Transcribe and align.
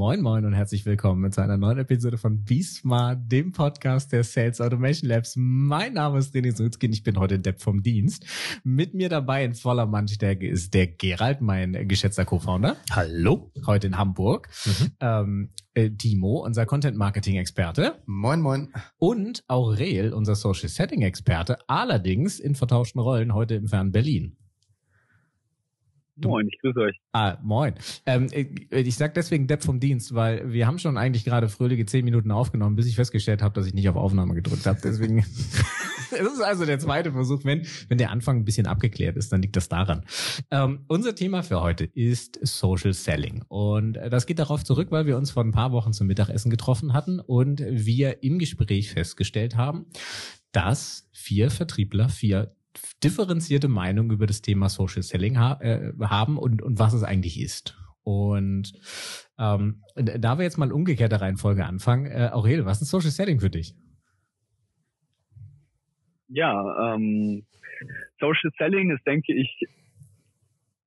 Moin 0.00 0.22
Moin 0.22 0.46
und 0.46 0.54
herzlich 0.54 0.86
willkommen 0.86 1.30
zu 1.30 1.42
einer 1.42 1.58
neuen 1.58 1.76
Episode 1.76 2.16
von 2.16 2.42
Bismart, 2.42 3.30
dem 3.30 3.52
Podcast 3.52 4.10
der 4.12 4.24
Sales 4.24 4.58
Automation 4.58 5.10
Labs. 5.10 5.34
Mein 5.36 5.92
Name 5.92 6.20
ist 6.20 6.34
René 6.34 6.56
Sulzki 6.56 6.86
und 6.86 6.94
ich 6.94 7.02
bin 7.02 7.18
heute 7.18 7.38
Depp 7.38 7.60
vom 7.60 7.82
Dienst. 7.82 8.24
Mit 8.64 8.94
mir 8.94 9.10
dabei 9.10 9.44
in 9.44 9.52
voller 9.52 9.84
Mannstärke 9.84 10.48
ist 10.48 10.72
der 10.72 10.86
Gerald, 10.86 11.42
mein 11.42 11.86
geschätzter 11.86 12.24
Co-Founder. 12.24 12.78
Hallo. 12.90 13.52
Heute 13.66 13.88
in 13.88 13.98
Hamburg. 13.98 14.48
Mhm. 14.64 14.90
Ähm, 15.00 15.50
äh, 15.74 15.90
Timo, 15.90 16.46
unser 16.46 16.64
Content 16.64 16.96
Marketing 16.96 17.36
Experte. 17.36 18.00
Moin 18.06 18.40
Moin. 18.40 18.72
Und 18.96 19.44
Aurel, 19.48 20.14
unser 20.14 20.34
Social 20.34 20.70
Setting 20.70 21.02
Experte. 21.02 21.58
Allerdings 21.66 22.40
in 22.40 22.54
vertauschten 22.54 23.02
Rollen 23.02 23.34
heute 23.34 23.54
im 23.56 23.68
fernen 23.68 23.92
Berlin. 23.92 24.38
Moin, 26.24 26.48
ich 26.48 26.58
grüße 26.60 26.78
euch. 26.80 26.96
Ah, 27.12 27.38
moin. 27.42 27.74
Ähm, 28.06 28.28
ich, 28.32 28.70
ich 28.70 28.96
sag 28.96 29.14
deswegen 29.14 29.46
Depp 29.46 29.62
vom 29.62 29.80
Dienst, 29.80 30.14
weil 30.14 30.52
wir 30.52 30.66
haben 30.66 30.78
schon 30.78 30.96
eigentlich 30.96 31.24
gerade 31.24 31.48
fröhliche 31.48 31.86
zehn 31.86 32.04
Minuten 32.04 32.30
aufgenommen, 32.30 32.76
bis 32.76 32.86
ich 32.86 32.96
festgestellt 32.96 33.42
habe, 33.42 33.54
dass 33.54 33.66
ich 33.66 33.74
nicht 33.74 33.88
auf 33.88 33.96
Aufnahme 33.96 34.34
gedrückt 34.34 34.66
habe. 34.66 34.78
Deswegen, 34.82 35.18
es 36.10 36.10
ist 36.10 36.42
also 36.42 36.66
der 36.66 36.78
zweite 36.78 37.12
Versuch. 37.12 37.44
Wenn, 37.44 37.66
wenn 37.88 37.98
der 37.98 38.10
Anfang 38.10 38.38
ein 38.38 38.44
bisschen 38.44 38.66
abgeklärt 38.66 39.16
ist, 39.16 39.32
dann 39.32 39.42
liegt 39.42 39.56
das 39.56 39.68
daran. 39.68 40.04
Ähm, 40.50 40.84
unser 40.88 41.14
Thema 41.14 41.42
für 41.42 41.60
heute 41.60 41.84
ist 41.84 42.38
Social 42.42 42.92
Selling. 42.92 43.44
Und 43.48 43.94
das 43.94 44.26
geht 44.26 44.38
darauf 44.38 44.64
zurück, 44.64 44.90
weil 44.90 45.06
wir 45.06 45.16
uns 45.16 45.30
vor 45.30 45.44
ein 45.44 45.52
paar 45.52 45.72
Wochen 45.72 45.92
zum 45.92 46.06
Mittagessen 46.06 46.50
getroffen 46.50 46.92
hatten 46.92 47.20
und 47.20 47.62
wir 47.68 48.22
im 48.22 48.38
Gespräch 48.38 48.90
festgestellt 48.90 49.56
haben, 49.56 49.86
dass 50.52 51.08
vier 51.12 51.50
Vertriebler, 51.50 52.08
vier 52.08 52.54
differenzierte 53.02 53.68
Meinung 53.68 54.10
über 54.10 54.26
das 54.26 54.42
Thema 54.42 54.68
Social 54.68 55.02
Selling 55.02 55.38
ha 55.38 55.58
äh, 55.60 55.92
haben 56.00 56.38
und, 56.38 56.62
und 56.62 56.78
was 56.78 56.92
es 56.92 57.02
eigentlich 57.02 57.40
ist. 57.40 57.76
Und 58.02 58.72
ähm, 59.38 59.82
da 59.94 60.38
wir 60.38 60.44
jetzt 60.44 60.58
mal 60.58 60.72
umgekehrte 60.72 61.20
Reihenfolge 61.20 61.64
anfangen, 61.64 62.06
äh, 62.06 62.30
Aurel, 62.32 62.64
was 62.64 62.82
ist 62.82 62.90
Social 62.90 63.10
Selling 63.10 63.40
für 63.40 63.50
dich? 63.50 63.74
Ja, 66.28 66.94
ähm, 66.94 67.44
Social 68.20 68.50
Selling 68.58 68.90
ist, 68.90 69.06
denke 69.06 69.34
ich, 69.34 69.66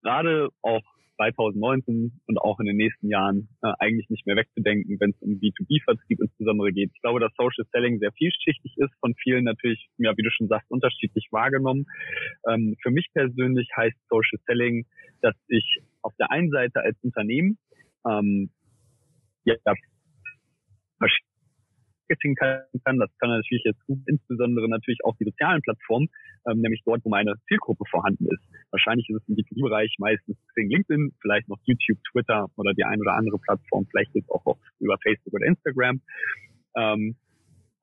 gerade 0.01 0.49
auch 0.61 0.83
2019 1.15 2.19
und 2.25 2.37
auch 2.37 2.59
in 2.59 2.65
den 2.65 2.77
nächsten 2.77 3.09
Jahren 3.09 3.49
äh, 3.61 3.71
eigentlich 3.79 4.09
nicht 4.09 4.25
mehr 4.25 4.35
wegzudenken, 4.35 4.99
wenn 4.99 5.11
es 5.11 5.21
um 5.21 5.39
B2B-Vertrieb 5.39 6.19
insbesondere 6.21 6.71
geht. 6.71 6.91
Ich 6.93 7.01
glaube, 7.01 7.19
dass 7.19 7.31
Social 7.37 7.65
Selling 7.71 7.99
sehr 7.99 8.11
vielschichtig 8.11 8.73
ist, 8.77 8.93
von 8.99 9.13
vielen 9.15 9.43
natürlich, 9.43 9.87
ja, 9.97 10.15
wie 10.17 10.23
du 10.23 10.31
schon 10.31 10.47
sagst, 10.47 10.69
unterschiedlich 10.71 11.27
wahrgenommen. 11.31 11.85
Ähm, 12.49 12.75
für 12.81 12.91
mich 12.91 13.07
persönlich 13.13 13.69
heißt 13.75 13.97
Social 14.09 14.39
Selling, 14.45 14.85
dass 15.21 15.35
ich 15.47 15.79
auf 16.01 16.13
der 16.19 16.31
einen 16.31 16.49
Seite 16.49 16.81
als 16.81 16.97
Unternehmen 17.01 17.57
ähm, 18.05 18.49
ja, 19.45 19.55
Marketing 22.07 22.35
kann. 22.35 22.99
Das 22.99 23.09
kann 23.19 23.29
natürlich 23.29 23.63
jetzt 23.63 23.85
gut, 23.85 23.99
insbesondere 24.07 24.69
natürlich 24.69 24.99
auch 25.03 25.15
die 25.17 25.25
sozialen 25.25 25.61
Plattformen, 25.61 26.09
ähm, 26.47 26.59
nämlich 26.61 26.81
dort, 26.85 27.03
wo 27.03 27.09
meine 27.09 27.35
Zielgruppe 27.47 27.83
vorhanden 27.89 28.27
ist. 28.27 28.43
Wahrscheinlich 28.71 29.07
ist 29.09 29.21
es 29.21 29.29
im 29.29 29.35
B2B-Bereich 29.35 29.95
meistens 29.99 30.37
LinkedIn, 30.55 31.13
vielleicht 31.21 31.47
noch 31.49 31.59
YouTube, 31.63 31.97
Twitter 32.11 32.47
oder 32.57 32.73
die 32.73 32.83
ein 32.83 32.99
oder 32.99 33.13
andere 33.13 33.39
Plattform, 33.39 33.85
vielleicht 33.89 34.13
jetzt 34.15 34.29
auch 34.29 34.57
über 34.79 34.97
Facebook 34.99 35.33
oder 35.33 35.47
Instagram. 35.47 36.01
Ähm, 36.75 37.15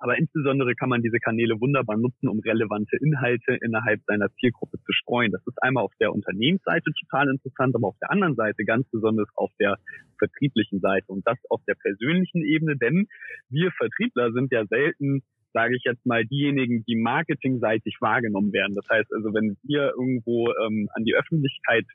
aber 0.00 0.18
insbesondere 0.18 0.74
kann 0.74 0.88
man 0.88 1.02
diese 1.02 1.18
Kanäle 1.18 1.60
wunderbar 1.60 1.96
nutzen, 1.96 2.28
um 2.28 2.40
relevante 2.40 2.96
Inhalte 2.96 3.54
innerhalb 3.60 4.00
seiner 4.06 4.32
Zielgruppe 4.40 4.78
zu 4.78 4.92
streuen. 4.92 5.30
Das 5.30 5.46
ist 5.46 5.62
einmal 5.62 5.84
auf 5.84 5.92
der 6.00 6.12
Unternehmensseite 6.12 6.90
total 6.98 7.28
interessant, 7.28 7.74
aber 7.76 7.88
auf 7.88 7.98
der 8.00 8.10
anderen 8.10 8.34
Seite 8.34 8.64
ganz 8.64 8.88
besonders 8.90 9.28
auf 9.36 9.50
der 9.60 9.76
vertrieblichen 10.18 10.80
Seite 10.80 11.06
und 11.08 11.26
das 11.26 11.38
auf 11.50 11.60
der 11.68 11.74
persönlichen 11.74 12.42
Ebene, 12.42 12.76
denn 12.76 13.06
wir 13.50 13.70
Vertriebler 13.72 14.32
sind 14.32 14.50
ja 14.52 14.66
selten 14.66 15.22
sage 15.52 15.74
ich 15.74 15.82
jetzt 15.84 16.06
mal, 16.06 16.24
diejenigen, 16.24 16.84
die 16.84 16.94
marketingseitig 16.94 17.96
wahrgenommen 18.00 18.52
werden. 18.52 18.76
Das 18.76 18.88
heißt 18.88 19.12
also, 19.12 19.34
wenn 19.34 19.56
wir 19.64 19.94
irgendwo 19.98 20.48
ähm, 20.64 20.88
an 20.94 21.02
die 21.02 21.16
Öffentlichkeit 21.16 21.86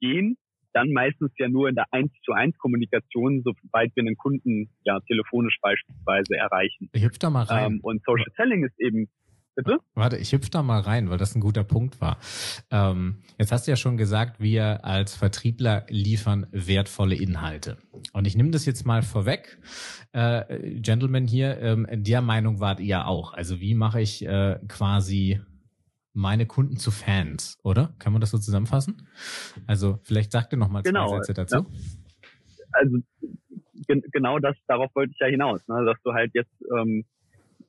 gehen, 0.00 0.38
dann 0.76 0.92
meistens 0.92 1.32
ja 1.38 1.48
nur 1.48 1.68
in 1.68 1.74
der 1.74 1.86
1 1.90 2.12
zu 2.22 2.32
1 2.32 2.58
Kommunikation, 2.58 3.42
soweit 3.42 3.90
wir 3.94 4.02
einen 4.02 4.16
Kunden 4.16 4.68
ja 4.84 5.00
telefonisch 5.00 5.56
beispielsweise 5.62 6.36
erreichen. 6.36 6.90
Ich 6.92 7.02
hüpf 7.02 7.18
da 7.18 7.30
mal 7.30 7.44
rein. 7.44 7.72
Ähm, 7.72 7.80
und 7.82 8.02
Social 8.04 8.30
Selling 8.36 8.64
ist 8.64 8.78
eben 8.78 9.08
Bitte? 9.56 9.78
Warte, 9.94 10.18
ich 10.18 10.32
hüpf 10.32 10.50
da 10.50 10.62
mal 10.62 10.80
rein, 10.80 11.08
weil 11.08 11.16
das 11.16 11.34
ein 11.34 11.40
guter 11.40 11.64
Punkt 11.64 11.98
war. 11.98 12.18
Ähm, 12.70 13.22
jetzt 13.38 13.52
hast 13.52 13.66
du 13.66 13.70
ja 13.72 13.76
schon 13.76 13.96
gesagt, 13.96 14.38
wir 14.38 14.84
als 14.84 15.16
Vertriebler 15.16 15.86
liefern 15.88 16.46
wertvolle 16.50 17.14
Inhalte. 17.14 17.78
Und 18.12 18.26
ich 18.26 18.36
nehme 18.36 18.50
das 18.50 18.66
jetzt 18.66 18.84
mal 18.84 19.00
vorweg. 19.00 19.58
Äh, 20.12 20.78
Gentlemen 20.80 21.26
hier, 21.26 21.58
ähm, 21.58 21.86
der 21.90 22.20
Meinung 22.20 22.60
wart 22.60 22.80
ihr 22.80 23.06
auch. 23.06 23.32
Also 23.32 23.58
wie 23.58 23.74
mache 23.74 24.02
ich 24.02 24.26
äh, 24.26 24.58
quasi 24.68 25.40
meine 26.16 26.46
Kunden 26.46 26.78
zu 26.78 26.90
Fans, 26.90 27.58
oder? 27.62 27.94
Kann 27.98 28.12
man 28.12 28.20
das 28.20 28.30
so 28.30 28.38
zusammenfassen? 28.38 29.06
Also 29.66 30.00
vielleicht 30.02 30.32
sagt 30.32 30.52
ihr 30.52 30.58
noch 30.58 30.70
mal 30.70 30.82
genau, 30.82 31.08
zwei 31.08 31.18
Sätze 31.18 31.34
dazu. 31.34 31.56
Ja. 31.56 31.66
Also 32.72 32.98
gen 33.86 34.02
genau 34.10 34.38
das, 34.38 34.56
darauf 34.66 34.90
wollte 34.94 35.12
ich 35.12 35.18
ja 35.20 35.26
hinaus, 35.26 35.66
ne? 35.68 35.84
dass 35.84 36.00
du 36.02 36.12
halt 36.12 36.32
jetzt 36.34 36.52
ähm, 36.76 37.04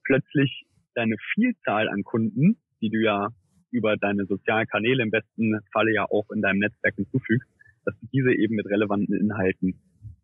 plötzlich 0.03 0.65
deine 0.95 1.15
Vielzahl 1.33 1.89
an 1.89 2.03
Kunden, 2.03 2.57
die 2.81 2.89
du 2.89 3.03
ja 3.03 3.27
über 3.71 3.97
deine 3.97 4.25
sozialen 4.25 4.65
Kanäle 4.67 5.03
im 5.03 5.11
besten 5.11 5.59
Falle 5.71 5.93
ja 5.93 6.05
auch 6.05 6.29
in 6.33 6.41
deinem 6.41 6.59
Netzwerk 6.59 6.95
hinzufügst, 6.95 7.47
dass 7.85 7.95
du 7.99 8.07
diese 8.13 8.33
eben 8.33 8.55
mit 8.55 8.65
relevanten 8.65 9.13
Inhalten 9.15 9.79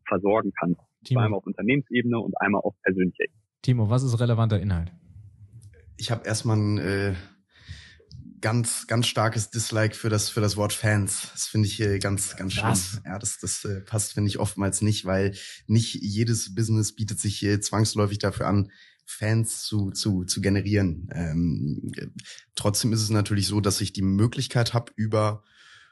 versorgen 0.07 0.53
kannst. 0.57 0.81
Timo. 1.03 1.19
Einmal 1.19 1.37
auf 1.39 1.45
Unternehmensebene 1.45 2.17
und 2.17 2.39
einmal 2.39 2.61
auf 2.61 2.73
persönlicher 2.83 3.25
Ebene. 3.25 3.39
Timo, 3.61 3.89
was 3.89 4.03
ist 4.03 4.19
relevanter 4.19 4.59
Inhalt? 4.59 4.91
Ich 5.97 6.09
habe 6.11 6.25
erstmal 6.25 6.57
ein 6.57 6.77
äh, 6.77 7.13
ganz, 8.43 8.87
ganz 8.87 9.07
starkes 9.07 9.49
Dislike 9.49 9.95
für 9.95 10.09
das, 10.09 10.29
für 10.29 10.41
das 10.41 10.57
Wort 10.57 10.73
Fans. 10.73 11.29
Das 11.31 11.47
finde 11.47 11.67
ich 11.69 11.79
äh, 11.79 11.97
ganz, 11.97 12.35
ganz 12.35 12.53
schlimm. 12.53 12.71
Was? 12.71 13.01
Ja, 13.05 13.17
das, 13.17 13.39
das 13.39 13.63
äh, 13.63 13.79
passt, 13.79 14.13
finde 14.13 14.27
ich, 14.27 14.37
oftmals 14.37 14.81
nicht, 14.81 15.05
weil 15.05 15.33
nicht 15.65 15.95
jedes 15.95 16.53
Business 16.53 16.93
bietet 16.93 17.21
sich 17.21 17.41
äh, 17.43 17.61
zwangsläufig 17.61 18.19
dafür 18.19 18.47
an, 18.47 18.69
Fans 19.05 19.63
zu, 19.63 19.91
zu, 19.91 20.25
zu 20.25 20.41
generieren. 20.41 21.07
Ähm, 21.13 21.91
trotzdem 22.55 22.91
ist 22.91 23.01
es 23.01 23.09
natürlich 23.09 23.47
so, 23.47 23.61
dass 23.61 23.79
ich 23.79 23.93
die 23.93 24.01
Möglichkeit 24.01 24.73
habe, 24.73 24.91
über 24.97 25.43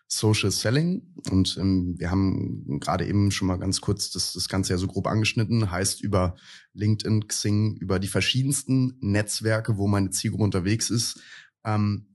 Social 0.08 0.52
Selling 0.52 1.04
und 1.30 1.58
ähm, 1.58 1.96
wir 1.98 2.12
haben 2.12 2.82
gerade 2.82 3.08
eben 3.08 3.32
schon 3.32 3.48
mal 3.48 3.60
ganz 3.60 3.80
kurz 3.80 4.12
das, 4.12 4.34
das 4.34 4.50
Ganze 4.50 4.74
ja 4.74 4.78
so 4.78 4.88
grob 4.88 5.08
angeschnitten, 5.08 5.72
heißt 5.72 6.02
über 6.02 6.36
LinkedIn, 6.74 7.30
Xing, 7.30 7.78
über 7.78 7.98
die 7.98 8.10
verschiedensten 8.10 8.98
Netzwerke, 9.00 9.78
wo 9.78 9.88
meine 9.88 10.10
Zielgruppe 10.10 10.44
unterwegs 10.44 10.90
ist, 10.90 11.22
ähm, 11.64 12.08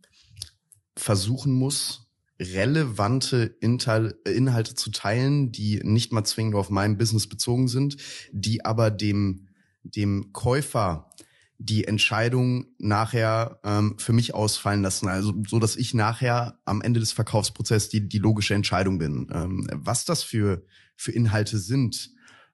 versuchen 0.97 1.53
muss, 1.53 2.07
relevante 2.41 3.57
Inhalte 3.61 4.75
zu 4.75 4.91
teilen, 4.91 5.53
die 5.53 5.81
nicht 5.83 6.13
mal 6.13 6.25
zwingend 6.25 6.55
auf 6.55 6.71
mein 6.71 6.99
Business 6.99 7.29
bezogen 7.29 7.69
sind, 7.69 7.97
die 8.33 8.65
aber 8.65 8.91
dem, 8.91 9.49
dem 9.83 10.33
Käufer 10.33 11.11
die 11.59 11.85
Entscheidung 11.85 12.67
nachher 12.79 13.61
ähm, 13.65 13.95
für 13.99 14.13
mich 14.13 14.35
ausfallen 14.35 14.83
lassen. 14.83 15.09
Also 15.09 15.33
so, 15.49 15.59
dass 15.59 15.77
ich 15.77 15.95
nachher 15.95 16.61
am 16.67 16.83
Ende 16.83 17.01
des 17.01 17.13
Verkaufsprozesses 17.13 17.89
die, 17.89 18.07
die 18.07 18.19
logische 18.19 18.55
Entscheidung 18.55 18.99
bin. 18.99 19.29
Ähm, 19.33 19.67
was 19.73 20.05
das 20.05 20.23
für, 20.23 20.65
für 20.97 21.13
Inhalte 21.13 21.59
sind, 21.59 22.11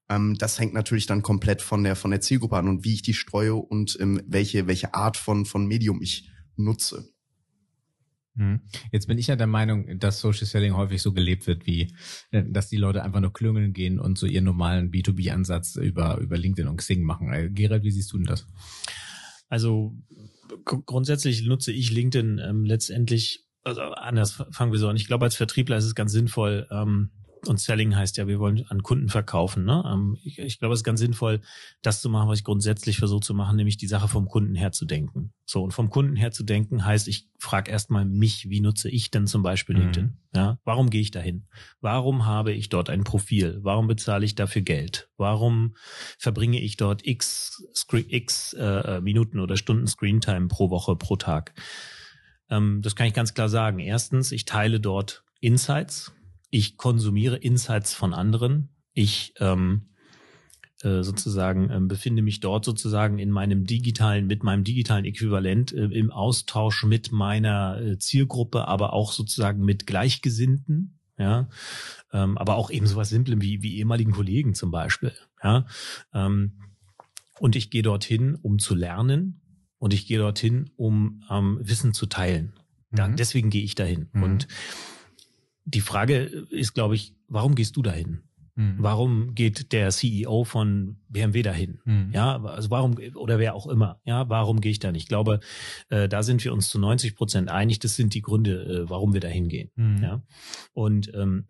ähm, 0.08 0.36
das 0.38 0.60
hängt 0.60 0.74
natürlich 0.74 1.06
dann 1.06 1.22
komplett 1.22 1.62
von 1.62 1.82
der, 1.82 1.96
von 1.96 2.12
der 2.12 2.20
Zielgruppe 2.20 2.56
an 2.56 2.68
und 2.68 2.84
wie 2.84 2.94
ich 2.94 3.02
die 3.02 3.14
streue 3.14 3.54
und 3.54 3.98
ähm, 4.00 4.22
welche, 4.26 4.68
welche 4.68 4.94
Art 4.94 5.16
von, 5.16 5.46
von 5.46 5.66
Medium 5.66 6.00
ich 6.00 6.30
nutze. 6.56 7.11
Hm. 8.36 8.60
Jetzt 8.90 9.08
bin 9.08 9.18
ich 9.18 9.26
ja 9.26 9.36
der 9.36 9.46
Meinung, 9.46 9.98
dass 9.98 10.20
Social 10.20 10.46
Selling 10.46 10.74
häufig 10.74 11.02
so 11.02 11.12
gelebt 11.12 11.46
wird, 11.46 11.66
wie 11.66 11.94
äh, 12.30 12.44
dass 12.48 12.68
die 12.68 12.78
Leute 12.78 13.02
einfach 13.02 13.20
nur 13.20 13.32
klüngeln 13.32 13.72
gehen 13.72 14.00
und 14.00 14.16
so 14.16 14.26
ihren 14.26 14.44
normalen 14.44 14.90
B2B-Ansatz 14.90 15.76
über, 15.76 16.18
über 16.18 16.38
LinkedIn 16.38 16.68
und 16.68 16.78
Xing 16.78 17.02
machen. 17.02 17.32
Äh, 17.32 17.50
Gerald, 17.50 17.84
wie 17.84 17.90
siehst 17.90 18.12
du 18.12 18.16
denn 18.16 18.26
das? 18.26 18.46
Also 19.48 19.94
grundsätzlich 20.64 21.44
nutze 21.44 21.72
ich 21.72 21.90
LinkedIn 21.90 22.38
ähm, 22.38 22.64
letztendlich, 22.64 23.44
also 23.64 23.82
anders 23.82 24.42
fangen 24.50 24.72
wir 24.72 24.78
so 24.78 24.88
an. 24.88 24.96
Ich 24.96 25.06
glaube, 25.06 25.26
als 25.26 25.36
Vertriebler 25.36 25.76
ist 25.76 25.84
es 25.84 25.94
ganz 25.94 26.12
sinnvoll, 26.12 26.66
ähm, 26.70 27.10
und 27.46 27.58
Selling 27.58 27.96
heißt 27.96 28.16
ja, 28.18 28.28
wir 28.28 28.38
wollen 28.38 28.64
an 28.68 28.82
Kunden 28.82 29.08
verkaufen. 29.08 29.64
Ne? 29.64 29.82
Ähm, 29.86 30.16
ich, 30.22 30.38
ich 30.38 30.58
glaube, 30.58 30.74
es 30.74 30.80
ist 30.80 30.84
ganz 30.84 31.00
sinnvoll, 31.00 31.40
das 31.82 32.00
zu 32.00 32.08
machen, 32.08 32.28
was 32.28 32.38
ich 32.38 32.44
grundsätzlich 32.44 32.98
versuche 32.98 33.20
zu 33.20 33.34
machen, 33.34 33.56
nämlich 33.56 33.76
die 33.76 33.88
Sache 33.88 34.08
vom 34.08 34.28
Kunden 34.28 34.54
her 34.54 34.72
zu 34.72 34.84
denken. 34.84 35.32
So, 35.44 35.62
und 35.62 35.72
vom 35.72 35.90
Kunden 35.90 36.14
her 36.16 36.30
zu 36.30 36.44
denken 36.44 36.84
heißt, 36.84 37.08
ich 37.08 37.28
frage 37.38 37.70
erstmal 37.70 38.04
mich, 38.04 38.48
wie 38.48 38.60
nutze 38.60 38.88
ich 38.88 39.10
denn 39.10 39.26
zum 39.26 39.42
Beispiel 39.42 39.74
mhm. 39.74 39.82
LinkedIn? 39.82 40.16
Ja, 40.34 40.58
warum 40.64 40.88
gehe 40.88 41.00
ich 41.00 41.10
dahin? 41.10 41.46
Warum 41.80 42.26
habe 42.26 42.52
ich 42.52 42.68
dort 42.68 42.88
ein 42.88 43.04
Profil? 43.04 43.58
Warum 43.62 43.86
bezahle 43.88 44.24
ich 44.24 44.34
dafür 44.34 44.62
Geld? 44.62 45.10
Warum 45.16 45.74
verbringe 46.18 46.60
ich 46.60 46.76
dort 46.76 47.06
x, 47.06 47.62
x 47.90 48.52
äh, 48.54 49.00
Minuten 49.00 49.40
oder 49.40 49.56
Stunden 49.56 49.86
Screentime 49.86 50.48
pro 50.48 50.70
Woche, 50.70 50.96
pro 50.96 51.16
Tag? 51.16 51.52
Ähm, 52.50 52.82
das 52.82 52.94
kann 52.94 53.06
ich 53.06 53.14
ganz 53.14 53.34
klar 53.34 53.48
sagen. 53.48 53.80
Erstens, 53.80 54.30
ich 54.30 54.44
teile 54.44 54.78
dort 54.78 55.24
Insights, 55.40 56.12
ich 56.52 56.76
konsumiere 56.76 57.36
Insights 57.36 57.94
von 57.94 58.12
anderen. 58.12 58.68
Ich 58.92 59.32
ähm, 59.40 59.88
äh, 60.82 61.02
sozusagen 61.02 61.70
ähm, 61.70 61.88
befinde 61.88 62.20
mich 62.20 62.40
dort 62.40 62.66
sozusagen 62.66 63.18
in 63.18 63.30
meinem 63.30 63.64
digitalen, 63.64 64.26
mit 64.26 64.44
meinem 64.44 64.62
digitalen 64.62 65.06
Äquivalent 65.06 65.72
äh, 65.72 65.86
im 65.86 66.10
Austausch 66.10 66.84
mit 66.84 67.10
meiner 67.10 67.80
äh, 67.80 67.98
Zielgruppe, 67.98 68.68
aber 68.68 68.92
auch 68.92 69.12
sozusagen 69.12 69.64
mit 69.64 69.86
Gleichgesinnten, 69.86 70.98
ja, 71.16 71.48
ähm, 72.12 72.36
aber 72.36 72.56
auch 72.56 72.70
eben 72.70 72.86
sowas 72.86 73.08
Simplem 73.08 73.40
wie, 73.40 73.62
wie 73.62 73.78
ehemaligen 73.78 74.12
Kollegen 74.12 74.54
zum 74.54 74.70
Beispiel, 74.70 75.12
ja. 75.42 75.64
Ähm, 76.12 76.58
und 77.38 77.56
ich 77.56 77.70
gehe 77.70 77.82
dorthin, 77.82 78.34
um 78.34 78.58
zu 78.58 78.74
lernen 78.74 79.40
und 79.78 79.94
ich 79.94 80.06
gehe 80.06 80.18
dorthin, 80.18 80.70
um 80.76 81.22
ähm, 81.30 81.58
Wissen 81.62 81.94
zu 81.94 82.06
teilen. 82.06 82.52
Da, 82.90 83.08
mhm. 83.08 83.16
Deswegen 83.16 83.48
gehe 83.48 83.64
ich 83.64 83.74
dahin. 83.74 84.10
Mhm. 84.12 84.22
Und 84.22 84.48
die 85.64 85.80
Frage 85.80 86.16
ist, 86.16 86.74
glaube 86.74 86.94
ich, 86.94 87.14
warum 87.28 87.54
gehst 87.54 87.76
du 87.76 87.82
dahin? 87.82 88.22
Mhm. 88.54 88.76
Warum 88.78 89.34
geht 89.34 89.72
der 89.72 89.90
CEO 89.90 90.44
von 90.44 90.98
BMW 91.08 91.42
dahin? 91.42 91.80
Mhm. 91.84 92.10
Ja, 92.12 92.42
also 92.42 92.70
warum 92.70 92.98
oder 93.14 93.38
wer 93.38 93.54
auch 93.54 93.66
immer? 93.66 94.00
Ja, 94.04 94.28
warum 94.28 94.60
gehe 94.60 94.72
ich 94.72 94.78
da 94.78 94.92
nicht? 94.92 95.04
Ich 95.04 95.08
glaube, 95.08 95.40
äh, 95.88 96.08
da 96.08 96.22
sind 96.22 96.44
wir 96.44 96.52
uns 96.52 96.68
zu 96.68 96.78
90 96.78 97.14
Prozent 97.16 97.48
einig. 97.48 97.78
Das 97.78 97.96
sind 97.96 98.14
die 98.14 98.20
Gründe, 98.20 98.84
äh, 98.84 98.90
warum 98.90 99.14
wir 99.14 99.20
dahin 99.20 99.48
gehen. 99.48 99.70
Mhm. 99.76 100.02
Ja, 100.02 100.22
und 100.72 101.12
ähm, 101.14 101.46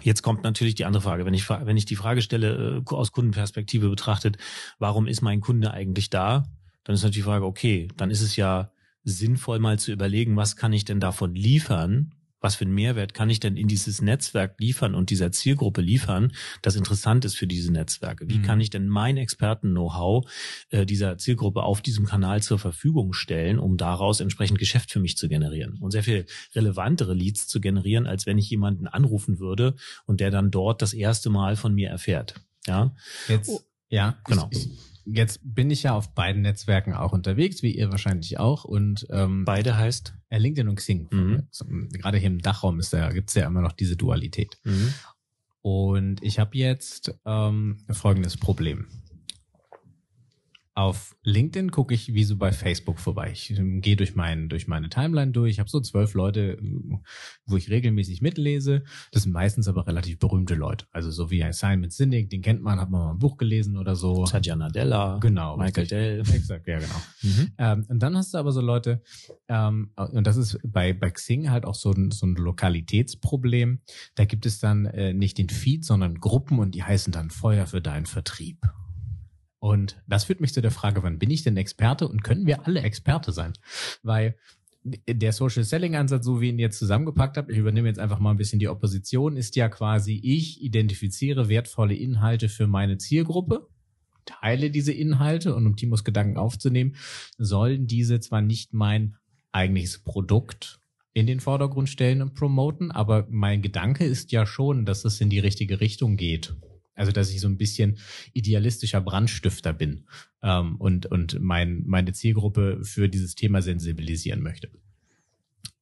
Jetzt 0.00 0.22
kommt 0.22 0.42
natürlich 0.42 0.74
die 0.74 0.86
andere 0.86 1.02
Frage. 1.02 1.26
Wenn 1.26 1.34
ich, 1.34 1.48
wenn 1.50 1.76
ich 1.76 1.84
die 1.84 1.96
Frage 1.96 2.22
stelle, 2.22 2.82
äh, 2.88 2.94
aus 2.94 3.12
Kundenperspektive 3.12 3.90
betrachtet, 3.90 4.38
warum 4.78 5.06
ist 5.06 5.20
mein 5.20 5.40
Kunde 5.40 5.72
eigentlich 5.72 6.08
da? 6.08 6.44
Dann 6.84 6.94
ist 6.94 7.02
natürlich 7.02 7.24
die 7.24 7.30
Frage, 7.30 7.44
okay, 7.44 7.88
dann 7.96 8.10
ist 8.10 8.22
es 8.22 8.36
ja 8.36 8.72
sinnvoll 9.04 9.58
mal 9.58 9.78
zu 9.78 9.92
überlegen, 9.92 10.36
was 10.36 10.56
kann 10.56 10.72
ich 10.72 10.84
denn 10.84 10.98
davon 10.98 11.34
liefern, 11.34 12.14
was 12.42 12.56
für 12.56 12.64
einen 12.64 12.74
Mehrwert 12.74 13.14
kann 13.14 13.30
ich 13.30 13.40
denn 13.40 13.56
in 13.56 13.68
dieses 13.68 14.02
Netzwerk 14.02 14.58
liefern 14.58 14.94
und 14.94 15.10
dieser 15.10 15.32
Zielgruppe 15.32 15.80
liefern, 15.80 16.32
das 16.60 16.76
interessant 16.76 17.24
ist 17.24 17.36
für 17.36 17.46
diese 17.46 17.72
Netzwerke? 17.72 18.28
Wie 18.28 18.38
mhm. 18.38 18.42
kann 18.42 18.60
ich 18.60 18.70
denn 18.70 18.88
mein 18.88 19.16
Experten-Know-how 19.16 20.30
äh, 20.70 20.84
dieser 20.84 21.18
Zielgruppe 21.18 21.62
auf 21.62 21.80
diesem 21.80 22.04
Kanal 22.04 22.42
zur 22.42 22.58
Verfügung 22.58 23.12
stellen, 23.12 23.58
um 23.58 23.76
daraus 23.76 24.20
entsprechend 24.20 24.58
Geschäft 24.58 24.90
für 24.90 25.00
mich 25.00 25.16
zu 25.16 25.28
generieren 25.28 25.78
und 25.80 25.92
sehr 25.92 26.02
viel 26.02 26.26
relevantere 26.54 27.14
Leads 27.14 27.46
zu 27.46 27.60
generieren, 27.60 28.06
als 28.06 28.26
wenn 28.26 28.38
ich 28.38 28.50
jemanden 28.50 28.86
anrufen 28.86 29.38
würde 29.38 29.74
und 30.06 30.20
der 30.20 30.30
dann 30.30 30.50
dort 30.50 30.82
das 30.82 30.92
erste 30.92 31.30
Mal 31.30 31.56
von 31.56 31.74
mir 31.74 31.88
erfährt. 31.88 32.34
Ja. 32.66 32.94
Jetzt, 33.28 33.48
oh. 33.48 33.60
ja, 33.88 34.18
genau. 34.24 34.48
Ich, 34.50 34.66
ich 34.66 34.91
Jetzt 35.04 35.40
bin 35.42 35.70
ich 35.70 35.82
ja 35.82 35.94
auf 35.94 36.14
beiden 36.14 36.42
Netzwerken 36.42 36.94
auch 36.94 37.12
unterwegs, 37.12 37.62
wie 37.62 37.76
ihr 37.76 37.90
wahrscheinlich 37.90 38.38
auch. 38.38 38.64
Und 38.64 39.06
ähm, 39.10 39.44
beide 39.44 39.76
heißt 39.76 40.14
äh, 40.28 40.38
LinkedIn 40.38 40.68
und 40.68 40.76
Xing. 40.76 41.08
Mhm. 41.10 41.48
Gerade 41.92 42.18
hier 42.18 42.28
im 42.28 42.40
Dachraum 42.40 42.78
ist 42.78 42.92
da 42.92 43.10
gibt's 43.10 43.34
ja 43.34 43.46
immer 43.46 43.60
noch 43.60 43.72
diese 43.72 43.96
Dualität. 43.96 44.58
Mhm. 44.64 44.94
Und 45.62 46.22
ich 46.22 46.38
habe 46.38 46.56
jetzt 46.56 47.14
ähm, 47.24 47.78
folgendes 47.90 48.36
Problem. 48.36 48.86
Auf 50.74 51.14
LinkedIn 51.24 51.70
gucke 51.70 51.92
ich 51.92 52.14
wie 52.14 52.24
so 52.24 52.36
bei 52.36 52.50
Facebook 52.50 52.98
vorbei. 52.98 53.30
Ich 53.30 53.50
ähm, 53.50 53.82
gehe 53.82 53.94
durch, 53.94 54.14
mein, 54.14 54.48
durch 54.48 54.68
meine 54.68 54.88
Timeline 54.88 55.30
durch. 55.30 55.52
Ich 55.52 55.58
habe 55.58 55.68
so 55.68 55.80
zwölf 55.80 56.14
Leute, 56.14 56.58
wo 57.44 57.58
ich 57.58 57.68
regelmäßig 57.68 58.22
mitlese. 58.22 58.82
Das 59.10 59.24
sind 59.24 59.32
meistens 59.32 59.68
aber 59.68 59.86
relativ 59.86 60.18
berühmte 60.18 60.54
Leute. 60.54 60.86
Also 60.90 61.10
so 61.10 61.30
wie 61.30 61.44
Simon 61.52 61.90
Sinek, 61.90 62.30
den 62.30 62.40
kennt 62.40 62.62
man, 62.62 62.80
hat 62.80 62.88
man 62.88 63.02
mal 63.02 63.10
ein 63.10 63.18
Buch 63.18 63.36
gelesen 63.36 63.76
oder 63.76 63.96
so. 63.96 64.24
Satya 64.24 64.56
Nadella. 64.56 65.18
Genau. 65.18 65.58
Michael 65.58 65.86
Dell. 65.86 66.20
Exakt, 66.20 66.66
ja 66.66 66.78
genau. 66.78 67.02
Mhm. 67.22 67.52
Ähm, 67.58 67.86
und 67.88 68.02
dann 68.02 68.16
hast 68.16 68.32
du 68.32 68.38
aber 68.38 68.52
so 68.52 68.62
Leute, 68.62 69.02
ähm, 69.48 69.90
und 69.96 70.26
das 70.26 70.38
ist 70.38 70.58
bei, 70.64 70.94
bei 70.94 71.10
Xing 71.10 71.50
halt 71.50 71.66
auch 71.66 71.74
so 71.74 71.90
ein, 71.90 72.10
so 72.10 72.24
ein 72.24 72.34
Lokalitätsproblem. 72.34 73.80
Da 74.14 74.24
gibt 74.24 74.46
es 74.46 74.58
dann 74.58 74.86
äh, 74.86 75.12
nicht 75.12 75.36
den 75.36 75.50
Feed, 75.50 75.84
sondern 75.84 76.14
Gruppen 76.14 76.58
und 76.58 76.74
die 76.74 76.82
heißen 76.82 77.12
dann 77.12 77.28
Feuer 77.28 77.66
für 77.66 77.82
deinen 77.82 78.06
Vertrieb. 78.06 78.58
Und 79.62 80.02
das 80.08 80.24
führt 80.24 80.40
mich 80.40 80.52
zu 80.52 80.60
der 80.60 80.72
Frage, 80.72 81.04
wann 81.04 81.20
bin 81.20 81.30
ich 81.30 81.44
denn 81.44 81.56
Experte 81.56 82.08
und 82.08 82.24
können 82.24 82.46
wir 82.46 82.66
alle 82.66 82.80
Experte 82.80 83.30
sein? 83.30 83.52
Weil 84.02 84.34
der 84.82 85.32
Social 85.32 85.62
Selling 85.62 85.94
Ansatz, 85.94 86.24
so 86.24 86.40
wie 86.40 86.48
ihn 86.48 86.58
jetzt 86.58 86.80
zusammengepackt 86.80 87.36
habe, 87.36 87.52
ich 87.52 87.58
übernehme 87.58 87.86
jetzt 87.86 88.00
einfach 88.00 88.18
mal 88.18 88.32
ein 88.32 88.36
bisschen 88.36 88.58
die 88.58 88.66
Opposition, 88.66 89.36
ist 89.36 89.54
ja 89.54 89.68
quasi, 89.68 90.20
ich 90.20 90.60
identifiziere 90.60 91.48
wertvolle 91.48 91.94
Inhalte 91.94 92.48
für 92.48 92.66
meine 92.66 92.98
Zielgruppe, 92.98 93.68
teile 94.24 94.72
diese 94.72 94.92
Inhalte 94.92 95.54
und 95.54 95.64
um 95.64 95.76
Timos 95.76 96.02
Gedanken 96.02 96.38
aufzunehmen, 96.38 96.96
sollen 97.38 97.86
diese 97.86 98.18
zwar 98.18 98.42
nicht 98.42 98.74
mein 98.74 99.14
eigentliches 99.52 100.02
Produkt 100.02 100.80
in 101.12 101.28
den 101.28 101.38
Vordergrund 101.38 101.88
stellen 101.88 102.20
und 102.20 102.34
promoten, 102.34 102.90
aber 102.90 103.28
mein 103.30 103.62
Gedanke 103.62 104.04
ist 104.04 104.32
ja 104.32 104.44
schon, 104.44 104.86
dass 104.86 105.04
es 105.04 105.20
in 105.20 105.30
die 105.30 105.38
richtige 105.38 105.78
Richtung 105.78 106.16
geht. 106.16 106.56
Also 106.94 107.12
dass 107.12 107.30
ich 107.30 107.40
so 107.40 107.48
ein 107.48 107.56
bisschen 107.56 107.98
idealistischer 108.32 109.00
Brandstifter 109.00 109.72
bin 109.72 110.04
ähm, 110.42 110.76
und, 110.76 111.06
und 111.06 111.40
mein, 111.40 111.84
meine 111.86 112.12
Zielgruppe 112.12 112.80
für 112.84 113.08
dieses 113.08 113.34
Thema 113.34 113.62
sensibilisieren 113.62 114.42
möchte. 114.42 114.70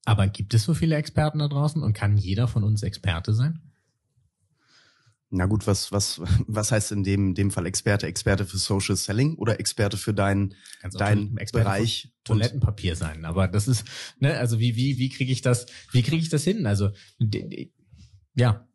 Aber 0.05 0.27
gibt 0.29 0.55
es 0.55 0.65
so 0.65 0.75
viele 0.75 0.97
Experten 0.97 1.41
da 1.41 1.49
draußen 1.49 1.83
und 1.83 1.93
kann 1.93 2.17
jeder 2.17 2.49
von 2.49 2.65
uns 2.65 2.83
Experte 2.83 3.35
sein? 3.35 3.61
Na 5.33 5.47
gut, 5.47 5.67
was, 5.67 5.93
was, 5.93 6.21
was 6.47 6.73
heißt 6.73 6.93
in 6.93 7.05
dem, 7.05 7.35
dem 7.35 7.51
Fall 7.51 7.67
Experte? 7.67 8.07
Experte 8.07 8.45
für 8.45 8.59
Social 8.59 8.97
Selling 8.97 9.37
oder 9.37 9.61
Experte 9.61 9.97
für 9.97 10.13
deinen, 10.13 10.55
deinen 10.93 11.39
Bereich? 11.53 12.13
Toilettenpapier 12.25 12.97
sein. 12.97 13.25
Aber 13.25 13.47
das 13.49 13.69
ist, 13.69 13.85
ne, 14.19 14.37
also 14.39 14.59
wie, 14.59 14.77
wie, 14.77 14.99
wie 14.99 15.09
kriege 15.09 15.33
ich 15.33 15.43
das, 15.43 15.67
wie 15.93 16.03
kriege 16.03 16.23
ich 16.23 16.29
das 16.29 16.45
hin? 16.45 16.67
Also, 16.67 16.91
ja, 18.35 18.69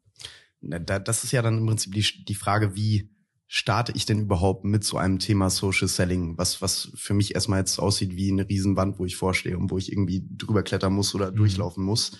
das 0.70 1.24
ist 1.24 1.32
ja 1.32 1.42
dann 1.42 1.60
im 1.60 1.66
Prinzip 1.66 1.94
die, 1.94 2.26
die 2.26 2.36
Frage, 2.36 2.76
wie 2.76 3.10
starte 3.48 3.94
ich 3.96 4.06
denn 4.06 4.22
überhaupt 4.22 4.66
mit 4.66 4.84
so 4.84 4.98
einem 4.98 5.20
Thema 5.20 5.50
Social 5.50 5.88
Selling, 5.88 6.38
was, 6.38 6.62
was 6.62 6.92
für 6.96 7.14
mich 7.14 7.36
erstmal 7.36 7.60
jetzt 7.60 7.80
aussieht 7.80 8.16
wie 8.16 8.32
eine 8.32 8.48
Riesenwand, 8.48 9.00
wo 9.00 9.06
ich 9.06 9.16
vorstehe 9.16 9.58
und 9.58 9.72
wo 9.72 9.78
ich 9.78 9.92
irgendwie 9.92 10.28
drüber 10.30 10.64
klettern 10.64 10.94
muss 10.94 11.14
oder 11.14 11.32
mhm. 11.32 11.36
durchlaufen 11.36 11.84
muss. 11.84 12.18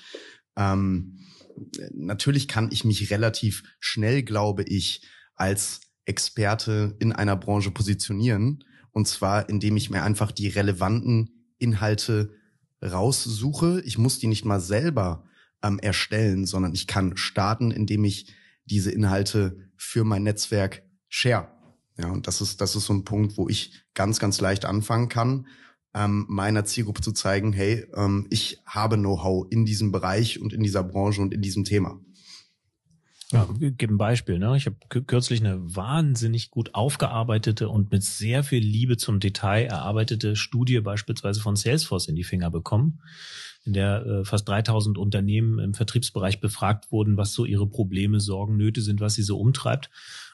Ähm, 0.56 1.20
natürlich 1.94 2.48
kann 2.48 2.70
ich 2.72 2.86
mich 2.86 3.10
relativ 3.12 3.64
schnell, 3.80 4.24
glaube 4.24 4.64
ich, 4.64 5.02
als 5.36 5.82
Experte 6.06 6.96
in 7.00 7.12
einer 7.12 7.36
Branche 7.36 7.72
positionieren. 7.72 8.64
Und 8.92 9.08
zwar, 9.08 9.50
indem 9.50 9.76
ich 9.78 9.90
mir 9.90 10.04
einfach 10.04 10.32
die 10.32 10.48
relevanten 10.48 11.52
Inhalte 11.58 12.34
raussuche. 12.82 13.82
Ich 13.86 13.98
muss 13.98 14.20
die 14.20 14.28
nicht 14.28 14.46
mal 14.46 14.60
selber 14.60 15.26
ähm, 15.66 15.80
erstellen, 15.80 16.46
sondern 16.46 16.74
ich 16.74 16.88
kann 16.88 17.18
starten, 17.18 17.72
indem 17.72 18.06
ich 18.06 18.28
diese 18.66 18.92
Inhalte 18.92 19.58
für 19.76 20.04
mein 20.04 20.24
Netzwerk 20.24 20.84
share. 21.10 21.48
Ja, 21.98 22.10
und 22.10 22.28
das 22.28 22.42
ist, 22.42 22.62
das 22.62 22.76
ist 22.76 22.86
so 22.86 22.94
ein 22.94 23.06
Punkt, 23.06 23.38
wo 23.38 23.48
ich 23.48 23.84
ganz, 23.94 24.20
ganz 24.20 24.42
leicht 24.42 24.66
anfangen 24.66 25.10
kann, 25.10 25.48
ähm, 25.94 26.26
meiner 26.28 26.66
Zielgruppe 26.66 27.02
zu 27.02 27.14
zeigen, 27.14 27.54
hey, 27.54 27.86
ähm, 27.96 28.28
ich 28.30 28.62
habe 28.66 28.98
Know-how 28.98 29.48
in 29.50 29.66
diesem 29.66 29.92
Bereich 29.92 30.42
und 30.42 30.52
in 30.52 30.62
dieser 30.62 30.84
Branche 30.84 31.22
und 31.22 31.34
in 31.34 31.42
diesem 31.42 31.64
Thema. 31.64 32.00
Ja, 33.32 33.48
gib 33.60 33.90
ein 33.90 33.98
Beispiel. 33.98 34.38
Ne? 34.38 34.56
Ich 34.56 34.68
habe 34.68 34.78
kürzlich 35.08 35.40
eine 35.40 35.58
wahnsinnig 35.76 36.52
gut 36.52 36.76
aufgearbeitete 36.76 37.70
und 37.70 37.92
mit 37.92 38.04
sehr 38.04 38.44
viel 38.44 38.64
Liebe 38.64 38.98
zum 38.98 39.20
Detail 39.20 39.66
erarbeitete 39.66 40.36
Studie 40.36 40.80
beispielsweise 40.82 41.42
von 41.42 41.56
Salesforce 41.56 42.08
in 42.08 42.16
die 42.16 42.24
Finger 42.24 42.52
bekommen 42.52 43.00
in 43.66 43.74
der 43.74 44.06
äh, 44.06 44.26
fast 44.26 44.48
3000 44.48 44.98
Unternehmen 44.98 45.60
im 45.60 45.74
Vertriebsbereich 45.74 46.40
befragt 46.40 46.92
wurden, 46.92 47.18
was 47.18 47.34
so 47.34 47.46
ihre 47.46 47.68
Probleme, 47.68 48.20
Sorgen, 48.20 48.58
Nöte 48.58 48.82
sind, 48.82 49.02
was 49.02 49.16
sie 49.16 49.24
so 49.24 49.40
umtreibt. 49.40 49.90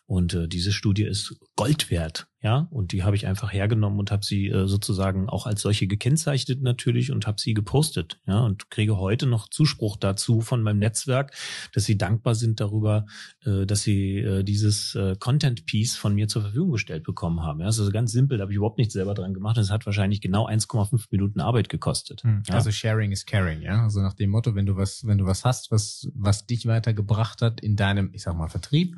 Und 0.05 0.33
äh, 0.33 0.47
diese 0.47 0.71
Studie 0.71 1.03
ist 1.03 1.35
Gold 1.55 1.89
wert, 1.89 2.27
ja. 2.41 2.67
Und 2.71 2.91
die 2.91 3.03
habe 3.03 3.15
ich 3.15 3.27
einfach 3.27 3.51
hergenommen 3.51 3.99
und 3.99 4.11
habe 4.11 4.25
sie 4.25 4.47
äh, 4.47 4.67
sozusagen 4.67 5.29
auch 5.29 5.45
als 5.45 5.61
solche 5.61 5.87
gekennzeichnet 5.87 6.61
natürlich 6.61 7.11
und 7.11 7.27
habe 7.27 7.39
sie 7.39 7.53
gepostet, 7.53 8.19
ja. 8.25 8.39
Und 8.39 8.69
kriege 8.69 8.97
heute 8.97 9.27
noch 9.27 9.49
Zuspruch 9.49 9.97
dazu 9.97 10.41
von 10.41 10.63
meinem 10.63 10.79
Netzwerk, 10.79 11.33
dass 11.73 11.85
sie 11.85 11.97
dankbar 11.97 12.35
sind 12.35 12.59
darüber, 12.59 13.05
äh, 13.45 13.65
dass 13.65 13.81
sie 13.81 14.17
äh, 14.17 14.43
dieses 14.43 14.95
äh, 14.95 15.15
Content 15.19 15.65
Piece 15.65 15.95
von 15.95 16.15
mir 16.15 16.27
zur 16.27 16.43
Verfügung 16.43 16.71
gestellt 16.71 17.03
bekommen 17.03 17.41
haben. 17.41 17.59
Ja, 17.59 17.67
das 17.67 17.75
ist 17.75 17.81
also 17.81 17.91
ganz 17.91 18.11
simpel, 18.11 18.37
da 18.37 18.43
habe 18.43 18.51
ich 18.51 18.57
überhaupt 18.57 18.77
nichts 18.77 18.93
selber 18.93 19.13
dran 19.13 19.33
gemacht. 19.33 19.57
Es 19.57 19.71
hat 19.71 19.85
wahrscheinlich 19.85 20.21
genau 20.21 20.47
1,5 20.47 21.05
Minuten 21.11 21.39
Arbeit 21.39 21.69
gekostet. 21.69 22.23
Hm. 22.23 22.43
Ja? 22.47 22.55
Also 22.55 22.71
Sharing 22.71 23.11
is 23.11 23.25
Caring, 23.25 23.61
ja. 23.61 23.83
Also 23.83 24.01
nach 24.01 24.13
dem 24.13 24.29
Motto, 24.29 24.55
wenn 24.55 24.65
du 24.65 24.77
was, 24.77 25.05
wenn 25.05 25.17
du 25.17 25.25
was 25.25 25.45
hast, 25.45 25.71
was 25.71 26.09
was 26.15 26.45
dich 26.45 26.65
weitergebracht 26.65 27.41
hat 27.41 27.61
in 27.61 27.75
deinem, 27.75 28.11
ich 28.13 28.23
sag 28.23 28.35
mal 28.35 28.49
Vertrieb, 28.49 28.97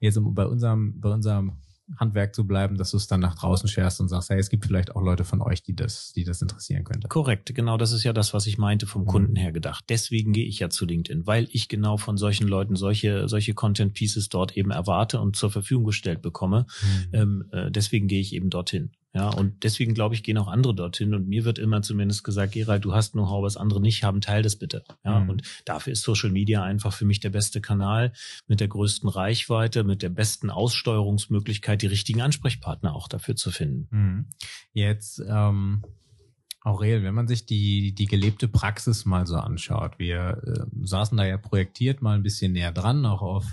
jetzt 0.00 0.18
bei 0.20 0.46
unserem, 0.46 1.00
bei 1.00 1.10
unserem 1.10 1.58
Handwerk 1.98 2.34
zu 2.34 2.46
bleiben, 2.46 2.76
dass 2.76 2.92
du 2.92 2.96
es 2.96 3.06
dann 3.06 3.20
nach 3.20 3.34
draußen 3.34 3.68
scherst 3.68 4.00
und 4.00 4.08
sagst, 4.08 4.30
hey, 4.30 4.38
es 4.38 4.48
gibt 4.48 4.64
vielleicht 4.64 4.96
auch 4.96 5.02
Leute 5.02 5.24
von 5.24 5.42
euch, 5.42 5.62
die 5.62 5.76
das, 5.76 6.12
die 6.12 6.24
das 6.24 6.40
interessieren 6.40 6.84
könnte. 6.84 7.08
Korrekt, 7.08 7.54
genau, 7.54 7.76
das 7.76 7.92
ist 7.92 8.04
ja 8.04 8.12
das, 8.12 8.32
was 8.32 8.46
ich 8.46 8.58
meinte 8.58 8.86
vom 8.86 9.02
mhm. 9.02 9.06
Kunden 9.06 9.36
her 9.36 9.52
gedacht. 9.52 9.84
Deswegen 9.88 10.32
gehe 10.32 10.46
ich 10.46 10.58
ja 10.58 10.70
zu 10.70 10.86
LinkedIn, 10.86 11.26
weil 11.26 11.46
ich 11.50 11.68
genau 11.68 11.96
von 11.96 12.16
solchen 12.16 12.48
Leuten 12.48 12.76
solche, 12.76 13.28
solche 13.28 13.54
Content 13.54 13.92
Pieces 13.94 14.28
dort 14.28 14.56
eben 14.56 14.70
erwarte 14.70 15.20
und 15.20 15.36
zur 15.36 15.50
Verfügung 15.50 15.84
gestellt 15.84 16.22
bekomme. 16.22 16.66
Mhm. 16.82 17.08
Ähm, 17.12 17.44
äh, 17.52 17.70
deswegen 17.70 18.08
gehe 18.08 18.20
ich 18.20 18.34
eben 18.34 18.50
dorthin. 18.50 18.90
Ja, 19.14 19.28
und 19.28 19.62
deswegen 19.62 19.94
glaube 19.94 20.16
ich, 20.16 20.24
gehen 20.24 20.36
auch 20.38 20.48
andere 20.48 20.74
dorthin. 20.74 21.14
Und 21.14 21.28
mir 21.28 21.44
wird 21.44 21.60
immer 21.60 21.82
zumindest 21.82 22.24
gesagt, 22.24 22.52
Gerald, 22.52 22.84
du 22.84 22.94
hast 22.94 23.12
Know-how, 23.12 23.44
was 23.44 23.56
andere 23.56 23.80
nicht 23.80 24.02
haben, 24.02 24.20
teil 24.20 24.42
das 24.42 24.56
bitte. 24.56 24.82
Ja, 25.04 25.20
mhm. 25.20 25.30
und 25.30 25.42
dafür 25.64 25.92
ist 25.92 26.02
Social 26.02 26.30
Media 26.30 26.64
einfach 26.64 26.92
für 26.92 27.04
mich 27.04 27.20
der 27.20 27.30
beste 27.30 27.60
Kanal 27.60 28.12
mit 28.48 28.58
der 28.58 28.66
größten 28.66 29.08
Reichweite, 29.08 29.84
mit 29.84 30.02
der 30.02 30.08
besten 30.08 30.50
Aussteuerungsmöglichkeit, 30.50 31.82
die 31.82 31.86
richtigen 31.86 32.22
Ansprechpartner 32.22 32.94
auch 32.94 33.06
dafür 33.06 33.36
zu 33.36 33.52
finden. 33.52 33.86
Mhm. 33.90 34.26
Jetzt, 34.72 35.22
ähm, 35.28 35.84
Aurel, 36.64 37.04
wenn 37.04 37.14
man 37.14 37.28
sich 37.28 37.46
die, 37.46 37.94
die 37.94 38.06
gelebte 38.06 38.48
Praxis 38.48 39.04
mal 39.04 39.26
so 39.26 39.36
anschaut, 39.36 39.98
wir 39.98 40.42
äh, 40.44 40.86
saßen 40.86 41.16
da 41.16 41.24
ja 41.24 41.36
projektiert 41.36 42.00
mal 42.00 42.16
ein 42.16 42.22
bisschen 42.22 42.52
näher 42.52 42.72
dran, 42.72 43.04
auch 43.04 43.20
auf 43.20 43.44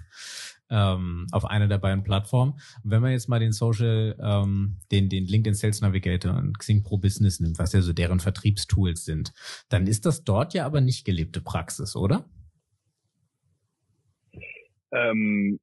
ähm, 0.72 1.28
auf 1.32 1.46
einer 1.46 1.68
der 1.68 1.78
beiden 1.78 2.04
Plattformen. 2.04 2.54
Und 2.84 2.92
wenn 2.92 3.01
man 3.01 3.12
jetzt 3.12 3.30
mal 3.30 3.40
den 3.40 3.51
Social, 3.51 4.18
ähm, 4.20 4.78
den, 4.92 5.10
den 5.10 5.25
LinkedIn 5.25 5.54
Sales 5.54 5.82
Navigator 5.82 6.36
und 6.36 6.58
Xing 6.58 6.82
Pro 6.82 6.98
Business 6.98 7.40
nimmt, 7.40 7.60
was 7.60 7.74
ja 7.74 7.82
so 7.82 7.94
deren 7.94 8.20
Vertriebstools 8.20 9.06
sind, 9.06 9.34
dann 9.70 9.86
ist 9.86 10.06
das 10.06 10.24
dort 10.24 10.54
ja 10.54 10.66
aber 10.66 10.82
nicht 10.82 11.06
gelebte 11.06 11.42
Praxis, 11.42 11.96
oder? 11.96 12.25
Ähm, 14.94 15.60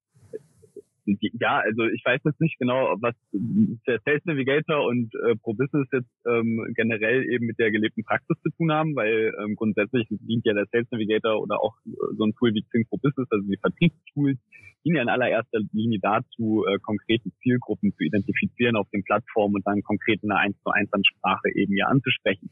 ja, 1.40 1.58
also 1.58 1.84
ich 1.84 2.02
weiß 2.04 2.20
jetzt 2.24 2.40
nicht 2.40 2.58
genau, 2.58 2.96
was 3.00 3.14
der 3.32 4.00
Sales 4.04 4.24
Navigator 4.24 4.86
und 4.86 5.14
äh, 5.14 5.36
Pro 5.36 5.54
Business 5.54 5.88
jetzt 5.92 6.10
ähm, 6.26 6.72
generell 6.74 7.24
eben 7.30 7.46
mit 7.46 7.58
der 7.58 7.70
gelebten 7.70 8.04
Praxis 8.04 8.36
zu 8.42 8.50
tun 8.50 8.72
haben, 8.72 8.94
weil 8.94 9.34
ähm, 9.42 9.56
grundsätzlich 9.56 10.06
dient 10.10 10.44
ja 10.44 10.54
der 10.54 10.66
Sales 10.72 10.88
Navigator 10.90 11.40
oder 11.40 11.60
auch 11.62 11.74
äh, 11.86 11.90
so 12.16 12.24
ein 12.24 12.34
Tool 12.34 12.54
wie 12.54 12.62
Xing 12.62 12.86
Pro 12.88 12.98
Business, 12.98 13.28
also 13.30 13.46
die 13.46 13.58
Vertriebstools, 13.58 14.38
dienen 14.84 14.96
ja 14.96 15.02
in 15.02 15.08
allererster 15.08 15.60
Linie 15.72 15.98
dazu, 16.00 16.64
äh, 16.66 16.78
konkrete 16.80 17.30
Zielgruppen 17.42 17.92
zu 17.94 18.04
identifizieren 18.04 18.76
auf 18.76 18.88
den 18.90 19.02
Plattformen 19.04 19.56
und 19.56 19.66
dann 19.66 19.82
konkret 19.82 20.22
in 20.22 20.30
einer 20.30 20.40
1 20.40 20.56
zu 20.62 20.70
1 20.70 20.92
Ansprache 20.92 21.50
eben 21.54 21.76
ja 21.76 21.86
anzusprechen. 21.86 22.50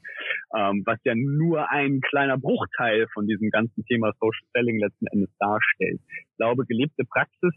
Ähm, 0.56 0.82
was 0.84 0.98
ja 1.04 1.14
nur 1.14 1.70
ein 1.70 2.00
kleiner 2.00 2.38
Bruchteil 2.38 3.06
von 3.12 3.26
diesem 3.26 3.50
ganzen 3.50 3.84
Thema 3.84 4.12
Social 4.20 4.46
Selling 4.52 4.78
letzten 4.78 5.06
Endes 5.08 5.30
darstellt. 5.38 6.00
Ich 6.08 6.36
glaube, 6.36 6.66
gelebte 6.66 7.04
Praxis 7.04 7.54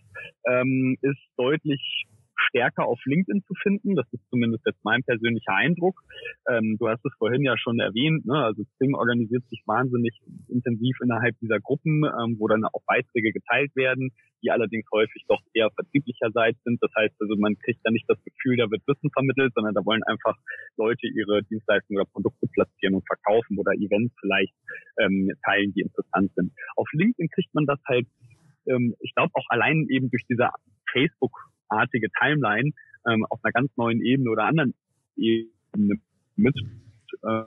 ähm, 0.48 0.88
ist 1.01 1.22
deutlich 1.38 2.08
stärker 2.48 2.86
auf 2.86 3.00
LinkedIn 3.05 3.43
zu 3.43 3.53
finden. 3.62 3.96
Das 3.96 4.05
ist 4.12 4.24
zumindest 4.29 4.65
jetzt 4.65 4.84
mein 4.84 5.03
persönlicher 5.03 5.53
Eindruck. 5.53 6.01
Ähm, 6.50 6.77
du 6.79 6.88
hast 6.88 7.05
es 7.05 7.13
vorhin 7.17 7.43
ja 7.43 7.58
schon 7.58 7.79
erwähnt. 7.79 8.25
Ne? 8.25 8.36
Also 8.36 8.63
Xing 8.63 8.96
organisiert 8.96 9.43
sich 9.50 9.62
wahnsinnig 9.65 10.19
intensiv 10.48 10.98
innerhalb 11.01 11.38
dieser 11.39 11.60
Gruppen, 11.60 12.03
ähm, 12.05 12.38
wo 12.39 12.48
dann 12.48 12.65
auch 12.65 12.81
Beiträge 12.88 13.31
geteilt 13.31 13.75
werden, 13.75 14.12
die 14.41 14.51
allerdings 14.51 14.86
häufig 14.93 15.25
doch 15.27 15.41
eher 15.53 15.69
vertrieblicherseits 15.72 16.62
sind. 16.63 16.81
Das 16.81 16.91
heißt 16.98 17.15
also, 17.19 17.36
man 17.38 17.58
kriegt 17.60 17.81
da 17.84 17.91
nicht 17.91 18.05
das 18.08 18.22
Gefühl, 18.24 18.58
da 18.58 18.69
wird 18.72 18.81
Wissen 18.88 19.12
vermittelt, 19.12 19.53
sondern 19.53 19.74
da 19.74 19.86
wollen 19.86 20.03
einfach 20.03 20.36
Leute 20.77 21.08
ihre 21.08 21.43
Dienstleistungen 21.43 22.01
oder 22.01 22.10
Produkte 22.12 22.48
platzieren 22.48 22.96
und 22.96 23.05
verkaufen 23.05 23.58
oder 23.58 23.74
Events 23.74 24.13
vielleicht 24.19 24.53
ähm, 25.00 25.31
teilen, 25.46 25.74
die 25.74 25.81
interessant 25.81 26.31
sind. 26.36 26.51
Auf 26.75 26.88
LinkedIn 26.93 27.29
kriegt 27.29 27.53
man 27.53 27.65
das 27.65 27.79
halt 27.86 28.08
ähm, 28.70 28.96
ich 29.00 29.14
glaube 29.16 29.32
auch 29.34 29.46
allein 29.50 29.88
eben 29.90 30.10
durch 30.10 30.24
diese 30.30 30.50
Facebook-artige 30.92 32.08
Timeline 32.20 32.72
ähm, 33.08 33.26
auf 33.30 33.40
einer 33.44 33.52
ganz 33.52 33.76
neuen 33.78 34.02
Ebene 34.02 34.30
oder 34.30 34.46
anderen 34.46 34.74
Ebene 35.16 36.00
mit, 36.36 36.56
äh, 37.24 37.44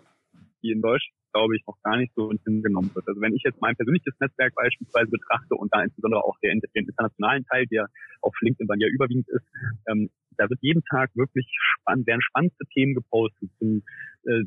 die 0.63 0.73
in 0.73 0.83
Deutschland 0.83 1.23
glaube 1.33 1.57
ich, 1.57 1.67
noch 1.67 1.81
gar 1.83 1.97
nicht 1.97 2.13
so 2.15 2.31
hingenommen 2.45 2.91
wird. 2.95 3.09
Also 3.09 3.21
wenn 3.21 3.35
ich 3.35 3.43
jetzt 3.45 3.61
mein 3.61 3.75
persönliches 3.75 4.15
Netzwerk 4.21 4.55
beispielsweise 4.55 5.11
betrachte 5.11 5.55
und 5.55 5.73
da 5.75 5.83
insbesondere 5.83 6.23
auch 6.23 6.39
den, 6.41 6.61
den 6.75 6.87
internationalen 6.87 7.45
Teil, 7.47 7.67
der 7.67 7.89
auf 8.21 8.35
LinkedIn 8.41 8.69
dann 8.69 8.81
ja 8.81 8.89
überwiegend 8.89 9.29
ist, 9.29 9.47
ähm, 9.89 10.11
da 10.37 10.49
wird 10.49 10.61
jeden 10.63 10.83
Tag 10.85 11.11
wirklich 11.15 11.47
spannend, 11.81 12.07
werden 12.07 12.23
spannendste 12.23 12.65
Themen 12.73 12.95
gepostet 12.95 13.51
zum, 13.59 13.83
äh, 14.25 14.45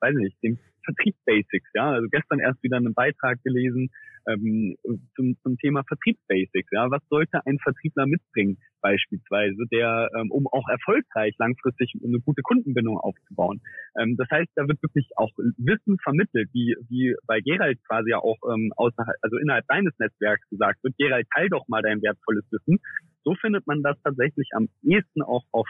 weiß 0.00 0.14
nicht, 0.14 0.42
dem 0.42 0.58
Vertriebsbasics, 0.88 1.70
ja. 1.74 1.90
Also 1.92 2.08
gestern 2.10 2.40
erst 2.40 2.62
wieder 2.62 2.78
einen 2.78 2.94
Beitrag 2.94 3.42
gelesen 3.44 3.90
ähm, 4.26 4.76
zum, 5.14 5.36
zum 5.42 5.56
Thema 5.58 5.84
Vertriebsbasics, 5.84 6.68
ja. 6.72 6.90
Was 6.90 7.02
sollte 7.10 7.44
ein 7.46 7.58
Vertriebler 7.58 8.06
mitbringen, 8.06 8.58
beispielsweise, 8.80 9.64
der, 9.70 10.08
ähm, 10.18 10.30
um 10.30 10.46
auch 10.46 10.68
erfolgreich 10.68 11.34
langfristig 11.38 11.92
eine 12.02 12.20
gute 12.20 12.42
Kundenbindung 12.42 12.98
aufzubauen. 12.98 13.60
Ähm, 13.98 14.16
das 14.16 14.28
heißt, 14.30 14.50
da 14.54 14.66
wird 14.68 14.82
wirklich 14.82 15.08
auch 15.16 15.30
Wissen 15.36 15.98
vermittelt, 16.02 16.48
wie, 16.52 16.76
wie 16.88 17.14
bei 17.26 17.40
Gerald 17.40 17.78
quasi 17.86 18.10
ja 18.10 18.18
auch 18.18 18.38
ähm, 18.52 18.72
außerhalb, 18.76 19.16
also 19.22 19.36
innerhalb 19.38 19.66
deines 19.68 19.92
Netzwerks 19.98 20.48
gesagt 20.48 20.82
wird, 20.82 20.96
Gerald, 20.96 21.26
teil 21.34 21.48
doch 21.48 21.66
mal 21.68 21.82
dein 21.82 22.02
wertvolles 22.02 22.44
Wissen. 22.50 22.78
So 23.24 23.34
findet 23.34 23.66
man 23.66 23.82
das 23.82 23.96
tatsächlich 24.02 24.48
am 24.52 24.68
ehesten 24.82 25.22
auch 25.22 25.44
auf 25.52 25.68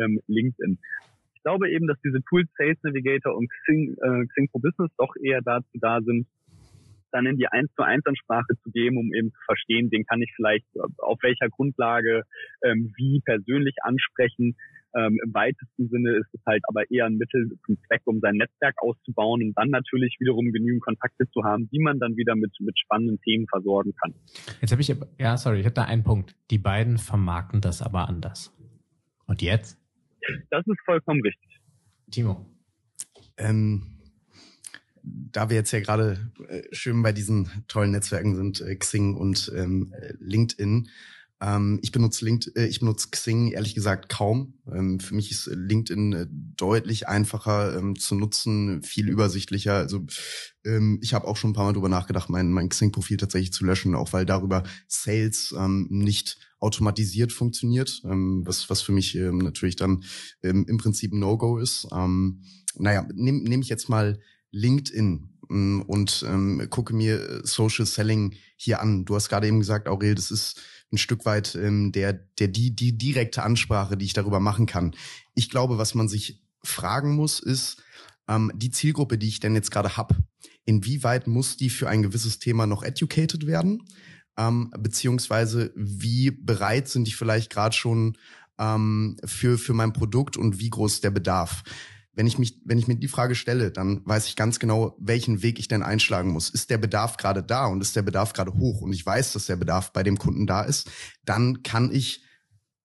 ähm, 0.00 0.20
LinkedIn 0.26 0.78
glaube 1.46 1.70
eben, 1.70 1.86
dass 1.86 1.98
diese 2.04 2.18
Tools 2.28 2.48
Sales 2.58 2.78
Navigator 2.82 3.36
und 3.36 3.48
Xing, 3.62 3.94
äh, 4.02 4.26
Xing 4.26 4.48
for 4.50 4.60
Business 4.60 4.90
doch 4.98 5.14
eher 5.22 5.40
dazu 5.42 5.78
da 5.80 6.00
sind, 6.02 6.26
dann 7.12 7.26
in 7.26 7.36
die 7.36 7.46
1 7.46 7.70
zu 7.76 7.84
1 7.84 8.04
Ansprache 8.04 8.58
zu 8.64 8.70
geben, 8.72 8.98
um 8.98 9.14
eben 9.14 9.30
zu 9.30 9.38
verstehen, 9.46 9.88
den 9.88 10.04
kann 10.04 10.20
ich 10.20 10.32
vielleicht 10.34 10.66
auf 10.98 11.18
welcher 11.22 11.48
Grundlage 11.48 12.24
ähm, 12.64 12.92
wie 12.96 13.20
persönlich 13.24 13.76
ansprechen. 13.82 14.56
Ähm, 14.96 15.20
Im 15.24 15.34
weitesten 15.34 15.88
Sinne 15.88 16.16
ist 16.16 16.28
es 16.32 16.40
halt 16.46 16.62
aber 16.66 16.90
eher 16.90 17.06
ein 17.06 17.16
Mittel 17.16 17.48
zum 17.64 17.78
Zweck, 17.86 18.02
um 18.06 18.18
sein 18.18 18.34
Netzwerk 18.34 18.74
auszubauen 18.82 19.42
und 19.42 19.54
dann 19.54 19.70
natürlich 19.70 20.16
wiederum 20.18 20.50
genügend 20.50 20.82
Kontakte 20.82 21.30
zu 21.30 21.44
haben, 21.44 21.68
die 21.70 21.78
man 21.78 22.00
dann 22.00 22.16
wieder 22.16 22.34
mit, 22.34 22.50
mit 22.58 22.76
spannenden 22.76 23.20
Themen 23.20 23.46
versorgen 23.48 23.94
kann. 24.02 24.14
Jetzt 24.60 24.72
habe 24.72 24.82
ich, 24.82 24.92
ja, 25.18 25.36
sorry, 25.36 25.60
ich 25.60 25.66
habe 25.66 25.74
da 25.74 25.84
einen 25.84 26.02
Punkt. 26.02 26.34
Die 26.50 26.58
beiden 26.58 26.98
vermarkten 26.98 27.60
das 27.60 27.82
aber 27.82 28.08
anders. 28.08 28.52
Und 29.26 29.42
jetzt? 29.42 29.85
Das 30.50 30.66
ist 30.66 30.80
vollkommen 30.84 31.20
richtig. 31.22 31.60
Timo. 32.10 32.46
Ähm, 33.36 33.96
da 35.02 35.50
wir 35.50 35.56
jetzt 35.56 35.70
ja 35.72 35.80
gerade 35.80 36.30
äh, 36.48 36.62
schön 36.72 37.02
bei 37.02 37.12
diesen 37.12 37.64
tollen 37.68 37.92
Netzwerken 37.92 38.34
sind, 38.34 38.60
äh, 38.60 38.74
Xing 38.76 39.14
und 39.14 39.52
ähm, 39.54 39.94
LinkedIn, 40.18 40.88
ähm, 41.40 41.78
ich 41.82 41.92
benutze 41.92 42.24
LinkedIn, 42.24 42.56
äh, 42.56 42.66
ich 42.66 42.80
benutze 42.80 43.08
Xing 43.10 43.48
ehrlich 43.48 43.74
gesagt 43.74 44.08
kaum. 44.08 44.54
Ähm, 44.72 45.00
für 45.00 45.14
mich 45.14 45.30
ist 45.30 45.46
LinkedIn 45.46 46.12
äh, 46.14 46.26
deutlich 46.30 47.08
einfacher 47.08 47.76
ähm, 47.76 47.98
zu 47.98 48.14
nutzen, 48.14 48.82
viel 48.82 49.08
übersichtlicher. 49.08 49.74
Also 49.74 50.06
ähm, 50.64 50.98
ich 51.02 51.12
habe 51.12 51.26
auch 51.26 51.36
schon 51.36 51.50
ein 51.50 51.52
paar 51.52 51.66
Mal 51.66 51.74
drüber 51.74 51.90
nachgedacht, 51.90 52.30
mein, 52.30 52.50
mein 52.50 52.70
Xing-Profil 52.70 53.18
tatsächlich 53.18 53.52
zu 53.52 53.66
löschen, 53.66 53.94
auch 53.94 54.14
weil 54.14 54.24
darüber 54.24 54.62
Sales 54.88 55.54
ähm, 55.56 55.88
nicht 55.90 56.38
automatisiert 56.58 57.32
funktioniert, 57.32 58.00
ähm, 58.04 58.42
was, 58.46 58.70
was 58.70 58.80
für 58.80 58.92
mich 58.92 59.14
natürlich 59.14 59.76
dann 59.76 60.02
im 60.40 60.78
Prinzip 60.78 61.12
ein 61.12 61.18
No-Go 61.18 61.58
ist. 61.58 61.86
Naja, 61.92 63.06
nehme 63.14 63.42
nehm 63.42 63.60
ich 63.60 63.68
jetzt 63.68 63.90
mal 63.90 64.18
LinkedIn 64.52 65.28
ähm, 65.50 65.82
und 65.86 66.24
gucke 66.70 66.94
mir 66.94 67.42
Social 67.44 67.84
Selling 67.84 68.36
hier 68.56 68.80
an. 68.80 69.04
Du 69.04 69.14
hast 69.14 69.28
gerade 69.28 69.46
eben 69.46 69.58
gesagt, 69.58 69.86
Aurel, 69.86 70.14
das 70.14 70.30
ist 70.30 70.60
ein 70.92 70.98
Stück 70.98 71.24
weit 71.24 71.54
ähm, 71.54 71.92
der, 71.92 72.12
der 72.12 72.48
die, 72.48 72.74
die 72.74 72.96
direkte 72.96 73.42
Ansprache, 73.42 73.96
die 73.96 74.04
ich 74.04 74.12
darüber 74.12 74.40
machen 74.40 74.66
kann. 74.66 74.94
Ich 75.34 75.50
glaube, 75.50 75.78
was 75.78 75.94
man 75.94 76.08
sich 76.08 76.42
fragen 76.62 77.14
muss, 77.14 77.40
ist, 77.40 77.82
ähm, 78.28 78.52
die 78.54 78.70
Zielgruppe, 78.70 79.18
die 79.18 79.28
ich 79.28 79.40
denn 79.40 79.54
jetzt 79.54 79.70
gerade 79.70 79.96
hab, 79.96 80.14
inwieweit 80.64 81.26
muss 81.26 81.56
die 81.56 81.70
für 81.70 81.88
ein 81.88 82.02
gewisses 82.02 82.38
Thema 82.38 82.66
noch 82.66 82.82
educated 82.82 83.46
werden? 83.46 83.82
Ähm, 84.38 84.70
beziehungsweise 84.78 85.72
wie 85.74 86.30
bereit 86.30 86.88
sind 86.88 87.06
die 87.06 87.12
vielleicht 87.12 87.50
gerade 87.50 87.74
schon 87.74 88.18
ähm, 88.58 89.16
für, 89.24 89.58
für 89.58 89.72
mein 89.72 89.92
Produkt 89.92 90.36
und 90.36 90.58
wie 90.58 90.70
groß 90.70 91.00
der 91.00 91.10
Bedarf? 91.10 91.62
Wenn 92.16 92.26
ich 92.26 92.38
mich, 92.38 92.60
wenn 92.64 92.78
ich 92.78 92.88
mir 92.88 92.96
die 92.96 93.08
Frage 93.08 93.34
stelle, 93.34 93.70
dann 93.70 94.00
weiß 94.04 94.26
ich 94.26 94.36
ganz 94.36 94.58
genau, 94.58 94.96
welchen 94.98 95.42
Weg 95.42 95.58
ich 95.58 95.68
denn 95.68 95.82
einschlagen 95.82 96.30
muss. 96.30 96.50
Ist 96.50 96.70
der 96.70 96.78
Bedarf 96.78 97.18
gerade 97.18 97.42
da 97.42 97.66
und 97.66 97.82
ist 97.82 97.94
der 97.94 98.02
Bedarf 98.02 98.32
gerade 98.32 98.54
hoch? 98.54 98.80
Und 98.80 98.92
ich 98.94 99.04
weiß, 99.04 99.34
dass 99.34 99.46
der 99.46 99.56
Bedarf 99.56 99.92
bei 99.92 100.02
dem 100.02 100.18
Kunden 100.18 100.46
da 100.46 100.62
ist, 100.62 100.90
dann 101.24 101.62
kann 101.62 101.92
ich 101.92 102.24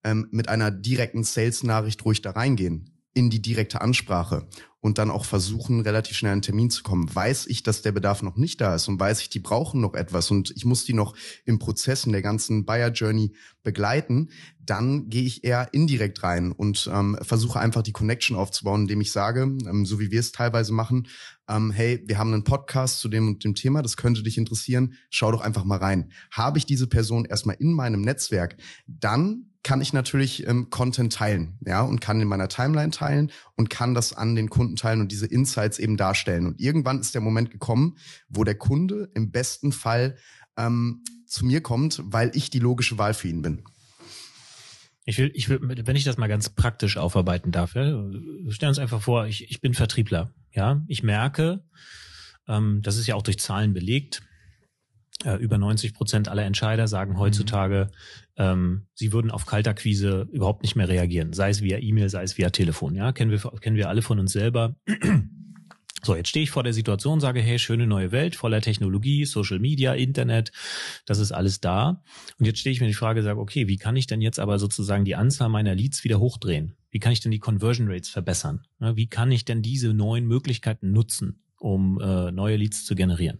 ähm, 0.04 0.28
mit 0.30 0.48
einer 0.48 0.70
direkten 0.70 1.24
Sales-Nachricht 1.24 2.04
ruhig 2.04 2.20
da 2.20 2.32
reingehen 2.32 2.91
in 3.14 3.30
die 3.30 3.42
direkte 3.42 3.80
Ansprache 3.80 4.48
und 4.82 4.98
dann 4.98 5.12
auch 5.12 5.24
versuchen, 5.24 5.80
relativ 5.80 6.16
schnell 6.16 6.32
einen 6.32 6.42
Termin 6.42 6.68
zu 6.68 6.82
kommen. 6.82 7.14
Weiß 7.14 7.46
ich, 7.46 7.62
dass 7.62 7.82
der 7.82 7.92
Bedarf 7.92 8.22
noch 8.22 8.36
nicht 8.36 8.60
da 8.60 8.74
ist 8.74 8.88
und 8.88 8.98
weiß 8.98 9.20
ich, 9.20 9.30
die 9.30 9.38
brauchen 9.38 9.80
noch 9.80 9.94
etwas 9.94 10.30
und 10.30 10.50
ich 10.56 10.64
muss 10.64 10.84
die 10.84 10.92
noch 10.92 11.14
im 11.44 11.60
Prozess 11.60 12.04
in 12.04 12.10
der 12.10 12.20
ganzen 12.20 12.64
Buyer 12.64 12.90
Journey 12.90 13.32
begleiten, 13.62 14.30
dann 14.58 15.08
gehe 15.08 15.22
ich 15.22 15.44
eher 15.44 15.72
indirekt 15.72 16.24
rein 16.24 16.50
und 16.50 16.90
ähm, 16.92 17.16
versuche 17.22 17.60
einfach 17.60 17.82
die 17.82 17.92
Connection 17.92 18.36
aufzubauen, 18.36 18.82
indem 18.82 19.00
ich 19.00 19.12
sage, 19.12 19.42
ähm, 19.42 19.86
so 19.86 20.00
wie 20.00 20.10
wir 20.10 20.20
es 20.20 20.32
teilweise 20.32 20.72
machen, 20.72 21.06
ähm, 21.48 21.70
hey, 21.70 22.02
wir 22.06 22.18
haben 22.18 22.32
einen 22.32 22.44
Podcast 22.44 22.98
zu 22.98 23.08
dem 23.08 23.28
und 23.28 23.44
dem 23.44 23.54
Thema, 23.54 23.82
das 23.82 23.96
könnte 23.96 24.24
dich 24.24 24.36
interessieren, 24.36 24.94
schau 25.10 25.30
doch 25.30 25.42
einfach 25.42 25.64
mal 25.64 25.78
rein. 25.78 26.10
Habe 26.32 26.58
ich 26.58 26.66
diese 26.66 26.88
Person 26.88 27.24
erstmal 27.24 27.56
in 27.60 27.72
meinem 27.72 28.00
Netzwerk, 28.00 28.56
dann 28.86 29.51
kann 29.62 29.80
ich 29.80 29.92
natürlich 29.92 30.46
ähm, 30.46 30.70
Content 30.70 31.12
teilen, 31.12 31.58
ja, 31.64 31.82
und 31.82 32.00
kann 32.00 32.20
in 32.20 32.28
meiner 32.28 32.48
Timeline 32.48 32.90
teilen 32.90 33.30
und 33.54 33.70
kann 33.70 33.94
das 33.94 34.12
an 34.12 34.34
den 34.34 34.50
Kunden 34.50 34.76
teilen 34.76 35.00
und 35.00 35.12
diese 35.12 35.26
Insights 35.26 35.78
eben 35.78 35.96
darstellen. 35.96 36.46
Und 36.46 36.60
irgendwann 36.60 37.00
ist 37.00 37.14
der 37.14 37.20
Moment 37.20 37.50
gekommen, 37.50 37.96
wo 38.28 38.44
der 38.44 38.56
Kunde 38.56 39.10
im 39.14 39.30
besten 39.30 39.72
Fall 39.72 40.16
ähm, 40.56 41.02
zu 41.26 41.46
mir 41.46 41.62
kommt, 41.62 42.02
weil 42.04 42.32
ich 42.34 42.50
die 42.50 42.58
logische 42.58 42.98
Wahl 42.98 43.14
für 43.14 43.28
ihn 43.28 43.42
bin. 43.42 43.62
Ich 45.04 45.18
will, 45.18 45.32
ich 45.34 45.48
will, 45.48 45.58
wenn 45.62 45.96
ich 45.96 46.04
das 46.04 46.16
mal 46.16 46.28
ganz 46.28 46.48
praktisch 46.48 46.96
aufarbeiten 46.96 47.50
darf, 47.50 47.74
ja, 47.74 47.84
stellen 48.48 48.70
uns 48.70 48.78
einfach 48.78 49.02
vor, 49.02 49.26
ich, 49.26 49.50
ich 49.50 49.60
bin 49.60 49.74
Vertriebler, 49.74 50.32
ja, 50.52 50.82
ich 50.86 51.02
merke, 51.02 51.64
ähm, 52.46 52.82
das 52.82 52.96
ist 52.96 53.06
ja 53.06 53.16
auch 53.16 53.22
durch 53.22 53.38
Zahlen 53.38 53.72
belegt, 53.72 54.22
äh, 55.24 55.36
über 55.36 55.58
90 55.58 55.94
Prozent 55.94 56.28
aller 56.28 56.44
Entscheider 56.44 56.88
sagen 56.88 57.18
heutzutage, 57.18 57.90
mhm. 58.36 58.42
ähm, 58.44 58.82
sie 58.94 59.12
würden 59.12 59.30
auf 59.30 59.46
Kaltakquise 59.46 60.28
überhaupt 60.32 60.62
nicht 60.62 60.76
mehr 60.76 60.88
reagieren, 60.88 61.32
sei 61.32 61.50
es 61.50 61.62
via 61.62 61.78
E-Mail, 61.78 62.08
sei 62.08 62.22
es 62.22 62.38
via 62.38 62.50
Telefon. 62.50 62.94
Ja, 62.94 63.12
kennen 63.12 63.30
wir 63.30 63.38
kennen 63.60 63.76
wir 63.76 63.88
alle 63.88 64.02
von 64.02 64.18
uns 64.18 64.32
selber. 64.32 64.76
So, 66.04 66.16
jetzt 66.16 66.30
stehe 66.30 66.42
ich 66.42 66.50
vor 66.50 66.64
der 66.64 66.72
Situation, 66.72 67.20
sage, 67.20 67.40
hey, 67.40 67.60
schöne 67.60 67.86
neue 67.86 68.10
Welt, 68.10 68.34
voller 68.34 68.60
Technologie, 68.60 69.24
Social 69.24 69.60
Media, 69.60 69.94
Internet, 69.94 70.50
das 71.06 71.20
ist 71.20 71.30
alles 71.30 71.60
da. 71.60 72.02
Und 72.40 72.46
jetzt 72.46 72.58
stehe 72.58 72.72
ich 72.72 72.80
mir 72.80 72.88
die 72.88 72.94
Frage, 72.94 73.22
sage, 73.22 73.38
okay, 73.38 73.68
wie 73.68 73.76
kann 73.76 73.94
ich 73.94 74.08
denn 74.08 74.20
jetzt 74.20 74.40
aber 74.40 74.58
sozusagen 74.58 75.04
die 75.04 75.14
Anzahl 75.14 75.48
meiner 75.48 75.76
Leads 75.76 76.02
wieder 76.02 76.18
hochdrehen? 76.18 76.74
Wie 76.90 76.98
kann 76.98 77.12
ich 77.12 77.20
denn 77.20 77.30
die 77.30 77.38
Conversion 77.38 77.88
Rates 77.88 78.08
verbessern? 78.08 78.66
Wie 78.80 79.06
kann 79.06 79.30
ich 79.30 79.44
denn 79.44 79.62
diese 79.62 79.94
neuen 79.94 80.26
Möglichkeiten 80.26 80.90
nutzen, 80.90 81.44
um 81.60 82.00
äh, 82.00 82.32
neue 82.32 82.56
Leads 82.56 82.84
zu 82.84 82.96
generieren? 82.96 83.38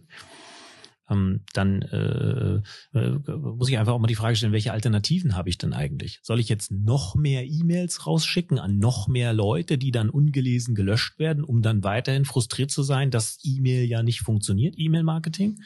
Ähm, 1.09 1.41
dann 1.53 1.81
äh, 1.81 2.61
äh, 2.97 3.19
muss 3.37 3.69
ich 3.69 3.77
einfach 3.77 3.93
auch 3.93 3.99
mal 3.99 4.07
die 4.07 4.15
Frage 4.15 4.35
stellen, 4.35 4.53
welche 4.53 4.71
Alternativen 4.71 5.35
habe 5.35 5.49
ich 5.49 5.57
denn 5.57 5.73
eigentlich? 5.73 6.19
Soll 6.23 6.39
ich 6.39 6.49
jetzt 6.49 6.71
noch 6.71 7.15
mehr 7.15 7.45
E-Mails 7.45 8.07
rausschicken 8.07 8.59
an 8.59 8.79
noch 8.79 9.07
mehr 9.07 9.33
Leute, 9.33 9.77
die 9.77 9.91
dann 9.91 10.09
ungelesen 10.09 10.75
gelöscht 10.75 11.19
werden, 11.19 11.43
um 11.43 11.61
dann 11.61 11.83
weiterhin 11.83 12.25
frustriert 12.25 12.71
zu 12.71 12.83
sein, 12.83 13.11
dass 13.11 13.39
E-Mail 13.43 13.85
ja 13.85 14.03
nicht 14.03 14.21
funktioniert, 14.21 14.75
E-Mail-Marketing? 14.77 15.59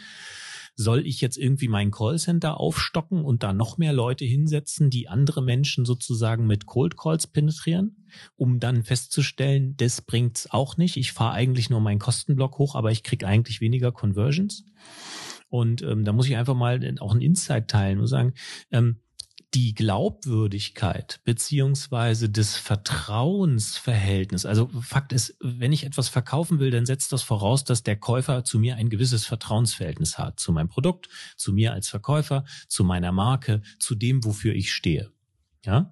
Soll 0.80 1.08
ich 1.08 1.22
jetzt 1.22 1.38
irgendwie 1.38 1.68
mein 1.68 1.90
Callcenter 1.90 2.60
aufstocken 2.60 3.26
und 3.26 3.42
da 3.42 3.52
noch 3.52 3.80
mehr 3.80 3.94
Leute 3.94 4.26
hinsetzen, 4.26 4.92
die 4.92 5.10
andere 5.10 5.42
Menschen 5.42 5.86
sozusagen 5.86 6.46
mit 6.46 6.68
Cold 6.68 6.98
Calls 6.98 7.26
penetrieren, 7.26 8.06
um 8.36 8.60
dann 8.60 8.84
festzustellen, 8.84 9.76
das 9.78 10.02
bringt's 10.02 10.50
auch 10.52 10.78
nicht. 10.78 10.96
Ich 10.96 11.14
fahre 11.14 11.34
eigentlich 11.34 11.72
nur 11.72 11.82
meinen 11.82 12.00
Kostenblock 12.00 12.60
hoch, 12.60 12.76
aber 12.76 12.92
ich 12.92 13.02
krieg 13.02 13.24
eigentlich 13.24 13.60
weniger 13.60 13.92
Conversions. 13.92 14.66
Und 15.50 15.82
ähm, 15.82 16.06
da 16.06 16.14
muss 16.14 16.28
ich 16.28 16.38
einfach 16.38 16.56
mal 16.56 16.80
auch 17.00 17.14
ein 17.14 17.22
Insight 17.22 17.70
teilen 17.70 18.00
und 18.00 18.08
sagen, 18.08 18.34
ähm, 18.72 19.00
die 19.58 19.74
Glaubwürdigkeit 19.74 21.20
beziehungsweise 21.24 22.30
das 22.30 22.58
Vertrauensverhältnis. 22.58 24.46
Also 24.46 24.70
Fakt 24.84 25.12
ist, 25.14 25.36
wenn 25.42 25.72
ich 25.72 25.84
etwas 25.84 26.10
verkaufen 26.10 26.60
will, 26.60 26.70
dann 26.70 26.86
setzt 26.86 27.12
das 27.12 27.24
voraus, 27.24 27.64
dass 27.64 27.82
der 27.82 27.96
Käufer 27.96 28.44
zu 28.44 28.60
mir 28.60 28.76
ein 28.76 28.92
gewisses 28.92 29.26
Vertrauensverhältnis 29.26 30.20
hat. 30.20 30.40
Zu 30.40 30.52
meinem 30.52 30.70
Produkt, 30.70 31.10
zu 31.38 31.54
mir 31.54 31.74
als 31.74 31.90
Verkäufer, 31.90 32.46
zu 32.68 32.84
meiner 32.84 33.12
Marke, 33.12 33.64
zu 33.80 33.96
dem, 33.96 34.24
wofür 34.24 34.54
ich 34.54 34.72
stehe. 34.72 35.12
Ja. 35.66 35.92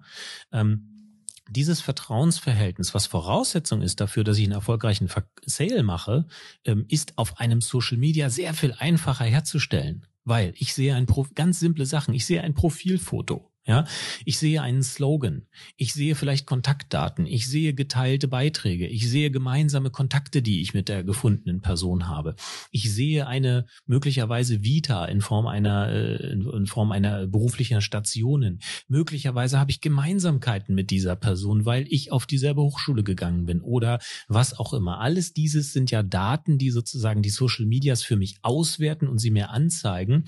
Ähm, 0.51 1.17
dieses 1.49 1.81
Vertrauensverhältnis, 1.81 2.93
was 2.93 3.07
Voraussetzung 3.07 3.81
ist 3.81 3.99
dafür, 3.99 4.23
dass 4.23 4.37
ich 4.37 4.43
einen 4.43 4.53
erfolgreichen 4.53 5.09
Sale 5.43 5.81
mache, 5.81 6.27
ähm, 6.65 6.85
ist 6.87 7.17
auf 7.17 7.39
einem 7.39 7.61
Social 7.61 7.97
Media 7.97 8.29
sehr 8.29 8.53
viel 8.53 8.73
einfacher 8.73 9.25
herzustellen. 9.25 10.05
Weil 10.23 10.53
ich 10.57 10.75
sehe 10.75 10.93
ein 10.93 11.07
ganz 11.33 11.59
simple 11.59 11.87
Sachen. 11.87 12.13
Ich 12.13 12.27
sehe 12.27 12.43
ein 12.43 12.53
Profilfoto. 12.53 13.51
Ja, 13.67 13.85
ich 14.25 14.37
sehe 14.37 14.61
einen 14.61 14.83
Slogan, 14.83 15.47
ich 15.75 15.93
sehe 15.93 16.13
vielleicht 16.13 16.45
Kontaktdaten, 16.45 17.25
ich 17.25 17.47
sehe 17.49 17.73
geteilte 17.73 18.27
Beiträge, 18.27 18.85
ich 18.85 19.09
sehe 19.09 19.31
gemeinsame 19.31 19.89
Kontakte, 19.89 20.43
die 20.43 20.61
ich 20.61 20.75
mit 20.75 20.87
der 20.87 21.03
gefundenen 21.03 21.61
Person 21.61 22.07
habe. 22.07 22.35
Ich 22.69 22.93
sehe 22.93 23.25
eine 23.25 23.65
möglicherweise 23.87 24.63
Vita 24.63 25.05
in 25.05 25.19
Form 25.19 25.47
einer 25.47 25.89
äh, 25.89 26.33
in 26.33 26.67
Form 26.67 26.91
einer 26.91 27.25
beruflichen 27.25 27.81
Stationen. 27.81 28.59
Möglicherweise 28.87 29.59
habe 29.59 29.71
ich 29.71 29.81
Gemeinsamkeiten 29.81 30.75
mit 30.75 30.91
dieser 30.91 31.15
Person, 31.15 31.65
weil 31.65 31.87
ich 31.89 32.11
auf 32.11 32.27
dieselbe 32.27 32.61
Hochschule 32.61 33.03
gegangen 33.03 33.47
bin 33.47 33.61
oder 33.61 33.97
was 34.27 34.59
auch 34.59 34.75
immer. 34.75 34.99
Alles 34.99 35.33
dieses 35.33 35.73
sind 35.73 35.89
ja 35.89 36.03
Daten, 36.03 36.59
die 36.59 36.69
sozusagen 36.69 37.23
die 37.23 37.31
Social 37.31 37.65
Medias 37.65 38.03
für 38.03 38.15
mich 38.15 38.37
auswerten 38.43 39.07
und 39.07 39.17
sie 39.17 39.31
mir 39.31 39.49
anzeigen 39.49 40.25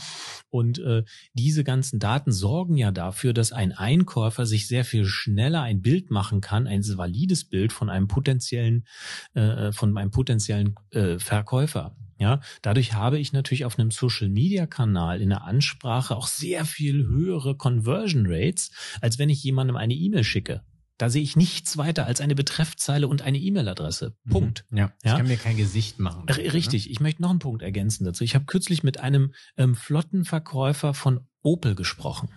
und 0.49 0.79
äh, 0.79 1.03
diese 1.33 1.63
ganzen 1.63 1.99
Daten 1.99 2.31
sorgen 2.31 2.77
ja 2.77 2.91
dafür 2.91 3.26
dafür, 3.27 3.33
dass 3.33 3.51
ein 3.51 3.73
Einkäufer 3.73 4.45
sich 4.45 4.67
sehr 4.67 4.85
viel 4.85 5.05
schneller 5.05 5.61
ein 5.61 5.81
Bild 5.81 6.11
machen 6.11 6.39
kann, 6.39 6.67
ein 6.67 6.83
valides 6.97 7.43
Bild 7.43 7.73
von 7.73 7.89
einem 7.89 8.07
potenziellen, 8.07 8.85
äh, 9.33 9.71
von 9.71 9.97
einem 9.97 10.11
potenziellen 10.11 10.75
äh, 10.91 11.19
Verkäufer. 11.19 11.95
Ja, 12.19 12.39
dadurch 12.61 12.93
habe 12.93 13.19
ich 13.19 13.31
natürlich 13.31 13.65
auf 13.65 13.77
einem 13.77 13.91
Social 13.91 14.29
Media 14.29 14.65
Kanal 14.65 15.21
in 15.21 15.29
der 15.29 15.43
Ansprache 15.43 16.15
auch 16.15 16.27
sehr 16.27 16.65
viel 16.65 17.05
höhere 17.05 17.55
Conversion 17.55 18.25
Rates, 18.27 18.71
als 19.01 19.19
wenn 19.19 19.29
ich 19.29 19.43
jemandem 19.43 19.75
eine 19.75 19.93
E-Mail 19.93 20.23
schicke. 20.23 20.61
Da 20.97 21.11
sehe 21.11 21.21
ich 21.21 21.35
nichts 21.35 21.77
weiter 21.77 22.07
als 22.07 22.21
eine 22.21 22.33
Betreffzeile 22.33 23.07
und 23.07 23.21
eine 23.21 23.37
E-Mail-Adresse. 23.37 24.15
Mhm. 24.23 24.31
Punkt. 24.31 24.65
Ja, 24.71 24.77
ja, 24.77 24.91
ich 25.03 25.17
kann 25.17 25.27
mir 25.27 25.37
kein 25.37 25.57
Gesicht 25.57 25.99
machen. 25.99 26.27
R 26.27 26.53
richtig. 26.53 26.85
Ne? 26.85 26.91
Ich 26.91 26.99
möchte 27.01 27.21
noch 27.21 27.29
einen 27.29 27.39
Punkt 27.39 27.61
ergänzen 27.61 28.03
dazu. 28.03 28.23
Ich 28.23 28.33
habe 28.33 28.45
kürzlich 28.45 28.81
mit 28.81 28.99
einem 28.99 29.33
ähm, 29.57 29.75
Flottenverkäufer 29.75 30.95
von 30.95 31.27
Opel 31.43 31.75
gesprochen. 31.75 32.29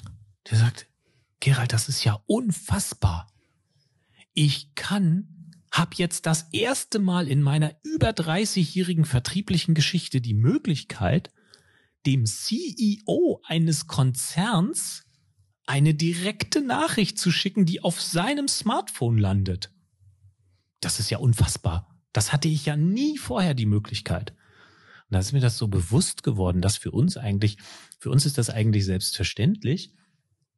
Der 0.51 0.59
sagt, 0.59 0.87
Gerald, 1.39 1.73
das 1.73 1.89
ist 1.89 2.05
ja 2.05 2.23
unfassbar. 2.27 3.33
Ich 4.35 4.75
kann, 4.75 5.55
hab 5.71 5.95
jetzt 5.95 6.27
das 6.27 6.49
erste 6.53 6.99
Mal 6.99 7.29
in 7.29 7.43
meiner 7.43 7.75
über 7.83 8.11
30-jährigen 8.11 9.05
vertrieblichen 9.05 9.75
Geschichte 9.75 10.21
die 10.21 10.35
Möglichkeit, 10.35 11.33
dem 12.07 12.27
CEO 12.27 13.41
eines 13.45 13.87
Konzerns 13.87 15.05
eine 15.67 15.95
direkte 15.95 16.63
Nachricht 16.63 17.19
zu 17.19 17.31
schicken, 17.31 17.65
die 17.65 17.83
auf 17.83 18.01
seinem 18.01 18.49
Smartphone 18.49 19.19
landet. 19.19 19.71
Das 20.81 20.99
ist 20.99 21.11
ja 21.11 21.19
unfassbar. 21.19 21.97
Das 22.13 22.33
hatte 22.33 22.49
ich 22.49 22.67
ja 22.67 22.77
nie 22.77 23.19
vorher 23.19 23.55
die 23.55 23.67
Möglichkeit. 23.67 24.33
Und 24.33 25.15
da 25.15 25.19
ist 25.21 25.33
mir 25.33 25.41
das 25.41 25.59
so 25.59 25.69
bewusst 25.69 26.23
geworden, 26.23 26.61
dass 26.61 26.77
für 26.77 26.91
uns 26.91 27.17
eigentlich, 27.17 27.59
für 27.99 28.11
uns 28.11 28.27
ist 28.27 28.39
das 28.39 28.51
eigentlich 28.51 28.85
selbstverständlich. 28.85 29.93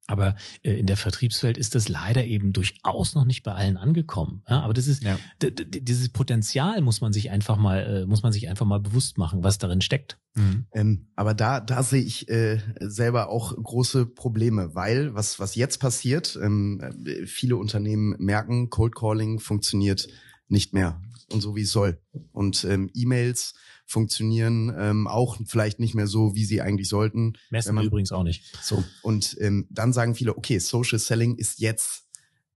Aber 0.09 0.35
äh, 0.62 0.73
in 0.73 0.87
der 0.87 0.97
Vertriebswelt 0.97 1.57
ist 1.57 1.75
das 1.75 1.88
leider 1.88 2.25
eben 2.25 2.53
durchaus 2.53 3.15
noch 3.15 3.25
nicht 3.25 3.45
bei 3.45 3.53
allen 3.53 3.77
angekommen. 3.77 4.43
Ja, 4.49 4.61
aber 4.61 4.75
das 4.75 4.88
ist 4.88 5.05
ja. 5.05 5.17
dieses 5.41 6.09
Potenzial 6.09 6.81
muss 6.81 7.01
man 7.01 7.12
sich 7.12 7.31
einfach 7.31 7.57
mal 7.57 8.03
äh, 8.03 8.07
muss 8.07 8.23
man 8.23 8.33
sich 8.33 8.49
einfach 8.49 8.67
mal 8.67 8.81
bewusst 8.81 9.17
machen, 9.17 9.45
was 9.45 9.59
darin 9.59 9.81
steckt. 9.81 10.19
Mhm. 10.35 10.67
Ähm, 10.73 11.07
aber 11.15 11.35
da 11.35 11.61
da 11.61 11.83
sehe 11.85 12.03
ich 12.03 12.29
äh, 12.29 12.59
selber 12.81 13.29
auch 13.29 13.55
große 13.55 14.07
Probleme, 14.07 14.75
weil 14.75 15.15
was 15.15 15.38
was 15.38 15.55
jetzt 15.55 15.79
passiert, 15.79 16.38
ähm, 16.43 16.81
äh, 17.07 17.27
viele 17.27 17.57
Unternehmen 17.57 18.17
merken, 18.19 18.71
Cold 18.71 18.97
Calling 18.97 19.38
funktioniert 19.38 20.09
nicht 20.49 20.75
mehr 20.75 21.01
und 21.31 21.41
so 21.41 21.55
wie 21.55 21.62
es 21.62 21.71
soll 21.71 22.01
und 22.33 22.65
ähm, 22.65 22.91
E-Mails 22.93 23.55
funktionieren 23.87 24.75
ähm, 24.79 25.07
auch 25.07 25.38
vielleicht 25.47 25.81
nicht 25.81 25.95
mehr 25.95 26.07
so, 26.07 26.35
wie 26.35 26.45
sie 26.45 26.62
eigentlich 26.62 26.88
sollten. 26.88 27.35
Messen 27.51 27.75
man, 27.75 27.85
übrigens 27.85 28.12
auch 28.12 28.23
nicht. 28.23 28.45
So 28.62 28.83
und 29.03 29.37
ähm, 29.40 29.66
dann 29.71 29.92
sagen 29.92 30.14
viele, 30.14 30.37
okay, 30.37 30.59
Social 30.59 30.99
Selling 30.99 31.37
ist 31.37 31.61
jetzt 31.61 32.05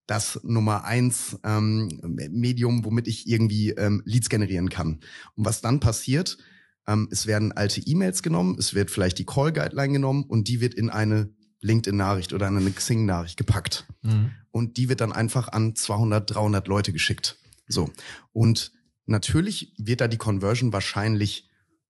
das 0.06 0.40
Nummer 0.44 0.84
eins 0.84 1.38
ähm, 1.44 2.00
Medium, 2.30 2.84
womit 2.84 3.08
ich 3.08 3.28
irgendwie 3.28 3.70
ähm, 3.70 4.02
Leads 4.04 4.28
generieren 4.28 4.70
kann. 4.70 5.00
Und 5.34 5.44
was 5.44 5.60
dann 5.60 5.80
passiert, 5.80 6.38
ähm, 6.86 7.08
es 7.10 7.26
werden 7.26 7.52
alte 7.52 7.80
E-Mails 7.80 8.22
genommen, 8.22 8.56
es 8.58 8.74
wird 8.74 8.90
vielleicht 8.90 9.18
die 9.18 9.26
Call 9.26 9.52
Guideline 9.52 9.94
genommen 9.94 10.24
und 10.24 10.48
die 10.48 10.60
wird 10.60 10.74
in 10.74 10.90
eine 10.90 11.30
LinkedIn-Nachricht 11.60 12.32
oder 12.32 12.46
eine 12.46 12.70
Xing-Nachricht 12.70 13.36
gepackt. 13.36 13.86
Mhm. 14.02 14.30
Und 14.52 14.76
die 14.76 14.88
wird 14.88 15.00
dann 15.00 15.12
einfach 15.12 15.48
an 15.48 15.74
200, 15.74 16.34
300 16.34 16.68
Leute 16.68 16.92
geschickt. 16.92 17.38
So. 17.68 17.90
Und 18.32 18.72
Natürlich 19.06 19.72
wird 19.78 20.00
da 20.00 20.08
die 20.08 20.16
Conversion 20.16 20.72
wahrscheinlich 20.72 21.48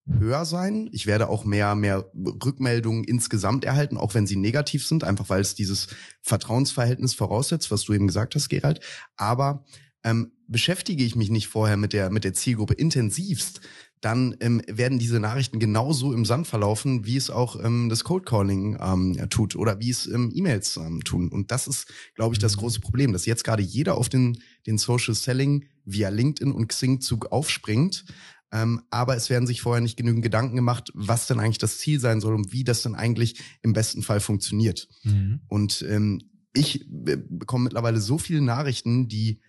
höher 0.09 0.45
sein. 0.45 0.89
Ich 0.93 1.07
werde 1.07 1.29
auch 1.29 1.45
mehr, 1.45 1.75
mehr 1.75 2.11
Rückmeldungen 2.15 3.05
insgesamt 3.05 3.65
erhalten, 3.65 3.97
auch 3.97 4.15
wenn 4.15 4.27
sie 4.27 4.37
negativ 4.37 4.87
sind, 4.87 5.03
einfach 5.03 5.29
weil 5.29 5.41
es 5.41 5.55
dieses 5.55 5.89
Vertrauensverhältnis 6.23 7.15
voraussetzt, 7.15 7.71
was 7.71 7.83
du 7.83 7.93
eben 7.93 8.07
gesagt 8.07 8.35
hast, 8.35 8.49
Gerald. 8.49 8.81
Aber 9.17 9.65
ähm, 10.05 10.31
beschäftige 10.47 11.03
ich 11.03 11.17
mich 11.17 11.31
nicht 11.31 11.49
vorher 11.49 11.77
mit 11.77 11.93
der, 11.93 12.11
mit 12.11 12.23
der 12.23 12.35
Zielgruppe 12.35 12.75
intensivst, 12.75 13.61
dann 14.01 14.37
ähm, 14.41 14.63
werden 14.69 14.99
diese 14.99 15.19
Nachrichten 15.19 15.59
genauso 15.59 16.13
im 16.13 16.25
Sand 16.25 16.47
verlaufen, 16.47 17.07
wie 17.07 17.17
es 17.17 17.31
auch 17.31 17.63
ähm, 17.65 17.89
das 17.89 18.05
Cold 18.05 18.27
Calling 18.27 18.79
ähm, 18.81 19.29
tut 19.31 19.57
oder 19.57 19.81
wie 19.81 19.91
es 19.91 20.07
ähm, 20.07 20.31
E-Mails 20.35 20.77
ähm, 20.77 21.03
tun. 21.03 21.31
Und 21.31 21.51
das 21.51 21.67
ist, 21.67 21.89
glaube 22.15 22.35
ich, 22.35 22.39
das 22.39 22.57
mhm. 22.57 22.61
große 22.61 22.81
Problem, 22.81 23.13
dass 23.13 23.27
jetzt 23.27 23.43
gerade 23.43 23.63
jeder 23.63 23.97
auf 23.97 24.09
den, 24.09 24.39
den 24.67 24.79
Social 24.79 25.15
Selling 25.15 25.65
via 25.87 26.11
LinkedIn 26.11 26.53
und 26.53 26.69
Xing 26.69 27.01
Zug 27.01 27.33
aufspringt. 27.33 28.05
Ähm, 28.53 28.83
aber 28.91 29.17
es 29.17 29.29
werden 29.29 29.47
sich 29.47 29.61
vorher 29.61 29.83
nicht 29.83 29.97
genügend 29.97 30.23
Gedanken 30.23 30.55
gemacht, 30.57 30.91
was 30.95 31.27
denn 31.27 31.41
eigentlich 31.41 31.59
das 31.59 31.79
Ziel 31.79 31.99
sein 31.99 32.21
soll 32.21 32.35
und 32.35 32.53
wie 32.53 32.65
das 32.65 32.83
denn 32.83 32.95
eigentlich 32.95 33.41
im 33.63 33.73
besten 33.73 34.03
Fall 34.03 34.21
funktioniert. 34.21 34.89
Mhm. 35.03 35.41
Und 35.49 35.85
ähm, 35.89 36.21
ich 36.55 36.83
äh, 36.83 37.17
bekomme 37.29 37.65
mittlerweile 37.65 38.01
so 38.01 38.19
viele 38.19 38.41
Nachrichten, 38.41 39.09
die 39.09 39.41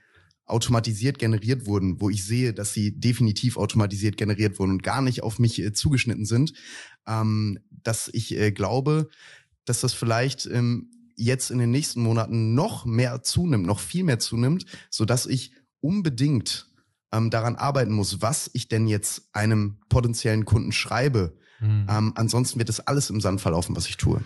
automatisiert 0.45 1.19
generiert 1.19 1.65
wurden, 1.65 2.00
wo 2.00 2.10
ich 2.10 2.26
sehe, 2.26 2.54
dass 2.54 2.73
sie 2.73 3.00
definitiv 3.00 3.58
automatisiert 3.58 4.17
generiert 4.17 4.58
wurden 4.60 4.71
und 4.71 4.84
gar 4.84 5.02
nicht 5.02 5.21
auf 5.21 5.39
mich 5.39 5.62
äh, 5.62 5.73
zugeschnitten 5.73 6.26
sind, 6.26 6.54
ähm, 7.06 7.60
dass 7.69 8.10
ich 8.13 8.36
äh, 8.36 8.52
glaube, 8.52 9.10
dass 9.65 9.82
das 9.82 9.93
vielleicht 9.93 10.45
ähm, 10.47 10.89
jetzt 11.15 11.52
in 11.52 11.58
den 11.58 11.71
nächsten 11.71 12.02
Monaten 12.02 12.54
noch 12.54 12.86
mehr 12.86 13.21
zunimmt, 13.23 13.65
noch 13.65 13.80
viel 13.80 14.04
mehr 14.04 14.19
zunimmt, 14.19 14.65
so 14.89 15.04
dass 15.04 15.26
ich 15.26 15.52
unbedingt 15.82 16.68
ähm, 17.12 17.30
daran 17.30 17.56
arbeiten 17.56 17.94
muss, 17.94 18.22
was 18.22 18.50
ich 18.54 18.68
denn 18.68 18.88
jetzt 18.88 19.30
einem 19.34 19.80
potenziellen 19.90 20.46
Kunden 20.46 20.72
schreibe. 20.72 21.38
Mhm. 21.60 21.88
Ähm, 21.90 22.13
ansonsten 22.16 22.60
wird 22.60 22.70
das 22.70 22.82
alles 22.82 23.10
im 23.10 23.22
Sand 23.22 23.42
verlaufen, 23.42 23.76
was 23.76 23.88
ich 23.88 23.98
tue. 23.98 24.22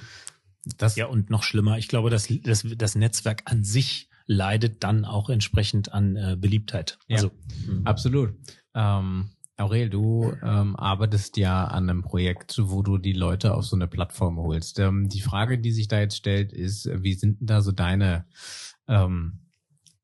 Das 0.78 0.96
ja, 0.96 1.08
und 1.08 1.30
noch 1.30 1.44
schlimmer, 1.44 1.78
ich 1.78 1.88
glaube, 1.88 2.10
dass 2.10 2.28
das, 2.44 2.66
das 2.76 2.96
Netzwerk 2.96 3.44
an 3.46 3.64
sich 3.64 4.10
leidet 4.28 4.84
dann 4.84 5.06
auch 5.06 5.30
entsprechend 5.30 5.94
an 5.94 6.16
äh, 6.16 6.38
Beliebtheit. 6.40 7.00
Ja, 7.08 7.18
also, 7.18 7.32
mh. 7.68 7.82
absolut. 7.86 8.34
Ähm, 8.74 9.32
Aurel, 9.58 9.90
du 9.90 10.34
ähm, 10.42 10.76
arbeitest 10.76 11.38
ja 11.38 11.66
an 11.66 11.90
einem 11.90 12.02
Projekt, 12.02 12.60
wo 12.62 12.82
du 12.82 12.98
die 12.98 13.14
Leute 13.14 13.54
auf 13.54 13.66
so 13.66 13.76
eine 13.76 13.88
Plattform 13.88 14.38
holst. 14.38 14.80
Ähm, 14.80 15.10
die 15.10 15.22
Frage, 15.22 15.60
die 15.60 15.72
sich 15.72 15.88
da 15.88 16.00
jetzt 16.00 16.18
stellt, 16.18 16.52
ist, 16.52 16.90
wie 17.04 17.14
sind 17.14 17.42
denn 17.42 17.48
da 17.48 17.62
so 17.62 17.72
deine, 17.72 18.26
ähm, 18.88 19.40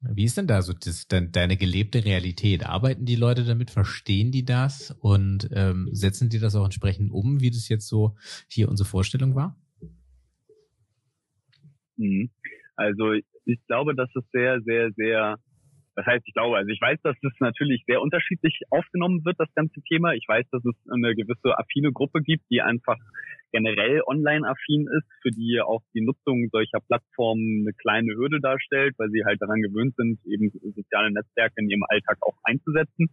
wie 0.02 0.26
ist 0.26 0.38
denn 0.38 0.48
da 0.48 0.62
so 0.62 0.74
das, 0.74 1.08
de, 1.08 1.28
deine 1.30 1.58
gelebte 1.58 2.06
Realität? 2.06 2.66
Arbeiten 2.66 3.06
die 3.06 3.16
Leute 3.16 3.44
damit, 3.44 3.72
verstehen 3.72 4.32
die 4.32 4.46
das 4.46 4.92
und 5.02 5.50
ähm, 5.54 5.90
setzen 5.92 6.30
die 6.30 6.40
das 6.40 6.56
auch 6.56 6.66
entsprechend 6.66 7.12
um, 7.12 7.42
wie 7.42 7.50
das 7.50 7.68
jetzt 7.70 7.88
so 7.88 8.16
hier 8.48 8.70
unsere 8.70 8.88
Vorstellung 8.88 9.36
war? 9.36 9.60
Mhm. 11.98 12.30
Also 12.76 13.14
ich 13.46 13.60
glaube, 13.68 13.96
dass 13.96 14.10
es 14.16 14.24
sehr, 14.32 14.62
sehr, 14.62 14.92
sehr, 14.92 15.38
was 15.98 16.06
heißt 16.06 16.24
ich 16.28 16.34
glaube, 16.34 16.58
also 16.58 16.70
ich 16.70 16.80
weiß, 16.80 17.00
dass 17.02 17.18
es 17.24 17.34
natürlich 17.40 17.84
sehr 17.88 18.02
unterschiedlich 18.02 18.62
aufgenommen 18.70 19.26
wird, 19.26 19.40
das 19.40 19.54
ganze 19.56 19.82
Thema. 19.82 20.14
Ich 20.14 20.28
weiß, 20.28 20.46
dass 20.52 20.64
es 20.64 20.76
eine 20.92 21.16
gewisse 21.16 21.58
affine 21.58 21.92
Gruppe 21.92 22.22
gibt, 22.22 22.44
die 22.52 22.62
einfach 22.62 22.98
generell 23.52 24.02
online-affin 24.06 24.88
ist, 24.96 25.08
für 25.24 25.32
die 25.32 25.60
auch 25.60 25.82
die 25.96 26.02
Nutzung 26.02 26.50
solcher 26.52 26.80
Plattformen 26.86 27.62
eine 27.62 27.74
kleine 27.74 28.14
Hürde 28.14 28.40
darstellt, 28.40 28.94
weil 29.00 29.10
sie 29.10 29.26
halt 29.26 29.42
daran 29.42 29.62
gewöhnt 29.62 29.96
sind, 29.96 30.20
eben 30.26 30.52
soziale 30.76 31.12
Netzwerke 31.12 31.56
in 31.58 31.70
ihrem 31.70 31.84
Alltag 31.90 32.18
auch 32.22 32.38
einzusetzen. 32.44 33.10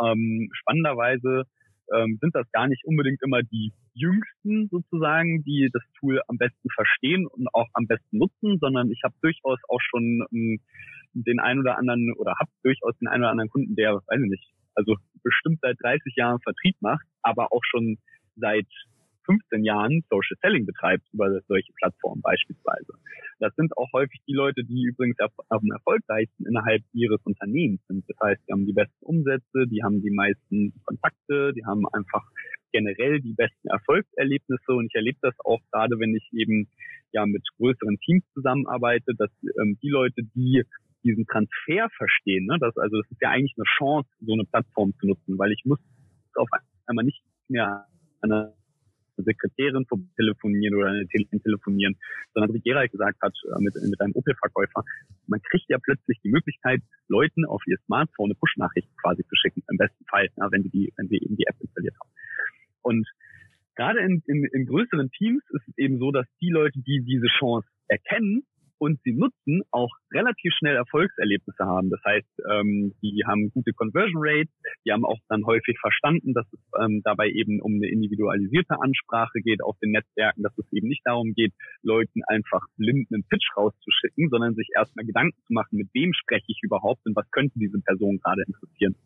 Ähm, 0.00 0.50
spannenderweise 0.52 1.44
ähm, 1.92 2.18
sind 2.20 2.34
das 2.36 2.46
gar 2.52 2.68
nicht 2.68 2.84
unbedingt 2.84 3.20
immer 3.22 3.42
die 3.42 3.72
Jüngsten 3.94 4.68
sozusagen, 4.70 5.42
die 5.42 5.68
das 5.72 5.82
Tool 5.98 6.20
am 6.28 6.38
besten 6.38 6.70
verstehen 6.70 7.26
und 7.26 7.48
auch 7.52 7.66
am 7.74 7.86
besten 7.86 8.18
nutzen, 8.18 8.58
sondern 8.60 8.90
ich 8.92 9.00
habe 9.02 9.14
durchaus 9.20 9.58
auch 9.68 9.80
schon 9.80 10.24
ähm, 10.32 10.60
den 11.12 11.40
einen 11.40 11.60
oder 11.60 11.78
anderen 11.78 12.12
oder 12.16 12.34
habe 12.38 12.50
durchaus 12.62 12.96
den 12.98 13.08
einen 13.08 13.22
oder 13.22 13.30
anderen 13.30 13.50
Kunden, 13.50 13.74
der, 13.76 13.94
weiß 13.94 14.20
ich 14.22 14.30
nicht, 14.30 14.50
also 14.74 14.96
bestimmt 15.22 15.58
seit 15.62 15.76
30 15.82 16.14
Jahren 16.16 16.40
Vertrieb 16.40 16.76
macht, 16.80 17.04
aber 17.22 17.52
auch 17.52 17.62
schon 17.64 17.98
seit 18.36 18.66
15 19.26 19.64
Jahren 19.64 20.02
Social 20.08 20.36
Selling 20.40 20.66
betreibt 20.66 21.04
über 21.12 21.40
solche 21.46 21.72
Plattformen 21.74 22.22
beispielsweise. 22.22 22.94
Das 23.38 23.54
sind 23.54 23.76
auch 23.76 23.88
häufig 23.92 24.20
die 24.26 24.32
Leute, 24.32 24.64
die 24.64 24.82
übrigens 24.82 25.18
am 25.48 25.70
erfolgreichsten 25.70 26.46
innerhalb 26.46 26.82
ihres 26.92 27.20
Unternehmens 27.24 27.80
sind. 27.86 28.04
Das 28.08 28.16
heißt, 28.22 28.40
die 28.48 28.52
haben 28.52 28.66
die 28.66 28.72
besten 28.72 29.04
Umsätze, 29.04 29.66
die 29.66 29.82
haben 29.82 30.02
die 30.02 30.10
meisten 30.10 30.72
Kontakte, 30.84 31.52
die 31.54 31.64
haben 31.64 31.86
einfach 31.92 32.24
generell 32.72 33.20
die 33.20 33.34
besten 33.34 33.68
Erfolgserlebnisse 33.68 34.72
und 34.72 34.86
ich 34.86 34.94
erlebe 34.94 35.18
das 35.22 35.34
auch 35.44 35.60
gerade, 35.70 35.98
wenn 35.98 36.14
ich 36.14 36.28
eben 36.32 36.68
ja 37.12 37.26
mit 37.26 37.42
größeren 37.56 37.98
Teams 37.98 38.24
zusammenarbeite, 38.34 39.14
dass 39.16 39.30
ähm, 39.60 39.78
die 39.82 39.88
Leute, 39.90 40.22
die 40.34 40.64
diesen 41.02 41.26
Transfer 41.26 41.88
verstehen, 41.96 42.46
ne, 42.46 42.58
das, 42.60 42.76
also 42.76 42.98
das 43.00 43.10
ist 43.10 43.20
ja 43.20 43.30
eigentlich 43.30 43.54
eine 43.56 43.64
Chance, 43.78 44.08
so 44.20 44.32
eine 44.32 44.44
Plattform 44.44 44.92
zu 45.00 45.06
nutzen, 45.06 45.38
weil 45.38 45.52
ich 45.52 45.62
muss 45.64 45.78
auf 46.34 46.48
einmal 46.86 47.04
nicht 47.04 47.22
mehr 47.48 47.86
eine 48.20 48.54
Sekretärin 49.22 49.86
telefonieren 50.16 50.76
oder 50.76 50.88
eine 50.88 51.06
Tele 51.06 51.26
telefonieren, 51.42 51.96
sondern 52.34 52.54
wie 52.54 52.60
Gerald 52.60 52.90
gesagt 52.90 53.20
hat, 53.22 53.34
äh, 53.44 53.60
mit, 53.60 53.74
mit 53.74 54.00
einem 54.00 54.14
Opel-Verkäufer, 54.14 54.84
man 55.26 55.40
kriegt 55.42 55.68
ja 55.68 55.78
plötzlich 55.78 56.18
die 56.22 56.30
Möglichkeit, 56.30 56.80
Leuten 57.08 57.44
auf 57.44 57.62
ihr 57.66 57.76
Smartphone 57.86 58.30
eine 58.30 58.34
Push-Nachricht 58.34 58.88
quasi 59.00 59.24
zu 59.24 59.36
schicken, 59.36 59.62
im 59.70 59.76
besten 59.76 60.04
Fall, 60.06 60.28
ja, 60.36 60.50
wenn 60.50 60.62
sie 60.62 60.70
die, 60.70 60.92
wenn 60.96 61.08
sie 61.08 61.16
eben 61.16 61.36
die 61.36 61.46
App 61.46 61.56
installiert 61.60 61.94
haben. 62.00 62.10
Und 62.82 63.08
gerade 63.76 64.00
in, 64.00 64.22
in, 64.26 64.44
in 64.44 64.66
größeren 64.66 65.10
Teams 65.10 65.42
ist 65.50 65.68
es 65.68 65.78
eben 65.78 65.98
so, 65.98 66.10
dass 66.10 66.26
die 66.40 66.50
Leute, 66.50 66.80
die 66.80 67.02
diese 67.04 67.26
Chance 67.38 67.68
erkennen, 67.88 68.44
und 68.80 68.98
sie 69.04 69.12
nutzen, 69.12 69.62
auch 69.70 69.90
relativ 70.10 70.52
schnell 70.58 70.74
Erfolgserlebnisse 70.74 71.64
haben. 71.64 71.90
Das 71.90 72.00
heißt, 72.04 72.28
ähm, 72.50 72.94
die 73.02 73.22
haben 73.26 73.50
gute 73.52 73.72
Conversion 73.72 74.22
Rates, 74.24 74.52
die 74.86 74.92
haben 74.92 75.04
auch 75.04 75.18
dann 75.28 75.44
häufig 75.44 75.78
verstanden, 75.78 76.32
dass 76.32 76.46
es 76.52 76.60
ähm, 76.80 77.02
dabei 77.04 77.28
eben 77.28 77.60
um 77.60 77.74
eine 77.74 77.88
individualisierte 77.88 78.80
Ansprache 78.80 79.40
geht 79.42 79.62
auf 79.62 79.76
den 79.82 79.92
Netzwerken, 79.92 80.42
dass 80.42 80.56
es 80.56 80.72
eben 80.72 80.88
nicht 80.88 81.02
darum 81.04 81.34
geht, 81.34 81.52
Leuten 81.82 82.22
einfach 82.26 82.62
blind 82.78 83.08
einen 83.12 83.24
Pitch 83.28 83.46
rauszuschicken, 83.56 84.30
sondern 84.30 84.54
sich 84.54 84.68
erstmal 84.74 85.04
Gedanken 85.04 85.36
zu 85.46 85.52
machen, 85.52 85.76
mit 85.76 85.88
wem 85.92 86.12
spreche 86.14 86.46
ich 86.48 86.60
überhaupt 86.62 87.04
und 87.04 87.14
was 87.14 87.30
könnte 87.30 87.58
diese 87.58 87.80
Person 87.80 88.18
gerade 88.18 88.42
interessieren. 88.46 88.96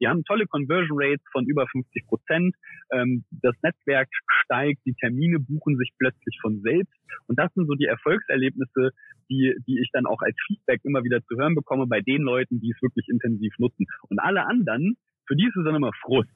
Die 0.00 0.08
haben 0.08 0.24
tolle 0.24 0.46
Conversion 0.46 0.98
Rates 1.00 1.24
von 1.30 1.46
über 1.46 1.66
50 1.66 2.06
Prozent. 2.06 2.54
Ähm, 2.90 3.24
das 3.30 3.54
Netzwerk 3.62 4.08
steigt, 4.44 4.80
die 4.86 4.94
Termine 4.94 5.38
buchen 5.38 5.76
sich 5.76 5.90
plötzlich 5.98 6.38
von 6.40 6.60
selbst. 6.62 6.94
Und 7.26 7.38
das 7.38 7.52
sind 7.54 7.66
so 7.66 7.74
die 7.74 7.84
Erfolgserlebnisse, 7.84 8.90
die, 9.28 9.54
die 9.66 9.80
ich 9.80 9.90
dann 9.92 10.06
auch 10.06 10.20
als 10.22 10.36
Feedback 10.46 10.80
immer 10.84 11.04
wieder 11.04 11.22
zu 11.24 11.36
hören 11.36 11.54
bekomme 11.54 11.86
bei 11.86 12.00
den 12.00 12.22
Leuten, 12.22 12.60
die 12.60 12.70
es 12.70 12.82
wirklich 12.82 13.08
intensiv 13.08 13.52
nutzen. 13.58 13.86
Und 14.08 14.18
alle 14.18 14.46
anderen, 14.46 14.96
für 15.26 15.36
die 15.36 15.46
ist 15.46 15.56
es 15.56 15.64
dann 15.64 15.74
immer 15.74 15.92
Frust. 16.02 16.30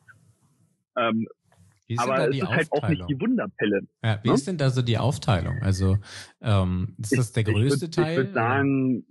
Ähm, 0.96 1.26
aber 1.96 2.28
es 2.28 2.36
ist 2.36 2.48
halt 2.48 2.72
auch 2.72 2.88
nicht 2.88 3.04
die 3.08 3.20
Wunderpille. 3.20 3.80
Ja, 4.02 4.18
wie 4.22 4.28
ne? 4.28 4.34
ist 4.34 4.46
denn 4.46 4.56
da 4.56 4.70
so 4.70 4.80
die 4.80 4.96
Aufteilung? 4.96 5.62
Also 5.62 5.98
ähm, 6.40 6.94
ist 6.98 7.16
das 7.16 7.32
der 7.32 7.44
größte 7.44 7.76
ich 7.76 7.82
würd, 7.82 7.94
Teil? 7.94 8.10
Ich 8.12 8.16
würde 8.16 8.32
sagen, 8.32 9.04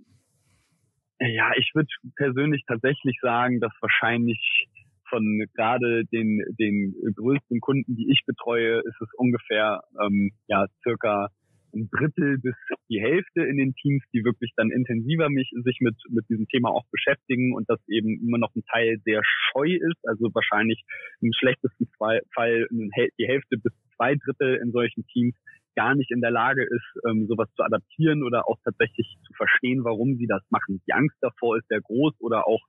ja, 1.28 1.52
ich 1.56 1.70
würde 1.74 1.88
persönlich 2.16 2.64
tatsächlich 2.66 3.18
sagen, 3.20 3.60
dass 3.60 3.72
wahrscheinlich 3.80 4.68
von 5.08 5.44
gerade 5.54 6.04
den, 6.06 6.42
den 6.58 6.94
größten 7.14 7.60
Kunden, 7.60 7.96
die 7.96 8.10
ich 8.10 8.22
betreue, 8.26 8.78
ist 8.80 9.00
es 9.00 9.08
ungefähr 9.16 9.82
ähm, 10.02 10.32
ja 10.48 10.66
circa 10.82 11.28
ein 11.74 11.88
Drittel 11.90 12.38
bis 12.38 12.54
die 12.88 13.00
Hälfte 13.00 13.42
in 13.42 13.56
den 13.56 13.74
Teams, 13.74 14.02
die 14.12 14.24
wirklich 14.24 14.52
dann 14.56 14.70
intensiver 14.70 15.28
mich, 15.28 15.50
sich 15.64 15.78
mit, 15.80 15.96
mit 16.08 16.28
diesem 16.28 16.46
Thema 16.46 16.70
auch 16.70 16.84
beschäftigen 16.90 17.54
und 17.54 17.68
das 17.68 17.80
eben 17.88 18.20
immer 18.22 18.38
noch 18.38 18.54
ein 18.54 18.64
Teil 18.70 18.98
sehr 19.04 19.20
scheu 19.24 19.68
ist, 19.68 20.08
also 20.08 20.32
wahrscheinlich 20.32 20.82
im 21.20 21.32
schlechtesten 21.36 21.88
Fall 21.98 22.22
die 22.70 23.26
Hälfte 23.26 23.58
bis 23.58 23.72
zwei 23.96 24.14
Drittel 24.14 24.56
in 24.62 24.72
solchen 24.72 25.04
Teams 25.08 25.34
gar 25.74 25.94
nicht 25.94 26.10
in 26.10 26.20
der 26.20 26.30
Lage 26.30 26.62
ist, 26.62 27.06
ähm, 27.08 27.26
sowas 27.26 27.48
zu 27.56 27.62
adaptieren 27.62 28.22
oder 28.22 28.48
auch 28.48 28.58
tatsächlich 28.64 29.16
zu 29.26 29.32
verstehen, 29.34 29.84
warum 29.84 30.16
sie 30.16 30.26
das 30.26 30.42
machen. 30.50 30.82
Die 30.86 30.92
Angst 30.92 31.16
davor 31.20 31.58
ist 31.58 31.68
sehr 31.68 31.80
groß 31.80 32.14
oder 32.20 32.46
auch 32.46 32.60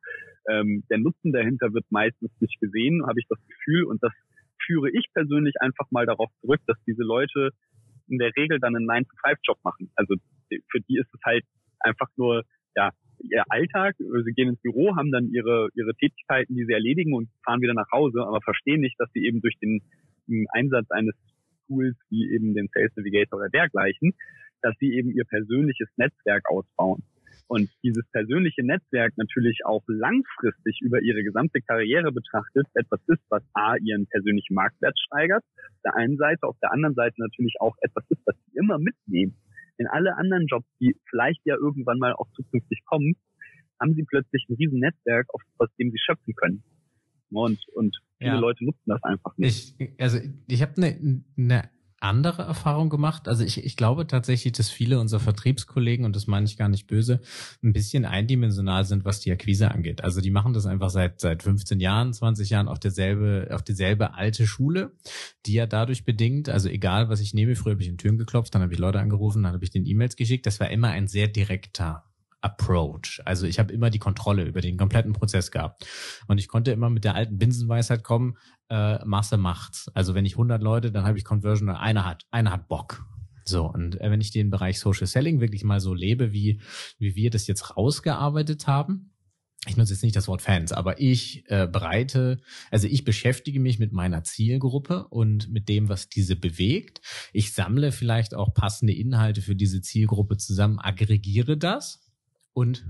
ähm, 0.49 0.83
der 0.89 0.99
Nutzen 0.99 1.31
dahinter 1.31 1.73
wird 1.73 1.85
meistens 1.89 2.31
nicht 2.39 2.59
gesehen, 2.59 3.05
habe 3.07 3.19
ich 3.19 3.25
das 3.29 3.39
Gefühl. 3.47 3.83
Und 3.85 4.03
das 4.03 4.13
führe 4.65 4.89
ich 4.89 5.05
persönlich 5.13 5.55
einfach 5.59 5.85
mal 5.91 6.05
darauf 6.05 6.29
zurück, 6.41 6.61
dass 6.67 6.77
diese 6.87 7.03
Leute 7.03 7.51
in 8.07 8.17
der 8.17 8.31
Regel 8.35 8.59
dann 8.59 8.75
einen 8.75 8.89
9-to-5-Job 8.89 9.57
machen. 9.63 9.91
Also 9.95 10.15
für 10.49 10.79
die 10.87 10.97
ist 10.97 11.13
es 11.13 11.21
halt 11.23 11.43
einfach 11.79 12.07
nur 12.17 12.43
ja 12.75 12.91
ihr 13.19 13.43
Alltag. 13.49 13.95
Sie 13.97 14.33
gehen 14.33 14.49
ins 14.49 14.61
Büro, 14.61 14.95
haben 14.95 15.11
dann 15.11 15.29
ihre 15.31 15.69
ihre 15.75 15.95
Tätigkeiten, 15.95 16.55
die 16.55 16.65
sie 16.65 16.73
erledigen 16.73 17.13
und 17.13 17.29
fahren 17.43 17.61
wieder 17.61 17.73
nach 17.73 17.89
Hause, 17.91 18.21
aber 18.21 18.41
verstehen 18.41 18.81
nicht, 18.81 18.99
dass 18.99 19.11
sie 19.13 19.25
eben 19.25 19.41
durch 19.41 19.55
den 19.61 19.81
Einsatz 20.53 20.89
eines 20.91 21.15
Tools 21.67 21.95
wie 22.09 22.31
eben 22.33 22.53
den 22.53 22.69
Sales 22.73 22.91
Navigator 22.95 23.39
oder 23.39 23.49
dergleichen, 23.49 24.13
dass 24.61 24.75
sie 24.79 24.93
eben 24.93 25.11
ihr 25.11 25.25
persönliches 25.25 25.89
Netzwerk 25.97 26.49
ausbauen. 26.49 27.03
Und 27.47 27.69
dieses 27.83 28.03
persönliche 28.11 28.63
Netzwerk 28.65 29.13
natürlich 29.17 29.65
auch 29.65 29.83
langfristig 29.87 30.79
über 30.81 31.01
ihre 31.01 31.23
gesamte 31.23 31.61
Karriere 31.61 32.11
betrachtet 32.11 32.65
etwas 32.73 32.99
ist, 33.07 33.21
was 33.29 33.43
A, 33.53 33.75
ihren 33.75 34.07
persönlichen 34.07 34.55
Marktwert 34.55 34.97
steigert, 34.99 35.43
auf 35.43 35.81
der 35.83 35.95
einen 35.95 36.17
Seite, 36.17 36.47
auf 36.47 36.57
der 36.61 36.71
anderen 36.71 36.95
Seite 36.95 37.15
natürlich 37.17 37.55
auch 37.59 37.75
etwas 37.81 38.03
ist, 38.09 38.21
was 38.25 38.35
sie 38.45 38.57
immer 38.57 38.79
mitnehmen. 38.79 39.35
In 39.77 39.87
alle 39.87 40.15
anderen 40.17 40.47
Jobs, 40.47 40.65
die 40.79 40.95
vielleicht 41.09 41.41
ja 41.45 41.55
irgendwann 41.55 41.99
mal 41.99 42.13
auch 42.13 42.31
zukünftig 42.31 42.83
kommen, 42.85 43.15
haben 43.79 43.93
sie 43.93 44.03
plötzlich 44.03 44.47
ein 44.49 44.55
riesen 44.55 44.79
Netzwerk, 44.79 45.27
aus 45.57 45.69
dem 45.77 45.91
sie 45.91 45.99
schöpfen 45.99 46.33
können. 46.33 46.63
Und, 47.29 47.59
und 47.73 47.97
viele 48.17 48.31
ja. 48.31 48.39
Leute 48.39 48.65
nutzen 48.65 48.83
das 48.85 49.03
einfach 49.03 49.37
nicht. 49.37 49.75
Ich, 49.77 49.89
also 49.99 50.19
ich 50.47 50.61
habe 50.61 50.73
eine 50.77 51.23
ne 51.35 51.69
andere 52.05 52.43
Erfahrung 52.43 52.89
gemacht. 52.89 53.27
Also 53.27 53.43
ich, 53.43 53.63
ich 53.63 53.75
glaube 53.75 54.05
tatsächlich, 54.07 54.53
dass 54.53 54.69
viele 54.69 54.99
unserer 54.99 55.19
Vertriebskollegen, 55.19 56.05
und 56.05 56.15
das 56.15 56.27
meine 56.27 56.45
ich 56.45 56.57
gar 56.57 56.69
nicht 56.69 56.87
böse, 56.87 57.21
ein 57.63 57.73
bisschen 57.73 58.05
eindimensional 58.05 58.85
sind, 58.85 59.05
was 59.05 59.21
die 59.21 59.31
Akquise 59.31 59.71
angeht. 59.71 60.03
Also 60.03 60.21
die 60.21 60.29
machen 60.29 60.53
das 60.53 60.65
einfach 60.65 60.89
seit, 60.89 61.19
seit 61.19 61.43
15 61.43 61.79
Jahren, 61.79 62.13
20 62.13 62.49
Jahren 62.49 62.67
auf 62.67 62.79
derselbe, 62.79 63.47
auf 63.51 63.63
dieselbe 63.63 64.13
alte 64.13 64.45
Schule, 64.45 64.91
die 65.45 65.53
ja 65.53 65.65
dadurch 65.65 66.05
bedingt, 66.05 66.49
also 66.49 66.69
egal 66.69 67.09
was 67.09 67.21
ich 67.21 67.33
nehme, 67.33 67.55
früher 67.55 67.73
habe 67.73 67.81
ich 67.81 67.89
in 67.89 67.97
Türen 67.97 68.17
geklopft, 68.17 68.53
dann 68.53 68.61
habe 68.61 68.73
ich 68.73 68.79
Leute 68.79 68.99
angerufen, 68.99 69.43
dann 69.43 69.53
habe 69.53 69.63
ich 69.63 69.71
den 69.71 69.85
E-Mails 69.85 70.15
geschickt. 70.15 70.45
Das 70.45 70.59
war 70.59 70.69
immer 70.69 70.89
ein 70.89 71.07
sehr 71.07 71.27
direkter 71.27 72.04
Approach. 72.45 73.21
Also 73.25 73.47
ich 73.47 73.57
habe 73.57 73.73
immer 73.73 73.89
die 73.89 73.97
Kontrolle 73.97 74.43
über 74.43 74.61
den 74.61 74.77
kompletten 74.77 75.13
Prozess 75.13 75.49
gehabt. 75.49 75.85
Und 76.27 76.37
ich 76.37 76.47
konnte 76.47 76.71
immer 76.71 76.91
mit 76.91 77.03
der 77.03 77.15
alten 77.15 77.39
Binsenweisheit 77.39 78.03
kommen, 78.03 78.37
äh, 78.69 79.03
Masse 79.03 79.37
macht's. 79.37 79.89
Also 79.95 80.13
wenn 80.13 80.25
ich 80.25 80.33
100 80.33 80.61
Leute, 80.61 80.91
dann 80.91 81.05
habe 81.05 81.17
ich 81.17 81.25
Conversion, 81.25 81.69
einer 81.69 82.05
hat, 82.05 82.25
einer 82.29 82.51
hat 82.51 82.67
Bock. 82.67 83.03
So, 83.45 83.65
und 83.65 83.99
äh, 83.99 84.11
wenn 84.11 84.21
ich 84.21 84.31
den 84.31 84.51
Bereich 84.51 84.79
Social 84.79 85.07
Selling 85.07 85.41
wirklich 85.41 85.63
mal 85.63 85.79
so 85.79 85.95
lebe, 85.95 86.33
wie, 86.33 86.61
wie 86.99 87.15
wir 87.15 87.31
das 87.31 87.47
jetzt 87.47 87.75
rausgearbeitet 87.75 88.67
haben, 88.67 89.11
ich 89.67 89.77
nutze 89.77 89.93
jetzt 89.93 90.03
nicht 90.03 90.15
das 90.15 90.27
Wort 90.27 90.43
Fans, 90.43 90.71
aber 90.71 91.01
ich 91.01 91.49
äh, 91.49 91.67
bereite, 91.67 92.39
also 92.69 92.87
ich 92.87 93.03
beschäftige 93.03 93.59
mich 93.59 93.79
mit 93.79 93.91
meiner 93.91 94.23
Zielgruppe 94.23 95.07
und 95.07 95.51
mit 95.51 95.69
dem, 95.69 95.89
was 95.89 96.09
diese 96.09 96.35
bewegt. 96.35 97.01
Ich 97.33 97.53
sammle 97.53 97.91
vielleicht 97.91 98.35
auch 98.35 98.53
passende 98.53 98.93
Inhalte 98.93 99.41
für 99.41 99.55
diese 99.55 99.81
Zielgruppe 99.81 100.37
zusammen, 100.37 100.77
aggregiere 100.77 101.57
das 101.57 102.04
und 102.55 102.83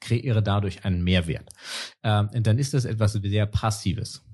kreiere 0.00 0.42
dadurch 0.42 0.84
einen 0.84 1.02
Mehrwert. 1.02 1.48
Ähm, 2.02 2.28
dann 2.46 2.58
ist 2.58 2.74
das 2.74 2.84
etwas 2.84 3.12
sehr 3.14 3.46
Passives 3.46 4.27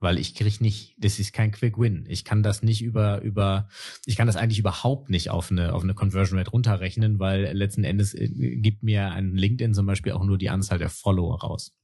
weil 0.00 0.18
ich 0.18 0.34
krieg 0.34 0.60
nicht, 0.62 0.96
das 0.98 1.18
ist 1.18 1.34
kein 1.34 1.52
Quick 1.52 1.78
Win. 1.78 2.06
Ich 2.08 2.24
kann 2.24 2.42
das 2.42 2.62
nicht 2.62 2.82
über 2.82 3.20
über, 3.20 3.68
ich 4.06 4.16
kann 4.16 4.26
das 4.26 4.36
eigentlich 4.36 4.58
überhaupt 4.58 5.10
nicht 5.10 5.28
auf 5.30 5.50
eine 5.50 5.74
auf 5.74 5.82
eine 5.82 5.94
Conversion 5.94 6.38
Rate 6.38 6.50
runterrechnen, 6.50 7.18
weil 7.18 7.52
letzten 7.52 7.84
Endes 7.84 8.14
äh, 8.14 8.28
gibt 8.28 8.82
mir 8.82 9.10
ein 9.12 9.36
LinkedIn 9.36 9.74
zum 9.74 9.84
Beispiel 9.84 10.12
auch 10.12 10.24
nur 10.24 10.38
die 10.38 10.48
Anzahl 10.48 10.78
der 10.78 10.88
Follower 10.88 11.40
raus. 11.40 11.76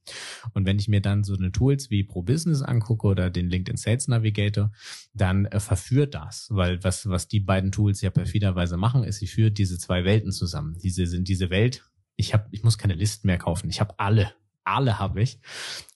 Und 0.53 0.65
wenn 0.65 0.79
ich 0.79 0.87
mir 0.87 1.01
dann 1.01 1.23
so 1.23 1.35
eine 1.35 1.51
Tools 1.51 1.91
wie 1.91 2.03
Pro 2.03 2.23
Business 2.23 2.63
angucke 2.63 3.05
oder 3.05 3.29
den 3.29 3.49
LinkedIn 3.49 3.77
Sales 3.77 4.07
Navigator, 4.07 4.71
dann 5.13 5.45
äh, 5.45 5.59
verführt 5.59 6.15
das, 6.15 6.47
weil 6.49 6.83
was 6.83 7.07
was 7.07 7.27
die 7.27 7.39
beiden 7.39 7.71
Tools 7.71 8.01
ja 8.01 8.09
perfiderweise 8.09 8.77
machen, 8.77 9.03
ist, 9.03 9.19
sie 9.19 9.27
führt 9.27 9.59
diese 9.59 9.77
zwei 9.77 10.03
Welten 10.05 10.31
zusammen. 10.31 10.75
Diese 10.81 11.05
sind 11.05 11.27
diese 11.27 11.51
Welt. 11.51 11.83
Ich 12.15 12.33
habe, 12.33 12.47
ich 12.49 12.63
muss 12.63 12.79
keine 12.79 12.95
Listen 12.95 13.27
mehr 13.27 13.37
kaufen. 13.37 13.69
Ich 13.69 13.79
habe 13.79 13.99
alle 13.99 14.33
alle 14.67 14.99
habe 14.99 15.21
ich. 15.21 15.39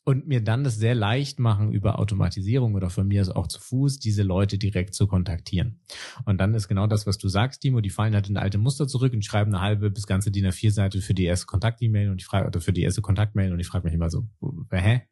Und 0.03 0.27
mir 0.27 0.43
dann 0.43 0.63
das 0.63 0.77
sehr 0.77 0.95
leicht 0.95 1.39
machen, 1.39 1.71
über 1.71 1.99
Automatisierung 1.99 2.73
oder 2.73 2.89
von 2.89 3.07
mir 3.07 3.21
aus 3.21 3.29
auch 3.29 3.47
zu 3.47 3.60
Fuß, 3.60 3.99
diese 3.99 4.23
Leute 4.23 4.57
direkt 4.57 4.95
zu 4.95 5.05
kontaktieren. 5.05 5.79
Und 6.25 6.39
dann 6.39 6.55
ist 6.55 6.67
genau 6.67 6.88
das, 6.88 7.05
was 7.05 7.19
du 7.19 7.27
sagst, 7.29 7.62
Timo, 7.62 7.81
die 7.81 7.91
fallen 7.91 8.15
halt 8.15 8.27
in 8.27 8.36
alte 8.36 8.57
Muster 8.57 8.88
zurück 8.88 9.13
und 9.13 9.23
schreiben 9.23 9.53
eine 9.53 9.63
halbe 9.63 9.91
bis 9.91 10.07
ganze 10.07 10.31
DIN 10.31 10.47
A4-Seite 10.47 11.01
für 11.01 11.13
die 11.13 11.25
erste 11.25 11.45
Kontakt-E-Mail 11.45 12.10
und 12.10 12.19
ich 12.19 12.25
frage, 12.25 12.47
oder 12.47 12.62
für 12.62 12.73
die 12.73 12.81
erste 12.81 13.01
Kontakt-Mail 13.01 13.53
und 13.53 13.60
ich 13.60 13.67
frage 13.67 13.84
mich 13.84 13.93
immer 13.93 14.10
so, 14.10 14.27
hä? 14.71 15.03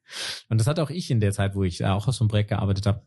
Und 0.49 0.59
das 0.59 0.65
hat 0.65 0.79
auch 0.79 0.89
ich 0.89 1.11
in 1.11 1.19
der 1.19 1.33
Zeit, 1.33 1.53
wo 1.53 1.63
ich 1.63 1.85
auch 1.85 2.07
aus 2.07 2.19
einem 2.19 2.29
Projekt 2.29 2.49
gearbeitet 2.49 2.87
habe, 2.87 3.03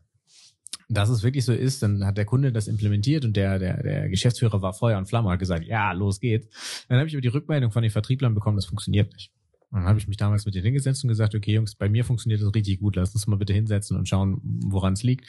dass 0.89 1.09
es 1.09 1.23
wirklich 1.23 1.45
so 1.45 1.53
ist, 1.53 1.83
dann 1.83 2.05
hat 2.05 2.17
der 2.17 2.25
Kunde 2.25 2.51
das 2.51 2.67
implementiert 2.67 3.25
und 3.25 3.35
der, 3.35 3.59
der, 3.59 3.83
der 3.83 4.09
Geschäftsführer 4.09 4.61
war 4.61 4.73
Feuer 4.73 4.97
und 4.97 5.07
Flamme, 5.07 5.29
hat 5.29 5.39
gesagt, 5.39 5.65
ja, 5.65 5.91
los 5.91 6.19
geht's. 6.19 6.85
Dann 6.87 6.99
habe 6.99 7.07
ich 7.07 7.15
aber 7.15 7.21
die 7.21 7.29
Rückmeldung 7.29 7.71
von 7.71 7.81
den 7.81 7.91
Vertrieblern 7.91 8.33
bekommen, 8.33 8.57
das 8.57 8.65
funktioniert 8.65 9.11
nicht. 9.13 9.31
Und 9.73 9.79
dann 9.79 9.89
habe 9.89 9.97
ich 9.97 10.07
mich 10.07 10.17
damals 10.17 10.45
mit 10.45 10.53
denen 10.53 10.65
hingesetzt 10.65 11.03
und 11.03 11.07
gesagt, 11.07 11.33
okay, 11.33 11.55
Jungs, 11.55 11.73
bei 11.73 11.89
mir 11.89 12.05
funktioniert 12.05 12.39
das 12.43 12.53
richtig 12.53 12.79
gut. 12.79 12.95
Lass 12.95 13.15
uns 13.15 13.25
mal 13.25 13.37
bitte 13.37 13.53
hinsetzen 13.53 13.97
und 13.97 14.07
schauen, 14.07 14.39
woran 14.43 14.93
es 14.93 15.01
liegt. 15.01 15.27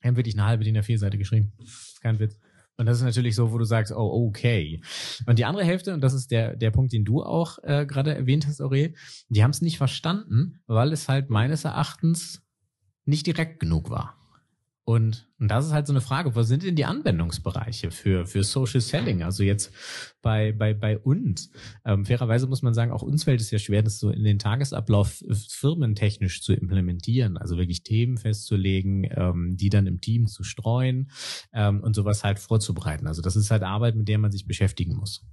Wir 0.00 0.08
haben 0.08 0.16
wirklich 0.16 0.34
eine 0.34 0.46
halbe 0.46 0.64
DIN 0.64 0.78
A4-Seite 0.78 1.18
geschrieben. 1.18 1.52
Kein 2.00 2.18
Witz. 2.18 2.38
Und 2.78 2.86
das 2.86 2.96
ist 2.96 3.04
natürlich 3.04 3.34
so, 3.34 3.52
wo 3.52 3.58
du 3.58 3.66
sagst, 3.66 3.92
oh, 3.92 4.26
okay. 4.26 4.80
Und 5.26 5.38
die 5.38 5.44
andere 5.44 5.64
Hälfte, 5.64 5.92
und 5.92 6.00
das 6.00 6.14
ist 6.14 6.30
der, 6.30 6.56
der 6.56 6.70
Punkt, 6.70 6.94
den 6.94 7.04
du 7.04 7.22
auch 7.22 7.58
äh, 7.62 7.84
gerade 7.84 8.14
erwähnt 8.14 8.46
hast, 8.46 8.62
Aurel, 8.62 8.94
die 9.28 9.42
haben 9.44 9.50
es 9.50 9.60
nicht 9.60 9.76
verstanden, 9.76 10.60
weil 10.66 10.94
es 10.94 11.06
halt 11.06 11.28
meines 11.28 11.66
Erachtens 11.66 12.42
nicht 13.04 13.26
direkt 13.26 13.60
genug 13.60 13.90
war. 13.90 14.16
Und, 14.88 15.26
und 15.40 15.48
das 15.48 15.66
ist 15.66 15.72
halt 15.72 15.88
so 15.88 15.92
eine 15.92 16.00
Frage, 16.00 16.36
was 16.36 16.46
sind 16.46 16.62
denn 16.62 16.76
die 16.76 16.84
Anwendungsbereiche 16.84 17.90
für, 17.90 18.24
für 18.24 18.44
Social 18.44 18.80
Selling? 18.80 19.24
Also 19.24 19.42
jetzt 19.42 19.72
bei, 20.22 20.52
bei, 20.52 20.74
bei 20.74 20.96
uns. 20.96 21.50
Ähm, 21.84 22.04
fairerweise 22.04 22.46
muss 22.46 22.62
man 22.62 22.72
sagen, 22.72 22.92
auch 22.92 23.02
uns 23.02 23.24
fällt 23.24 23.40
es 23.40 23.50
ja 23.50 23.58
schwer, 23.58 23.82
das 23.82 23.98
so 23.98 24.10
in 24.10 24.22
den 24.22 24.38
Tagesablauf 24.38 25.24
firmentechnisch 25.48 26.40
zu 26.40 26.52
implementieren. 26.52 27.36
Also 27.36 27.58
wirklich 27.58 27.82
Themen 27.82 28.16
festzulegen, 28.16 29.08
ähm, 29.10 29.56
die 29.56 29.70
dann 29.70 29.88
im 29.88 30.00
Team 30.00 30.28
zu 30.28 30.44
streuen 30.44 31.10
ähm, 31.52 31.80
und 31.80 31.96
sowas 31.96 32.22
halt 32.22 32.38
vorzubereiten. 32.38 33.08
Also 33.08 33.22
das 33.22 33.34
ist 33.34 33.50
halt 33.50 33.64
Arbeit, 33.64 33.96
mit 33.96 34.06
der 34.06 34.18
man 34.18 34.30
sich 34.30 34.46
beschäftigen 34.46 34.94
muss. 34.94 35.26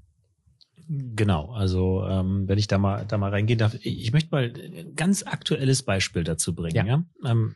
Genau, 0.89 1.51
also 1.51 2.03
ähm, 2.07 2.47
wenn 2.47 2.57
ich 2.57 2.67
da 2.67 2.79
mal 2.79 3.05
da 3.07 3.19
mal 3.19 3.29
reingehen 3.29 3.59
darf, 3.59 3.75
ich 3.83 4.11
möchte 4.13 4.31
mal 4.31 4.51
ein 4.51 4.95
ganz 4.95 5.21
aktuelles 5.21 5.83
Beispiel 5.83 6.23
dazu 6.23 6.55
bringen. 6.55 6.75
Ja. 6.75 6.85
ja? 6.85 7.03
Ähm, 7.23 7.55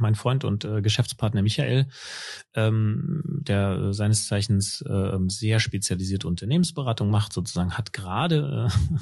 mein 0.00 0.14
Freund 0.14 0.44
und 0.44 0.64
äh, 0.64 0.82
Geschäftspartner 0.82 1.42
Michael, 1.42 1.86
ähm, 2.54 3.22
der 3.24 3.92
seines 3.92 4.26
Zeichens 4.26 4.82
äh, 4.82 5.18
sehr 5.28 5.60
spezialisierte 5.60 6.28
Unternehmensberatung 6.28 7.10
macht, 7.10 7.32
sozusagen, 7.32 7.76
hat 7.76 7.92
gerade 7.92 8.68
äh, 8.68 8.98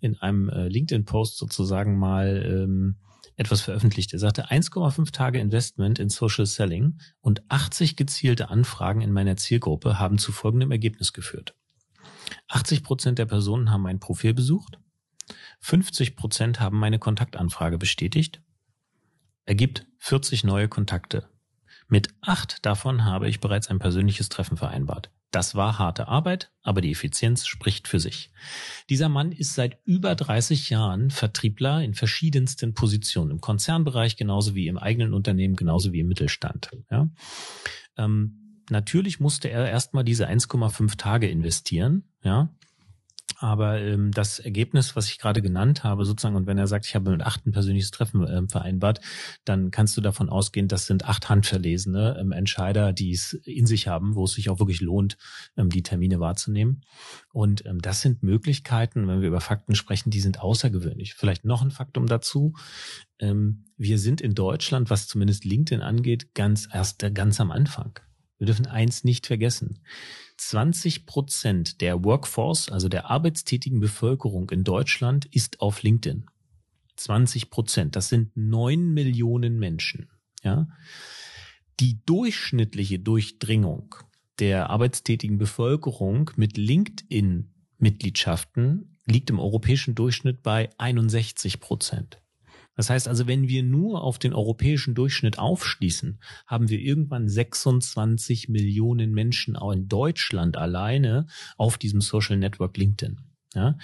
in 0.00 0.16
einem 0.18 0.48
äh, 0.48 0.68
LinkedIn-Post 0.68 1.38
sozusagen 1.38 1.98
mal 1.98 2.44
ähm, 2.46 2.96
etwas 3.36 3.60
veröffentlicht. 3.60 4.12
Er 4.12 4.18
sagte 4.18 4.50
1,5 4.50 5.12
Tage 5.12 5.38
Investment 5.38 5.98
in 5.98 6.08
Social 6.08 6.46
Selling 6.46 6.98
und 7.20 7.42
80 7.50 7.96
gezielte 7.96 8.48
Anfragen 8.48 9.02
in 9.02 9.12
meiner 9.12 9.36
Zielgruppe 9.36 9.98
haben 9.98 10.18
zu 10.18 10.32
folgendem 10.32 10.70
Ergebnis 10.70 11.12
geführt. 11.12 11.54
80 12.48 12.82
Prozent 12.82 13.18
der 13.18 13.26
Personen 13.26 13.70
haben 13.70 13.82
mein 13.82 14.00
Profil 14.00 14.34
besucht, 14.34 14.78
50 15.60 16.16
Prozent 16.16 16.60
haben 16.60 16.78
meine 16.78 16.98
Kontaktanfrage 16.98 17.78
bestätigt 17.78 18.40
ergibt 19.46 19.86
40 19.98 20.44
neue 20.44 20.68
Kontakte. 20.68 21.28
Mit 21.88 22.08
acht 22.20 22.66
davon 22.66 23.04
habe 23.04 23.28
ich 23.28 23.40
bereits 23.40 23.68
ein 23.68 23.78
persönliches 23.78 24.28
Treffen 24.28 24.56
vereinbart. 24.56 25.10
Das 25.30 25.54
war 25.54 25.78
harte 25.78 26.08
Arbeit, 26.08 26.50
aber 26.62 26.80
die 26.80 26.90
Effizienz 26.90 27.46
spricht 27.46 27.88
für 27.88 28.00
sich. 28.00 28.30
Dieser 28.88 29.08
Mann 29.08 29.32
ist 29.32 29.54
seit 29.54 29.78
über 29.84 30.14
30 30.14 30.70
Jahren 30.70 31.10
Vertriebler 31.10 31.82
in 31.82 31.94
verschiedensten 31.94 32.74
Positionen, 32.74 33.32
im 33.32 33.40
Konzernbereich 33.40 34.16
genauso 34.16 34.54
wie 34.54 34.66
im 34.66 34.78
eigenen 34.78 35.14
Unternehmen, 35.14 35.56
genauso 35.56 35.92
wie 35.92 36.00
im 36.00 36.08
Mittelstand. 36.08 36.70
Ja. 36.90 37.10
Ähm, 37.96 38.62
natürlich 38.70 39.20
musste 39.20 39.48
er 39.48 39.68
erstmal 39.68 40.04
diese 40.04 40.28
1,5 40.28 40.96
Tage 40.96 41.28
investieren, 41.28 42.04
ja, 42.22 42.48
aber 43.38 43.80
ähm, 43.80 44.10
das 44.12 44.38
Ergebnis, 44.38 44.96
was 44.96 45.08
ich 45.08 45.18
gerade 45.18 45.42
genannt 45.42 45.84
habe, 45.84 46.04
sozusagen, 46.04 46.36
und 46.36 46.46
wenn 46.46 46.58
er 46.58 46.66
sagt, 46.66 46.86
ich 46.86 46.94
habe 46.94 47.10
mit 47.10 47.22
acht 47.22 47.46
ein 47.46 47.52
persönliches 47.52 47.90
Treffen 47.90 48.26
ähm, 48.28 48.48
vereinbart, 48.48 49.00
dann 49.44 49.70
kannst 49.70 49.96
du 49.96 50.00
davon 50.00 50.28
ausgehen, 50.28 50.68
das 50.68 50.86
sind 50.86 51.04
acht 51.04 51.28
handverlesene 51.28 52.16
ähm, 52.18 52.32
Entscheider, 52.32 52.92
die 52.92 53.12
es 53.12 53.34
in 53.44 53.66
sich 53.66 53.88
haben, 53.88 54.14
wo 54.14 54.24
es 54.24 54.32
sich 54.32 54.48
auch 54.48 54.58
wirklich 54.58 54.80
lohnt, 54.80 55.18
ähm, 55.56 55.68
die 55.68 55.82
Termine 55.82 56.20
wahrzunehmen. 56.20 56.82
Und 57.32 57.64
ähm, 57.66 57.80
das 57.80 58.00
sind 58.00 58.22
Möglichkeiten, 58.22 59.06
wenn 59.08 59.20
wir 59.20 59.28
über 59.28 59.40
Fakten 59.40 59.74
sprechen, 59.74 60.10
die 60.10 60.20
sind 60.20 60.40
außergewöhnlich. 60.40 61.14
Vielleicht 61.14 61.44
noch 61.44 61.62
ein 61.62 61.70
Faktum 61.70 62.06
dazu. 62.06 62.54
Ähm, 63.18 63.64
wir 63.76 63.98
sind 63.98 64.20
in 64.20 64.34
Deutschland, 64.34 64.90
was 64.90 65.08
zumindest 65.08 65.44
LinkedIn 65.44 65.82
angeht, 65.82 66.34
ganz 66.34 66.68
erst 66.72 67.04
ganz 67.14 67.40
am 67.40 67.50
Anfang. 67.50 67.98
Wir 68.38 68.46
dürfen 68.46 68.66
eins 68.66 69.04
nicht 69.04 69.26
vergessen. 69.26 69.80
20 70.36 71.06
Prozent 71.06 71.80
der 71.80 72.04
Workforce, 72.04 72.68
also 72.68 72.88
der 72.88 73.10
arbeitstätigen 73.10 73.80
Bevölkerung 73.80 74.50
in 74.50 74.62
Deutschland, 74.64 75.26
ist 75.26 75.60
auf 75.60 75.82
LinkedIn. 75.82 76.26
20 76.96 77.50
Prozent. 77.50 77.96
Das 77.96 78.08
sind 78.08 78.34
neun 78.36 78.94
Millionen 78.94 79.58
Menschen. 79.58 80.08
Ja. 80.42 80.68
Die 81.80 81.98
durchschnittliche 82.06 82.98
Durchdringung 82.98 83.94
der 84.38 84.70
arbeitstätigen 84.70 85.36
Bevölkerung 85.38 86.30
mit 86.36 86.56
LinkedIn-Mitgliedschaften 86.56 88.98
liegt 89.06 89.30
im 89.30 89.38
europäischen 89.38 89.94
Durchschnitt 89.94 90.42
bei 90.42 90.70
61 90.78 91.60
Prozent. 91.60 92.20
Das 92.76 92.90
heißt 92.90 93.08
also, 93.08 93.26
wenn 93.26 93.48
wir 93.48 93.62
nur 93.62 94.02
auf 94.02 94.18
den 94.18 94.34
europäischen 94.34 94.94
Durchschnitt 94.94 95.38
aufschließen, 95.38 96.20
haben 96.46 96.68
wir 96.68 96.78
irgendwann 96.78 97.28
26 97.28 98.48
Millionen 98.48 99.12
Menschen 99.12 99.56
auch 99.56 99.72
in 99.72 99.88
Deutschland 99.88 100.56
alleine 100.56 101.26
auf 101.56 101.78
diesem 101.78 102.02
Social 102.02 102.36
Network 102.36 102.76
LinkedIn. 102.76 103.18
Ja? 103.54 103.78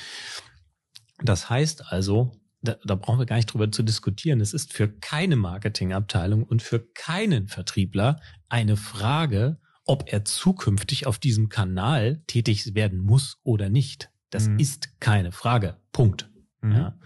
Das 1.24 1.48
heißt 1.48 1.90
also, 1.90 2.32
da, 2.60 2.76
da 2.84 2.94
brauchen 2.94 3.18
wir 3.18 3.26
gar 3.26 3.36
nicht 3.36 3.52
drüber 3.52 3.72
zu 3.72 3.82
diskutieren. 3.82 4.40
Es 4.40 4.52
ist 4.52 4.72
für 4.72 4.88
keine 4.88 5.36
Marketingabteilung 5.36 6.44
und 6.44 6.62
für 6.62 6.80
keinen 6.80 7.48
Vertriebler 7.48 8.20
eine 8.48 8.76
Frage, 8.76 9.58
ob 9.84 10.12
er 10.12 10.24
zukünftig 10.24 11.06
auf 11.06 11.18
diesem 11.18 11.48
Kanal 11.48 12.22
tätig 12.26 12.74
werden 12.74 13.00
muss 13.00 13.40
oder 13.42 13.68
nicht. 13.68 14.10
Das 14.30 14.48
mhm. 14.48 14.58
ist 14.58 15.00
keine 15.00 15.32
Frage. 15.32 15.78
Punkt. 15.92 16.30
Mhm. 16.60 16.72
Ja. 16.72 16.98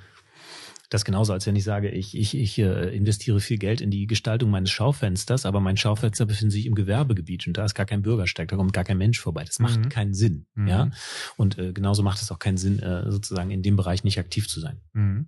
Das 0.90 1.05
genauso, 1.05 1.33
als 1.33 1.46
wenn 1.46 1.57
ich 1.57 1.64
sage, 1.64 1.90
ich, 1.90 2.16
ich, 2.16 2.37
ich 2.37 2.59
äh, 2.59 2.94
investiere 2.94 3.40
viel 3.40 3.59
Geld 3.59 3.81
in 3.81 3.90
die 3.90 4.07
Gestaltung 4.07 4.51
meines 4.51 4.70
Schaufensters, 4.70 5.46
aber 5.46 5.61
mein 5.61 5.77
Schaufenster 5.77 6.27
befindet 6.27 6.53
sich 6.53 6.66
im 6.66 6.75
Gewerbegebiet 6.75 7.46
und 7.46 7.57
da 7.57 7.64
ist 7.64 7.75
gar 7.75 7.87
kein 7.87 8.03
Bürgersteig, 8.03 8.49
da 8.49 8.57
kommt 8.57 8.72
gar 8.72 8.85
kein 8.85 8.99
Mensch 8.99 9.20
vorbei. 9.20 9.44
Das 9.44 9.59
macht 9.59 9.81
mhm. 9.81 9.88
keinen 9.88 10.14
Sinn. 10.14 10.46
Mhm. 10.55 10.68
Ja. 10.68 10.90
Und 11.37 11.59
äh, 11.59 11.72
genauso 11.72 12.03
macht 12.03 12.22
es 12.22 12.31
auch 12.31 12.38
keinen 12.38 12.57
Sinn, 12.57 12.79
äh, 12.79 13.11
sozusagen 13.11 13.51
in 13.51 13.62
dem 13.62 13.77
Bereich 13.77 14.05
nicht 14.05 14.18
aktiv 14.18 14.49
zu 14.49 14.61
sein. 14.61 14.81
Mhm. 14.92 15.27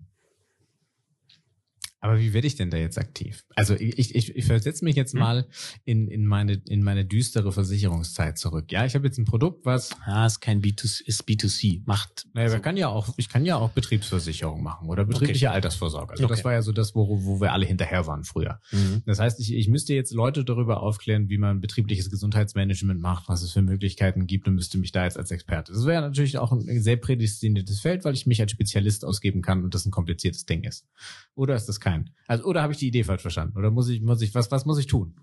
Aber 2.00 2.20
wie 2.20 2.32
werde 2.32 2.46
ich 2.46 2.54
denn 2.54 2.70
da 2.70 2.76
jetzt 2.76 2.96
aktiv? 2.96 3.44
Also 3.56 3.74
ich, 3.74 4.14
ich, 4.14 4.36
ich 4.36 4.44
versetze 4.44 4.84
mich 4.84 4.94
jetzt 4.94 5.14
hm. 5.14 5.20
mal 5.20 5.48
in, 5.84 6.06
in, 6.06 6.26
meine, 6.26 6.62
in 6.68 6.84
meine 6.84 7.04
düstere 7.04 7.50
Versicherungszeit 7.50 8.38
zurück. 8.38 8.70
Ja, 8.70 8.84
ich 8.84 8.94
habe 8.94 9.06
jetzt 9.06 9.18
ein 9.18 9.24
Produkt, 9.24 9.66
was. 9.66 9.90
Ah, 10.04 10.24
ist 10.24 10.40
kein 10.40 10.62
B2C, 10.62 11.02
ist 11.06 11.24
B2C. 11.24 11.82
Macht. 11.86 12.26
Naja, 12.34 12.50
so. 12.50 12.60
kann 12.60 12.76
ja 12.76 12.88
auch, 12.88 13.08
ich 13.16 13.28
kann 13.28 13.44
ja 13.44 13.56
auch 13.56 13.70
Betriebsversicherung 13.70 14.62
machen 14.62 14.88
oder 14.88 15.04
betriebliche 15.04 15.46
okay. 15.46 15.54
Altersvorsorge. 15.56 16.12
Also 16.12 16.24
okay. 16.24 16.34
das 16.34 16.44
war 16.44 16.52
ja 16.52 16.62
so 16.62 16.70
das, 16.70 16.94
wo, 16.94 17.24
wo 17.24 17.40
wir 17.40 17.52
alle 17.52 17.66
hinterher 17.66 18.06
waren 18.06 18.22
früher. 18.22 18.60
Mhm. 18.70 19.02
Das 19.04 19.18
heißt, 19.18 19.40
ich, 19.40 19.52
ich 19.52 19.68
müsste 19.68 19.92
jetzt 19.92 20.12
Leute 20.12 20.44
darüber 20.44 20.82
aufklären, 20.82 21.28
wie 21.28 21.38
man 21.38 21.60
betriebliches 21.60 22.10
Gesundheitsmanagement 22.10 23.00
macht, 23.00 23.28
was 23.28 23.42
es 23.42 23.52
für 23.52 23.62
Möglichkeiten 23.62 24.28
gibt 24.28 24.46
und 24.46 24.54
müsste 24.54 24.78
mich 24.78 24.92
da 24.92 25.02
jetzt 25.02 25.18
als 25.18 25.32
Experte. 25.32 25.72
Das 25.72 25.84
wäre 25.84 26.02
natürlich 26.02 26.38
auch 26.38 26.52
ein 26.52 26.80
sehr 26.80 26.96
prädestiniertes 26.96 27.80
Feld, 27.80 28.04
weil 28.04 28.14
ich 28.14 28.24
mich 28.26 28.40
als 28.40 28.52
Spezialist 28.52 29.04
ausgeben 29.04 29.42
kann 29.42 29.64
und 29.64 29.74
das 29.74 29.84
ein 29.84 29.90
kompliziertes 29.90 30.46
Ding 30.46 30.62
ist. 30.62 30.86
Oder 31.34 31.56
ist 31.56 31.66
das 31.66 31.80
kein? 31.80 31.87
Also, 32.26 32.44
oder 32.44 32.62
habe 32.62 32.72
ich 32.72 32.78
die 32.78 32.88
Idee 32.88 33.04
falsch 33.04 33.22
verstanden? 33.22 33.56
Oder 33.56 33.70
muss 33.70 33.88
ich, 33.88 34.00
muss 34.02 34.20
ich, 34.22 34.34
was, 34.34 34.50
was 34.50 34.66
muss 34.66 34.78
ich 34.78 34.86
tun? 34.86 35.14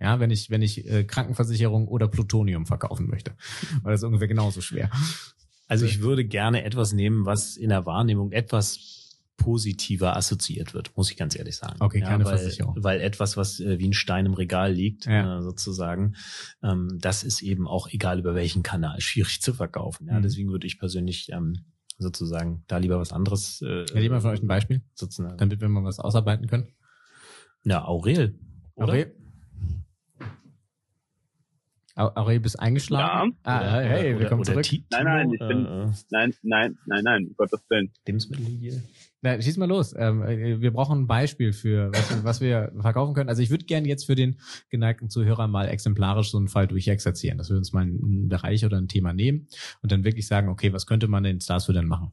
Ja, 0.00 0.20
wenn 0.20 0.30
ich, 0.30 0.50
wenn 0.50 0.62
ich 0.62 0.88
äh, 0.88 1.04
Krankenversicherung 1.04 1.88
oder 1.88 2.08
Plutonium 2.08 2.66
verkaufen 2.66 3.08
möchte. 3.08 3.32
Weil 3.82 3.92
das 3.92 4.00
ist 4.00 4.04
ungefähr 4.04 4.28
genauso 4.28 4.60
schwer. 4.60 4.90
Also 5.66 5.84
ich 5.84 6.00
würde 6.00 6.24
gerne 6.24 6.64
etwas 6.64 6.92
nehmen, 6.92 7.26
was 7.26 7.56
in 7.56 7.68
der 7.68 7.84
Wahrnehmung 7.84 8.32
etwas 8.32 8.98
positiver 9.36 10.16
assoziiert 10.16 10.74
wird, 10.74 10.96
muss 10.96 11.10
ich 11.10 11.16
ganz 11.16 11.38
ehrlich 11.38 11.56
sagen. 11.56 11.76
Okay, 11.78 12.00
keine 12.00 12.24
ja, 12.24 12.30
weil, 12.30 12.38
Versicherung. 12.38 12.76
Weil 12.78 13.00
etwas, 13.00 13.36
was 13.36 13.60
äh, 13.60 13.78
wie 13.78 13.88
ein 13.88 13.92
Stein 13.92 14.26
im 14.26 14.34
Regal 14.34 14.72
liegt, 14.72 15.06
ja. 15.06 15.38
äh, 15.38 15.42
sozusagen, 15.42 16.16
ähm, 16.62 16.98
das 17.00 17.22
ist 17.22 17.42
eben 17.42 17.66
auch 17.66 17.88
egal 17.88 18.18
über 18.18 18.34
welchen 18.34 18.62
Kanal 18.62 19.00
schwierig 19.00 19.40
zu 19.40 19.54
verkaufen. 19.54 20.08
Ja, 20.08 20.18
mhm. 20.18 20.22
deswegen 20.22 20.50
würde 20.50 20.66
ich 20.66 20.78
persönlich 20.78 21.30
ähm, 21.32 21.60
sozusagen 21.98 22.64
da 22.68 22.78
lieber 22.78 22.98
was 22.98 23.12
anderes. 23.12 23.60
Äh, 23.62 23.84
ja, 23.92 24.00
lieber 24.00 24.20
von 24.20 24.30
euch 24.30 24.42
ein 24.42 24.48
Beispiel, 24.48 24.82
sozusagen. 24.94 25.36
damit 25.36 25.60
wir 25.60 25.68
mal 25.68 25.84
was 25.84 25.98
ausarbeiten 25.98 26.46
können. 26.46 26.68
Na, 27.64 27.84
Aurel. 27.84 28.38
Oder? 28.76 28.88
Aurel. 28.88 29.14
Aurel, 31.96 32.38
bist 32.38 32.60
eingeschlafen? 32.60 33.36
Ja. 33.44 33.60
Ah, 33.60 33.80
hey, 33.80 34.12
oder, 34.12 34.20
willkommen 34.20 34.44
zurück. 34.44 34.64
Nein, 34.90 35.04
nein, 35.04 35.32
ich 35.32 35.40
bin, 35.40 35.66
äh, 35.66 35.92
nein, 36.10 36.34
nein, 36.42 36.78
nein, 36.86 37.00
nein, 37.02 37.34
Gottes 37.36 37.60
Willen. 37.68 37.92
Lebensmittelhygiene. 38.06 38.84
Na, 39.20 39.40
schieß 39.40 39.56
mal 39.56 39.68
los. 39.68 39.94
Ähm, 39.96 40.22
äh, 40.22 40.60
wir 40.60 40.72
brauchen 40.72 41.00
ein 41.00 41.06
Beispiel 41.08 41.52
für, 41.52 41.90
was, 41.92 42.24
was 42.24 42.40
wir 42.40 42.72
verkaufen 42.80 43.14
können. 43.14 43.28
Also 43.28 43.42
ich 43.42 43.50
würde 43.50 43.64
gerne 43.64 43.88
jetzt 43.88 44.06
für 44.06 44.14
den 44.14 44.38
geneigten 44.70 45.10
Zuhörer 45.10 45.48
mal 45.48 45.68
exemplarisch 45.68 46.30
so 46.30 46.38
einen 46.38 46.48
Fall 46.48 46.68
durchexerzieren, 46.68 47.36
dass 47.36 47.50
wir 47.50 47.56
uns 47.56 47.72
mal 47.72 47.82
einen 47.82 48.28
Bereich 48.28 48.64
oder 48.64 48.78
ein 48.78 48.86
Thema 48.86 49.12
nehmen 49.12 49.48
und 49.82 49.90
dann 49.90 50.04
wirklich 50.04 50.28
sagen, 50.28 50.48
okay, 50.48 50.72
was 50.72 50.86
könnte 50.86 51.08
man 51.08 51.24
in 51.24 51.40
Stars 51.40 51.66
für 51.66 51.72
denn 51.72 51.88
machen? 51.88 52.12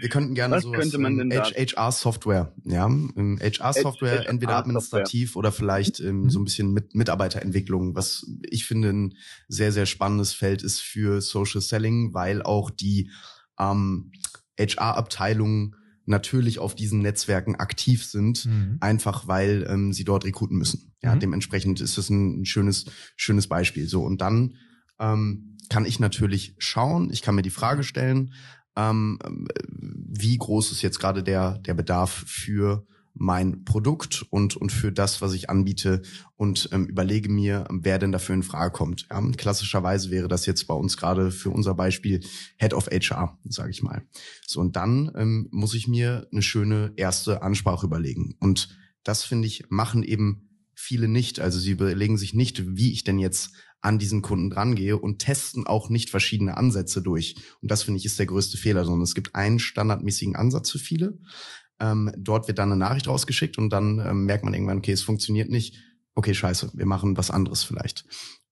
Wir 0.00 0.08
könnten 0.08 0.34
gerne 0.34 0.56
Was 0.56 0.64
so 0.64 0.74
HR-Software, 0.74 2.52
ja, 2.64 2.88
HR-Software, 2.88 4.28
entweder 4.28 4.56
administrativ 4.56 5.36
oder 5.36 5.52
vielleicht 5.52 6.00
ähm, 6.00 6.30
so 6.30 6.40
ein 6.40 6.44
bisschen 6.44 6.72
mit 6.72 6.96
Mitarbeiterentwicklung, 6.96 7.94
was 7.94 8.26
ich 8.42 8.64
finde 8.64 8.90
ein 8.90 9.14
sehr, 9.46 9.70
sehr 9.70 9.86
spannendes 9.86 10.32
Feld 10.32 10.62
ist 10.62 10.80
für 10.80 11.20
Social 11.20 11.60
Selling, 11.60 12.14
weil 12.14 12.42
auch 12.42 12.70
die 12.70 13.10
ähm, 13.58 14.12
HR-Abteilungen 14.58 15.74
natürlich 16.08 16.58
auf 16.58 16.74
diesen 16.74 17.00
Netzwerken 17.00 17.56
aktiv 17.56 18.04
sind, 18.04 18.46
mhm. 18.46 18.78
einfach 18.80 19.28
weil 19.28 19.66
ähm, 19.68 19.92
sie 19.92 20.04
dort 20.04 20.24
rekruten 20.24 20.56
müssen. 20.56 20.94
Ja, 21.02 21.14
mhm. 21.14 21.20
dementsprechend 21.20 21.80
ist 21.80 21.98
es 21.98 22.08
ein, 22.08 22.40
ein 22.40 22.44
schönes, 22.46 22.86
schönes 23.16 23.46
Beispiel. 23.46 23.86
So 23.86 24.02
und 24.02 24.20
dann 24.20 24.54
ähm, 24.98 25.56
kann 25.68 25.84
ich 25.84 26.00
natürlich 26.00 26.54
schauen, 26.58 27.10
ich 27.12 27.20
kann 27.20 27.34
mir 27.34 27.42
die 27.42 27.50
Frage 27.50 27.84
stellen, 27.84 28.32
ähm, 28.74 29.18
wie 29.70 30.38
groß 30.38 30.72
ist 30.72 30.82
jetzt 30.82 30.98
gerade 30.98 31.22
der 31.22 31.58
der 31.58 31.74
Bedarf 31.74 32.24
für 32.26 32.86
mein 33.18 33.64
Produkt 33.64 34.24
und, 34.30 34.56
und 34.56 34.72
für 34.72 34.92
das, 34.92 35.20
was 35.20 35.32
ich 35.32 35.50
anbiete 35.50 36.02
und 36.36 36.68
ähm, 36.72 36.86
überlege 36.86 37.28
mir, 37.28 37.66
wer 37.70 37.98
denn 37.98 38.12
dafür 38.12 38.34
in 38.34 38.42
Frage 38.42 38.72
kommt. 38.72 39.06
Ja, 39.10 39.20
klassischerweise 39.36 40.10
wäre 40.10 40.28
das 40.28 40.46
jetzt 40.46 40.66
bei 40.66 40.74
uns 40.74 40.96
gerade 40.96 41.30
für 41.30 41.50
unser 41.50 41.74
Beispiel 41.74 42.20
Head 42.56 42.74
of 42.74 42.86
HR, 42.86 43.38
sage 43.44 43.70
ich 43.70 43.82
mal. 43.82 44.02
So, 44.46 44.60
und 44.60 44.76
dann 44.76 45.10
ähm, 45.16 45.48
muss 45.50 45.74
ich 45.74 45.88
mir 45.88 46.28
eine 46.32 46.42
schöne 46.42 46.92
erste 46.96 47.42
Ansprache 47.42 47.86
überlegen. 47.86 48.36
Und 48.40 48.78
das, 49.02 49.24
finde 49.24 49.48
ich, 49.48 49.64
machen 49.68 50.02
eben 50.02 50.48
viele 50.74 51.08
nicht. 51.08 51.40
Also 51.40 51.58
sie 51.58 51.72
überlegen 51.72 52.18
sich 52.18 52.34
nicht, 52.34 52.76
wie 52.76 52.92
ich 52.92 53.02
denn 53.02 53.18
jetzt 53.18 53.52
an 53.80 53.98
diesen 53.98 54.22
Kunden 54.22 54.50
drangehe 54.50 54.96
und 54.96 55.20
testen 55.20 55.66
auch 55.66 55.88
nicht 55.88 56.10
verschiedene 56.10 56.56
Ansätze 56.56 57.02
durch. 57.02 57.36
Und 57.60 57.70
das 57.70 57.82
finde 57.82 57.98
ich 57.98 58.06
ist 58.06 58.18
der 58.18 58.26
größte 58.26 58.56
Fehler, 58.56 58.84
sondern 58.84 59.02
es 59.02 59.14
gibt 59.14 59.34
einen 59.34 59.58
standardmäßigen 59.58 60.36
Ansatz 60.36 60.70
für 60.70 60.78
viele. 60.78 61.18
Ähm, 61.80 62.12
dort 62.16 62.48
wird 62.48 62.58
dann 62.58 62.72
eine 62.72 62.78
Nachricht 62.78 63.08
rausgeschickt 63.08 63.58
und 63.58 63.70
dann 63.70 63.98
ähm, 64.00 64.24
merkt 64.24 64.44
man 64.44 64.54
irgendwann, 64.54 64.78
okay, 64.78 64.92
es 64.92 65.02
funktioniert 65.02 65.50
nicht. 65.50 65.76
Okay, 66.14 66.34
scheiße, 66.34 66.72
wir 66.74 66.86
machen 66.86 67.16
was 67.16 67.30
anderes 67.30 67.62
vielleicht. 67.62 68.04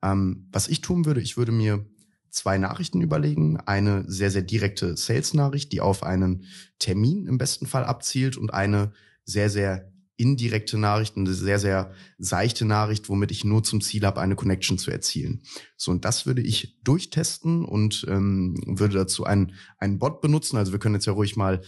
Ähm, 0.02 0.48
was 0.52 0.68
ich 0.68 0.80
tun 0.80 1.04
würde, 1.04 1.20
ich 1.20 1.36
würde 1.36 1.52
mir 1.52 1.84
zwei 2.30 2.58
Nachrichten 2.58 3.00
überlegen. 3.00 3.56
Eine 3.56 4.04
sehr, 4.06 4.30
sehr 4.30 4.42
direkte 4.42 4.96
Sales-Nachricht, 4.96 5.72
die 5.72 5.80
auf 5.80 6.02
einen 6.02 6.44
Termin 6.78 7.26
im 7.26 7.38
besten 7.38 7.66
Fall 7.66 7.84
abzielt 7.84 8.36
und 8.36 8.52
eine 8.52 8.92
sehr, 9.24 9.50
sehr 9.50 9.90
indirekte 10.18 10.78
Nachricht, 10.78 11.16
eine 11.16 11.32
sehr, 11.32 11.58
sehr 11.58 11.92
seichte 12.18 12.64
Nachricht, 12.64 13.08
womit 13.08 13.30
ich 13.30 13.44
nur 13.44 13.62
zum 13.62 13.80
Ziel 13.80 14.04
habe, 14.06 14.20
eine 14.20 14.34
Connection 14.34 14.78
zu 14.78 14.90
erzielen. 14.90 15.42
So, 15.76 15.90
und 15.90 16.04
das 16.04 16.24
würde 16.24 16.40
ich 16.42 16.78
durchtesten 16.82 17.64
und 17.64 18.06
ähm, 18.08 18.54
würde 18.66 18.94
dazu 18.94 19.24
einen, 19.24 19.52
einen 19.78 19.98
Bot 19.98 20.20
benutzen. 20.22 20.56
Also 20.56 20.72
wir 20.72 20.78
können 20.78 20.94
jetzt 20.94 21.06
ja 21.06 21.12
ruhig 21.12 21.36
mal 21.36 21.60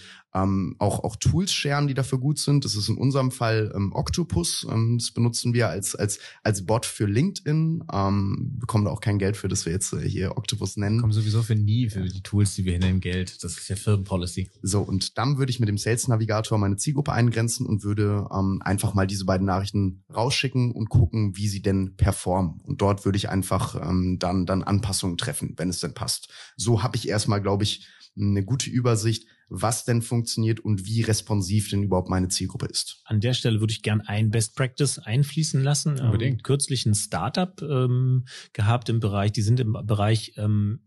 ähm, 0.43 0.77
auch, 0.79 1.05
auch 1.05 1.17
Tools 1.17 1.53
scheren, 1.53 1.89
die 1.89 1.95
dafür 1.95 2.19
gut 2.19 2.39
sind. 2.39 2.65
Das 2.65 2.75
ist 2.75 2.89
in 2.89 2.97
unserem 2.97 3.31
Fall 3.31 3.73
ähm, 3.75 3.93
Octopus. 3.95 4.67
Ähm, 4.71 4.99
das 4.99 5.11
benutzen 5.11 5.55
wir 5.55 5.69
als, 5.69 5.95
als, 5.95 6.19
als 6.43 6.65
Bot 6.67 6.87
für 6.87 7.07
LinkedIn. 7.07 7.85
Ähm, 7.93 8.57
bekommen 8.59 8.85
da 8.85 8.91
auch 8.91 9.01
kein 9.01 9.19
Geld 9.19 9.37
für, 9.37 9.49
dass 9.49 9.67
wir 9.67 9.73
jetzt 9.73 9.93
äh, 9.93 10.09
hier 10.09 10.37
Octopus 10.37 10.77
nennen. 10.77 11.01
Kommen 11.01 11.13
sowieso 11.13 11.43
für 11.43 11.55
nie 11.55 11.89
für 11.89 12.03
die 12.03 12.23
Tools, 12.23 12.55
die 12.55 12.65
wir 12.65 12.73
hier 12.73 12.81
nennen, 12.81 13.01
Geld. 13.01 13.43
Das 13.43 13.59
ist 13.59 13.69
ja 13.69 13.77
Firmenpolicy. 13.77 14.51
So, 14.63 14.83
und 14.83 15.19
dann 15.19 15.39
würde 15.39 15.51
ich 15.51 15.61
mit 15.61 15.69
dem 15.69 15.79
Sales 15.79 16.09
Navigator 16.09 16.59
meine 16.59 16.77
Zielgruppe 16.77 17.13
eingrenzen 17.13 17.67
und 17.67 17.83
würde 17.85 18.27
ähm, 18.33 18.61
einfach 18.65 18.95
mal 18.95 19.07
diese 19.07 19.25
beiden 19.25 19.47
Nachrichten 19.47 20.05
rausschicken 20.15 20.73
und 20.73 20.89
gucken, 20.89 21.37
wie 21.37 21.49
sie 21.49 21.63
denn 21.63 21.97
performen. 21.97 22.61
Und 22.65 22.81
dort 22.81 23.05
würde 23.05 23.17
ich 23.17 23.29
einfach 23.29 23.75
ähm, 23.77 24.19
dann, 24.19 24.47
dann 24.47 24.63
Anpassungen 24.63 25.17
treffen, 25.17 25.55
wenn 25.57 25.69
es 25.69 25.81
denn 25.81 25.95
passt. 25.95 26.29
So 26.57 26.83
habe 26.83 26.97
ich 26.97 27.09
erstmal, 27.09 27.41
glaube 27.41 27.65
ich, 27.65 27.87
eine 28.17 28.45
gute 28.45 28.71
Übersicht, 28.71 29.27
was 29.49 29.85
denn 29.85 30.03
funktioniert 30.03 30.61
und 30.61 30.85
wie 30.87 31.03
responsiv 31.03 31.71
denn 31.71 31.83
überhaupt 31.83 32.11
meine 32.11 32.29
Zielgruppe 32.29 32.67
ist. 32.67 33.01
An 33.05 33.21
der 33.21 33.35
Stelle 33.35 33.61
würde 33.61 33.73
ich 33.73 33.83
gern 33.83 34.03
ein 34.03 34.31
Best 34.31 34.57
Practice 34.57 34.99
einfließen 34.99 35.63
lassen. 35.63 35.97
Ähm, 35.99 36.07
Unbedingt. 36.07 36.41
Ähm, 36.41 36.43
kürzlich 36.43 36.87
ein 36.87 36.95
Startup 36.95 37.61
ähm, 37.63 38.25
gehabt 38.53 38.89
im 38.89 39.01
Bereich, 39.01 39.33
die 39.33 39.43
sind 39.43 39.61
im 39.61 39.73
Bereich 39.85 40.35
ähm, 40.37 40.81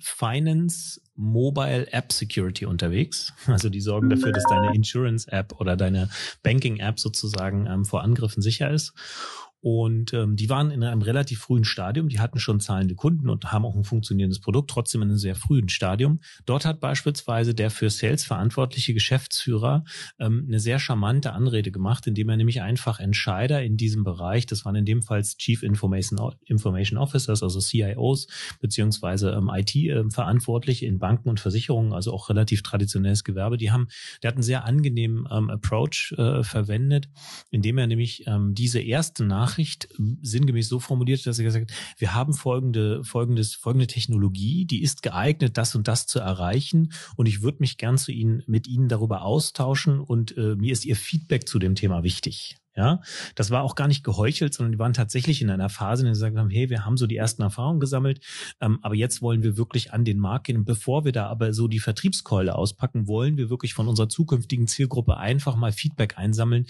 Finance 0.00 1.00
Mobile 1.14 1.92
App 1.92 2.12
Security 2.12 2.64
unterwegs. 2.64 3.32
Also 3.46 3.68
die 3.68 3.80
sorgen 3.80 4.08
dafür, 4.08 4.32
dass 4.32 4.44
deine 4.44 4.74
Insurance 4.74 5.30
App 5.30 5.60
oder 5.60 5.76
deine 5.76 6.08
Banking 6.42 6.78
App 6.78 6.98
sozusagen 6.98 7.66
ähm, 7.66 7.84
vor 7.84 8.02
Angriffen 8.02 8.42
sicher 8.42 8.70
ist. 8.70 8.94
Und 9.62 10.12
ähm, 10.12 10.34
die 10.34 10.50
waren 10.50 10.72
in 10.72 10.82
einem 10.82 11.02
relativ 11.02 11.38
frühen 11.38 11.64
Stadium, 11.64 12.08
die 12.08 12.18
hatten 12.18 12.40
schon 12.40 12.58
zahlende 12.58 12.96
Kunden 12.96 13.30
und 13.30 13.52
haben 13.52 13.64
auch 13.64 13.76
ein 13.76 13.84
funktionierendes 13.84 14.40
Produkt, 14.40 14.70
trotzdem 14.70 15.02
in 15.02 15.08
einem 15.10 15.18
sehr 15.18 15.36
frühen 15.36 15.68
Stadium. 15.68 16.18
Dort 16.46 16.64
hat 16.64 16.80
beispielsweise 16.80 17.54
der 17.54 17.70
für 17.70 17.88
Sales 17.88 18.24
verantwortliche 18.24 18.92
Geschäftsführer 18.92 19.84
ähm, 20.18 20.46
eine 20.48 20.58
sehr 20.58 20.80
charmante 20.80 21.32
Anrede 21.32 21.70
gemacht, 21.70 22.08
indem 22.08 22.28
er 22.30 22.36
nämlich 22.36 22.60
einfach 22.60 22.98
Entscheider 22.98 23.62
in 23.62 23.76
diesem 23.76 24.02
Bereich, 24.02 24.46
das 24.46 24.64
waren 24.64 24.74
in 24.74 24.84
dem 24.84 25.00
Fall 25.00 25.22
Chief 25.22 25.62
Information, 25.62 26.18
Information 26.46 26.98
Officers, 26.98 27.44
also 27.44 27.60
CIOs, 27.60 28.26
beziehungsweise 28.60 29.30
ähm, 29.30 29.48
IT-Verantwortliche 29.54 30.86
ähm, 30.86 30.94
in 30.94 30.98
Banken 30.98 31.28
und 31.28 31.38
Versicherungen, 31.38 31.92
also 31.92 32.12
auch 32.12 32.30
relativ 32.30 32.64
traditionelles 32.64 33.22
Gewerbe, 33.22 33.58
die 33.58 33.70
haben, 33.70 33.86
der 34.24 34.28
hat 34.28 34.34
einen 34.34 34.42
sehr 34.42 34.64
angenehmen 34.64 35.28
ähm, 35.30 35.50
Approach 35.50 36.12
äh, 36.18 36.42
verwendet, 36.42 37.08
indem 37.52 37.78
er 37.78 37.86
nämlich 37.86 38.26
ähm, 38.26 38.56
diese 38.56 38.80
erste 38.80 39.24
Nachricht 39.24 39.51
Nachricht 39.52 39.88
sinngemäß 40.22 40.68
so 40.68 40.80
formuliert, 40.80 41.26
dass 41.26 41.38
er 41.38 41.44
gesagt 41.44 41.70
hat, 41.70 41.76
wir 41.98 42.14
haben 42.14 42.32
folgende, 42.32 43.04
folgendes, 43.04 43.54
folgende 43.54 43.86
Technologie, 43.86 44.64
die 44.64 44.82
ist 44.82 45.02
geeignet, 45.02 45.58
das 45.58 45.74
und 45.74 45.88
das 45.88 46.06
zu 46.06 46.20
erreichen. 46.20 46.92
Und 47.16 47.26
ich 47.26 47.42
würde 47.42 47.58
mich 47.60 47.76
gern 47.76 47.98
zu 47.98 48.12
Ihnen, 48.12 48.42
mit 48.46 48.66
Ihnen 48.66 48.88
darüber 48.88 49.22
austauschen 49.22 50.00
und 50.00 50.36
äh, 50.38 50.56
mir 50.56 50.72
ist 50.72 50.86
Ihr 50.86 50.96
Feedback 50.96 51.46
zu 51.46 51.58
dem 51.58 51.74
Thema 51.74 52.02
wichtig. 52.02 52.56
Ja, 52.74 53.02
das 53.34 53.50
war 53.50 53.62
auch 53.64 53.74
gar 53.74 53.86
nicht 53.86 54.02
geheuchelt, 54.02 54.54
sondern 54.54 54.72
die 54.72 54.78
waren 54.78 54.94
tatsächlich 54.94 55.42
in 55.42 55.50
einer 55.50 55.68
Phase, 55.68 56.02
in 56.02 56.06
der 56.06 56.14
sie 56.14 56.20
gesagt 56.20 56.38
haben, 56.38 56.48
hey, 56.48 56.70
wir 56.70 56.86
haben 56.86 56.96
so 56.96 57.06
die 57.06 57.16
ersten 57.16 57.42
Erfahrungen 57.42 57.80
gesammelt, 57.80 58.24
ähm, 58.62 58.78
aber 58.80 58.94
jetzt 58.94 59.20
wollen 59.20 59.42
wir 59.42 59.58
wirklich 59.58 59.92
an 59.92 60.06
den 60.06 60.18
Markt 60.18 60.46
gehen. 60.46 60.56
Und 60.56 60.64
bevor 60.64 61.04
wir 61.04 61.12
da 61.12 61.26
aber 61.26 61.52
so 61.52 61.68
die 61.68 61.80
Vertriebskeule 61.80 62.54
auspacken, 62.54 63.06
wollen 63.06 63.36
wir 63.36 63.50
wirklich 63.50 63.74
von 63.74 63.88
unserer 63.88 64.08
zukünftigen 64.08 64.68
Zielgruppe 64.68 65.18
einfach 65.18 65.54
mal 65.54 65.72
Feedback 65.72 66.16
einsammeln. 66.16 66.64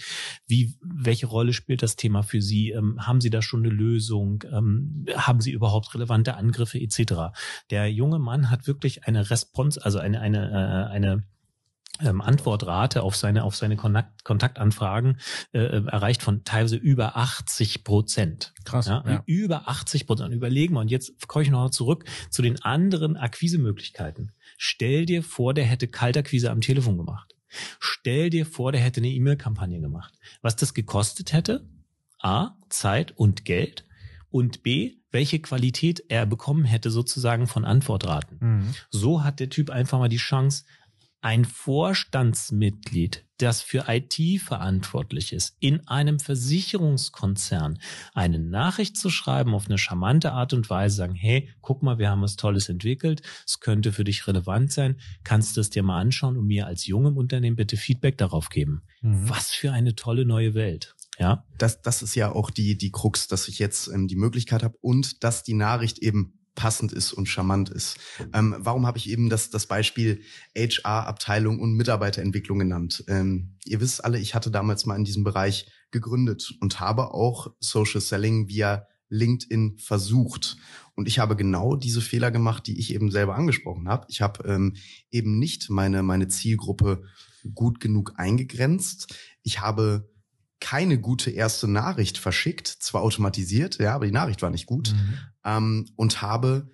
Wie, 0.45 0.75
welche 0.81 1.27
Rolle 1.27 1.53
spielt 1.53 1.81
das 1.81 1.95
Thema 1.95 2.21
für 2.21 2.41
Sie? 2.41 2.71
Ähm, 2.71 2.97
haben 3.07 3.21
Sie 3.21 3.29
da 3.29 3.41
schon 3.41 3.61
eine 3.61 3.73
Lösung? 3.73 4.43
Ähm, 4.51 5.05
haben 5.15 5.39
Sie 5.39 5.51
überhaupt 5.51 5.95
relevante 5.95 6.35
Angriffe 6.35 6.81
etc.? 6.81 7.33
Der 7.69 7.89
junge 7.89 8.19
Mann 8.19 8.49
hat 8.49 8.67
wirklich 8.67 9.05
eine 9.05 9.29
Response, 9.29 9.83
also 9.83 9.99
eine, 9.99 10.19
eine, 10.19 10.51
äh, 10.51 10.91
eine 10.91 11.23
ähm, 12.01 12.21
Antwortrate 12.21 13.03
auf 13.03 13.15
seine 13.15 13.43
auf 13.43 13.55
seine 13.55 13.75
Kontakt, 13.75 14.23
Kontaktanfragen 14.23 15.19
äh, 15.53 15.59
äh 15.59 15.85
erreicht 15.85 16.23
von 16.23 16.43
teilweise 16.43 16.75
über 16.75 17.17
80 17.17 17.83
Prozent. 17.83 18.53
Krass. 18.65 18.87
Ja, 18.87 19.03
ja. 19.05 19.23
Über 19.25 19.67
80 19.67 20.07
Prozent. 20.07 20.33
Überlegen 20.33 20.73
wir 20.73 20.81
und 20.81 20.89
jetzt 20.89 21.27
komme 21.27 21.43
ich 21.43 21.51
noch 21.51 21.69
zurück 21.69 22.05
zu 22.29 22.41
den 22.41 22.61
anderen 22.63 23.15
Akquisemöglichkeiten. 23.15 24.31
Stell 24.57 25.05
dir 25.05 25.23
vor, 25.23 25.53
der 25.53 25.65
hätte 25.65 25.87
Kaltakquise 25.87 26.49
am 26.49 26.61
Telefon 26.61 26.97
gemacht. 26.97 27.35
Stell 27.79 28.29
dir 28.29 28.45
vor, 28.45 28.71
der 28.71 28.81
hätte 28.81 28.99
eine 28.99 29.09
E-Mail-Kampagne 29.09 29.79
gemacht. 29.79 30.17
Was 30.41 30.55
das 30.55 30.73
gekostet 30.73 31.33
hätte? 31.33 31.67
A, 32.19 32.55
Zeit 32.69 33.11
und 33.15 33.45
Geld. 33.45 33.85
Und 34.31 34.63
B, 34.63 34.95
welche 35.11 35.39
Qualität 35.39 36.03
er 36.09 36.25
bekommen 36.25 36.65
hätte 36.65 36.89
sozusagen 36.89 37.45
von 37.45 37.65
Antwortraten. 37.65 38.37
Mhm. 38.39 38.75
So 38.89 39.23
hat 39.23 39.39
der 39.39 39.49
Typ 39.49 39.69
einfach 39.69 39.99
mal 39.99 40.09
die 40.09 40.17
Chance, 40.17 40.63
ein 41.23 41.45
Vorstandsmitglied, 41.45 43.25
das 43.37 43.61
für 43.61 43.85
IT 43.87 44.41
verantwortlich 44.41 45.31
ist, 45.31 45.55
in 45.61 45.87
einem 45.87 46.19
Versicherungskonzern 46.19 47.79
eine 48.13 48.39
Nachricht 48.39 48.97
zu 48.97 49.09
schreiben 49.09 49.55
auf 49.55 49.67
eine 49.67 49.77
charmante 49.77 50.33
Art 50.33 50.53
und 50.53 50.69
Weise, 50.69 50.97
sagen, 50.97 51.15
hey, 51.15 51.49
guck 51.61 51.81
mal, 51.81 51.97
wir 51.97 52.09
haben 52.09 52.21
was 52.21 52.35
Tolles 52.35 52.67
entwickelt, 52.67 53.21
es 53.47 53.61
könnte 53.61 53.93
für 53.93 54.03
dich 54.03 54.27
relevant 54.27 54.73
sein, 54.73 54.97
kannst 55.23 55.55
du 55.55 55.61
es 55.61 55.69
dir 55.69 55.81
mal 55.81 56.01
anschauen 56.01 56.37
und 56.37 56.45
mir 56.45 56.67
als 56.67 56.87
jungem 56.87 57.15
Unternehmen 57.15 57.55
bitte 57.55 57.77
Feedback 57.77 58.17
darauf 58.17 58.49
geben. 58.49 58.83
Mhm. 59.01 59.29
Was 59.29 59.51
für 59.51 59.71
eine 59.71 59.95
tolle 59.95 60.25
neue 60.25 60.53
Welt. 60.53 60.93
Ja. 61.19 61.45
Das, 61.57 61.81
das 61.81 62.01
ist 62.01 62.15
ja 62.15 62.31
auch 62.33 62.49
die, 62.49 62.77
die 62.77 62.91
Krux, 62.91 63.27
dass 63.29 63.47
ich 63.47 63.59
jetzt 63.59 63.87
ähm, 63.87 64.09
die 64.09 64.17
Möglichkeit 64.17 64.61
habe 64.61 64.77
und 64.81 65.23
dass 65.23 65.43
die 65.43 65.53
Nachricht 65.53 65.99
eben 65.99 66.42
passend 66.55 66.93
ist 66.93 67.13
und 67.13 67.27
charmant 67.27 67.69
ist. 67.69 67.97
Ähm, 68.33 68.55
warum 68.59 68.85
habe 68.85 68.97
ich 68.97 69.09
eben 69.09 69.29
das, 69.29 69.49
das 69.49 69.65
Beispiel 69.65 70.21
HR-Abteilung 70.55 71.59
und 71.59 71.73
Mitarbeiterentwicklung 71.73 72.59
genannt? 72.59 73.03
Ähm, 73.07 73.55
ihr 73.65 73.81
wisst 73.81 74.03
alle, 74.03 74.19
ich 74.19 74.35
hatte 74.35 74.51
damals 74.51 74.85
mal 74.85 74.95
in 74.95 75.03
diesem 75.03 75.23
Bereich 75.23 75.67
gegründet 75.91 76.53
und 76.59 76.79
habe 76.79 77.13
auch 77.13 77.53
Social 77.59 78.01
Selling 78.01 78.47
via 78.47 78.87
LinkedIn 79.09 79.77
versucht. 79.77 80.57
Und 80.95 81.07
ich 81.07 81.19
habe 81.19 81.35
genau 81.35 81.75
diese 81.75 82.01
Fehler 82.01 82.31
gemacht, 82.31 82.67
die 82.67 82.79
ich 82.79 82.93
eben 82.93 83.11
selber 83.11 83.35
angesprochen 83.35 83.87
habe. 83.87 84.05
Ich 84.09 84.21
habe 84.21 84.47
ähm, 84.47 84.75
eben 85.11 85.39
nicht 85.39 85.69
meine, 85.69 86.03
meine 86.03 86.27
Zielgruppe 86.27 87.03
gut 87.53 87.79
genug 87.79 88.13
eingegrenzt. 88.17 89.15
Ich 89.43 89.59
habe 89.59 90.09
keine 90.59 90.99
gute 90.99 91.29
erste 91.29 91.67
Nachricht 91.67 92.17
verschickt, 92.17 92.67
zwar 92.67 93.01
automatisiert, 93.01 93.79
ja, 93.79 93.93
aber 93.95 94.05
die 94.05 94.13
Nachricht 94.13 94.41
war 94.41 94.49
nicht 94.49 94.65
gut 94.65 94.93
mhm. 94.93 95.17
Ähm, 95.45 95.87
und 95.95 96.21
habe 96.21 96.69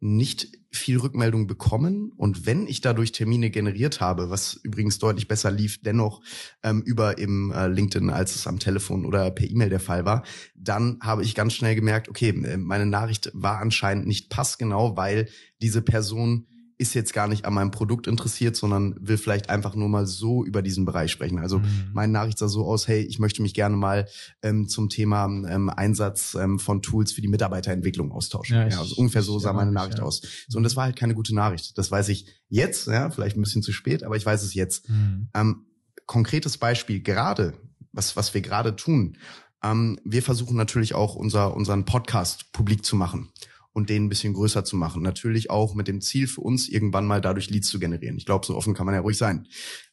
nicht 0.00 0.48
viel 0.70 0.98
Rückmeldung 0.98 1.46
bekommen. 1.46 2.12
Und 2.16 2.46
wenn 2.46 2.66
ich 2.66 2.80
dadurch 2.80 3.12
Termine 3.12 3.50
generiert 3.50 4.00
habe, 4.00 4.30
was 4.30 4.54
übrigens 4.62 4.98
deutlich 4.98 5.26
besser 5.26 5.50
lief, 5.50 5.80
dennoch 5.82 6.20
ähm, 6.62 6.82
über 6.82 7.18
eben 7.18 7.50
äh, 7.50 7.66
LinkedIn, 7.66 8.10
als 8.10 8.34
es 8.34 8.46
am 8.46 8.58
Telefon 8.58 9.06
oder 9.06 9.30
per 9.30 9.48
E-Mail 9.48 9.70
der 9.70 9.80
Fall 9.80 10.04
war, 10.04 10.22
dann 10.54 10.98
habe 11.00 11.22
ich 11.22 11.34
ganz 11.34 11.54
schnell 11.54 11.74
gemerkt, 11.74 12.08
okay, 12.08 12.28
äh, 12.28 12.56
meine 12.58 12.86
Nachricht 12.86 13.30
war 13.32 13.58
anscheinend 13.58 14.06
nicht 14.06 14.28
passgenau, 14.28 14.96
weil 14.96 15.28
diese 15.62 15.82
Person 15.82 16.46
ist 16.78 16.94
jetzt 16.94 17.14
gar 17.14 17.26
nicht 17.26 17.46
an 17.46 17.54
meinem 17.54 17.70
Produkt 17.70 18.06
interessiert, 18.06 18.54
sondern 18.54 18.96
will 19.00 19.16
vielleicht 19.16 19.48
einfach 19.48 19.74
nur 19.74 19.88
mal 19.88 20.06
so 20.06 20.44
über 20.44 20.60
diesen 20.60 20.84
Bereich 20.84 21.10
sprechen. 21.10 21.38
Also 21.38 21.60
mhm. 21.60 21.90
meine 21.92 22.12
Nachricht 22.12 22.38
sah 22.38 22.48
so 22.48 22.66
aus, 22.66 22.86
hey, 22.86 23.00
ich 23.00 23.18
möchte 23.18 23.40
mich 23.40 23.54
gerne 23.54 23.76
mal 23.76 24.06
ähm, 24.42 24.68
zum 24.68 24.88
Thema 24.88 25.24
ähm, 25.24 25.70
Einsatz 25.70 26.34
ähm, 26.34 26.58
von 26.58 26.82
Tools 26.82 27.12
für 27.12 27.22
die 27.22 27.28
Mitarbeiterentwicklung 27.28 28.12
austauschen. 28.12 28.56
Ja, 28.56 28.68
ja 28.68 28.78
also 28.78 28.96
ungefähr 28.96 29.22
so 29.22 29.38
sah 29.38 29.54
meine 29.54 29.72
Nachricht 29.72 29.98
ja. 29.98 30.04
aus. 30.04 30.20
So, 30.48 30.58
und 30.58 30.64
das 30.64 30.76
war 30.76 30.84
halt 30.84 30.96
keine 30.96 31.14
gute 31.14 31.34
Nachricht. 31.34 31.78
Das 31.78 31.90
weiß 31.90 32.10
ich 32.10 32.26
jetzt, 32.48 32.88
ja, 32.88 33.10
vielleicht 33.10 33.36
ein 33.36 33.42
bisschen 33.42 33.62
zu 33.62 33.72
spät, 33.72 34.04
aber 34.04 34.16
ich 34.16 34.26
weiß 34.26 34.42
es 34.42 34.52
jetzt. 34.52 34.88
Mhm. 34.90 35.28
Ähm, 35.34 35.66
konkretes 36.04 36.58
Beispiel, 36.58 37.00
gerade, 37.00 37.54
was, 37.92 38.16
was 38.16 38.34
wir 38.34 38.42
gerade 38.42 38.76
tun, 38.76 39.16
ähm, 39.64 39.98
wir 40.04 40.22
versuchen 40.22 40.56
natürlich 40.56 40.94
auch 40.94 41.14
unser, 41.14 41.54
unseren 41.56 41.86
Podcast 41.86 42.52
publik 42.52 42.84
zu 42.84 42.96
machen 42.96 43.30
und 43.76 43.90
den 43.90 44.06
ein 44.06 44.08
bisschen 44.08 44.32
größer 44.32 44.64
zu 44.64 44.74
machen. 44.74 45.02
Natürlich 45.02 45.50
auch 45.50 45.74
mit 45.74 45.86
dem 45.86 46.00
Ziel 46.00 46.28
für 46.28 46.40
uns, 46.40 46.66
irgendwann 46.66 47.04
mal 47.04 47.20
dadurch 47.20 47.50
Leads 47.50 47.68
zu 47.68 47.78
generieren. 47.78 48.16
Ich 48.16 48.24
glaube, 48.24 48.46
so 48.46 48.56
offen 48.56 48.72
kann 48.72 48.86
man 48.86 48.94
ja 48.94 49.02
ruhig 49.02 49.18
sein. 49.18 49.46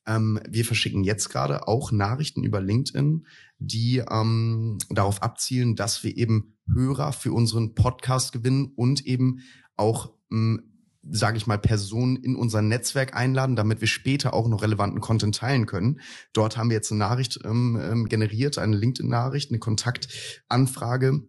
Ähm, 0.08 0.40
wir 0.50 0.64
verschicken 0.64 1.04
jetzt 1.04 1.28
gerade 1.28 1.68
auch 1.68 1.92
Nachrichten 1.92 2.46
über 2.46 2.62
LinkedIn, 2.62 3.28
die 3.60 4.02
ähm, 4.10 4.78
darauf 4.90 5.22
abzielen, 5.22 5.76
dass 5.76 6.02
wir 6.02 6.16
eben 6.16 6.56
Hörer 6.74 7.12
für 7.12 7.34
unseren 7.34 7.76
Podcast 7.76 8.32
gewinnen 8.32 8.72
und 8.74 9.06
eben 9.06 9.42
auch 9.76 10.14
ähm, 10.32 10.62
sage 11.10 11.36
ich 11.36 11.48
mal, 11.48 11.58
Personen 11.58 12.16
in 12.16 12.38
unser 12.38 12.62
Netzwerk 12.62 13.14
einladen, 13.14 13.58
damit 13.58 13.82
wir 13.82 13.90
später 13.90 14.34
auch 14.34 14.48
noch 14.48 14.62
relevanten 14.62 15.02
Content 15.02 15.36
teilen 15.36 15.66
können. 15.66 16.00
Dort 16.32 16.56
haben 16.56 16.70
wir 16.70 16.78
jetzt 16.78 16.94
eine 16.94 17.00
Nachricht 17.00 17.42
ähm, 17.44 17.78
ähm 17.84 18.06
generiert, 18.08 18.58
eine 18.58 18.78
LinkedIn-Nachricht, 18.78 19.52
eine 19.52 19.60
Kontaktanfrage 19.60 21.28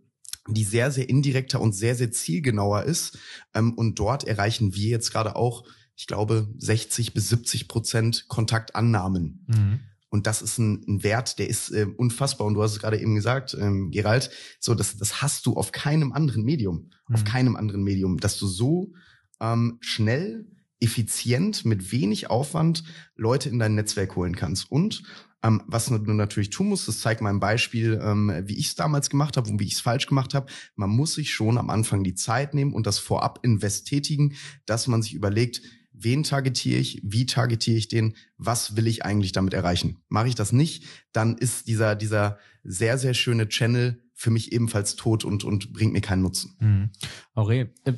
die 0.48 0.64
sehr, 0.64 0.90
sehr 0.90 1.08
indirekter 1.08 1.60
und 1.60 1.74
sehr, 1.74 1.94
sehr 1.94 2.10
zielgenauer 2.10 2.84
ist. 2.84 3.18
Ähm, 3.54 3.74
und 3.74 3.98
dort 3.98 4.24
erreichen 4.24 4.74
wir 4.74 4.88
jetzt 4.88 5.10
gerade 5.10 5.36
auch, 5.36 5.64
ich 5.96 6.06
glaube, 6.06 6.48
60 6.58 7.14
bis 7.14 7.28
70 7.28 7.68
Prozent 7.68 8.28
Kontaktannahmen. 8.28 9.44
Mhm. 9.46 9.80
Und 10.10 10.26
das 10.26 10.42
ist 10.42 10.58
ein, 10.58 10.84
ein, 10.86 11.02
Wert, 11.02 11.38
der 11.38 11.48
ist 11.48 11.70
äh, 11.70 11.86
unfassbar. 11.96 12.46
Und 12.46 12.54
du 12.54 12.62
hast 12.62 12.72
es 12.72 12.78
gerade 12.78 13.00
eben 13.00 13.14
gesagt, 13.14 13.56
ähm, 13.58 13.90
Gerald, 13.90 14.30
so 14.60 14.74
das, 14.74 14.96
das 14.96 15.22
hast 15.22 15.44
du 15.46 15.54
auf 15.54 15.72
keinem 15.72 16.12
anderen 16.12 16.44
Medium, 16.44 16.90
mhm. 17.08 17.14
auf 17.14 17.24
keinem 17.24 17.56
anderen 17.56 17.82
Medium, 17.82 18.18
dass 18.18 18.38
du 18.38 18.46
so 18.46 18.92
ähm, 19.40 19.78
schnell, 19.80 20.46
effizient, 20.80 21.64
mit 21.64 21.92
wenig 21.92 22.30
Aufwand 22.30 22.84
Leute 23.16 23.48
in 23.48 23.58
dein 23.58 23.74
Netzwerk 23.74 24.16
holen 24.16 24.36
kannst. 24.36 24.70
Und 24.70 25.02
ähm, 25.44 25.62
was 25.66 25.86
du 25.86 25.98
natürlich 25.98 26.50
tun 26.50 26.68
musst, 26.68 26.88
das 26.88 27.00
zeigt 27.00 27.20
mal 27.20 27.28
ein 27.28 27.38
Beispiel, 27.40 28.00
ähm, 28.02 28.32
wie 28.46 28.56
ich 28.56 28.68
es 28.68 28.74
damals 28.74 29.10
gemacht 29.10 29.36
habe 29.36 29.50
und 29.50 29.60
wie 29.60 29.66
ich 29.66 29.74
es 29.74 29.80
falsch 29.80 30.06
gemacht 30.06 30.32
habe. 30.32 30.50
Man 30.74 30.90
muss 30.90 31.14
sich 31.14 31.32
schon 31.32 31.58
am 31.58 31.70
Anfang 31.70 32.02
die 32.02 32.14
Zeit 32.14 32.54
nehmen 32.54 32.72
und 32.72 32.86
das 32.86 32.98
vorab 32.98 33.40
invest 33.42 33.86
tätigen, 33.86 34.34
dass 34.64 34.86
man 34.86 35.02
sich 35.02 35.12
überlegt, 35.12 35.60
wen 35.92 36.22
targetiere 36.22 36.80
ich, 36.80 37.00
wie 37.04 37.26
targetiere 37.26 37.76
ich 37.76 37.88
den, 37.88 38.14
was 38.38 38.76
will 38.76 38.86
ich 38.86 39.04
eigentlich 39.04 39.32
damit 39.32 39.54
erreichen. 39.54 39.98
Mache 40.08 40.28
ich 40.28 40.34
das 40.34 40.52
nicht, 40.52 40.84
dann 41.12 41.36
ist 41.36 41.68
dieser, 41.68 41.94
dieser 41.94 42.38
sehr, 42.64 42.96
sehr 42.96 43.14
schöne 43.14 43.48
Channel 43.48 44.02
für 44.14 44.30
mich 44.30 44.52
ebenfalls 44.52 44.96
tot 44.96 45.24
und, 45.24 45.44
und 45.44 45.72
bringt 45.72 45.92
mir 45.92 46.00
keinen 46.00 46.22
Nutzen. 46.22 46.56
Mhm. 46.60 46.90
Aurel, 47.34 47.72
äh, 47.84 47.92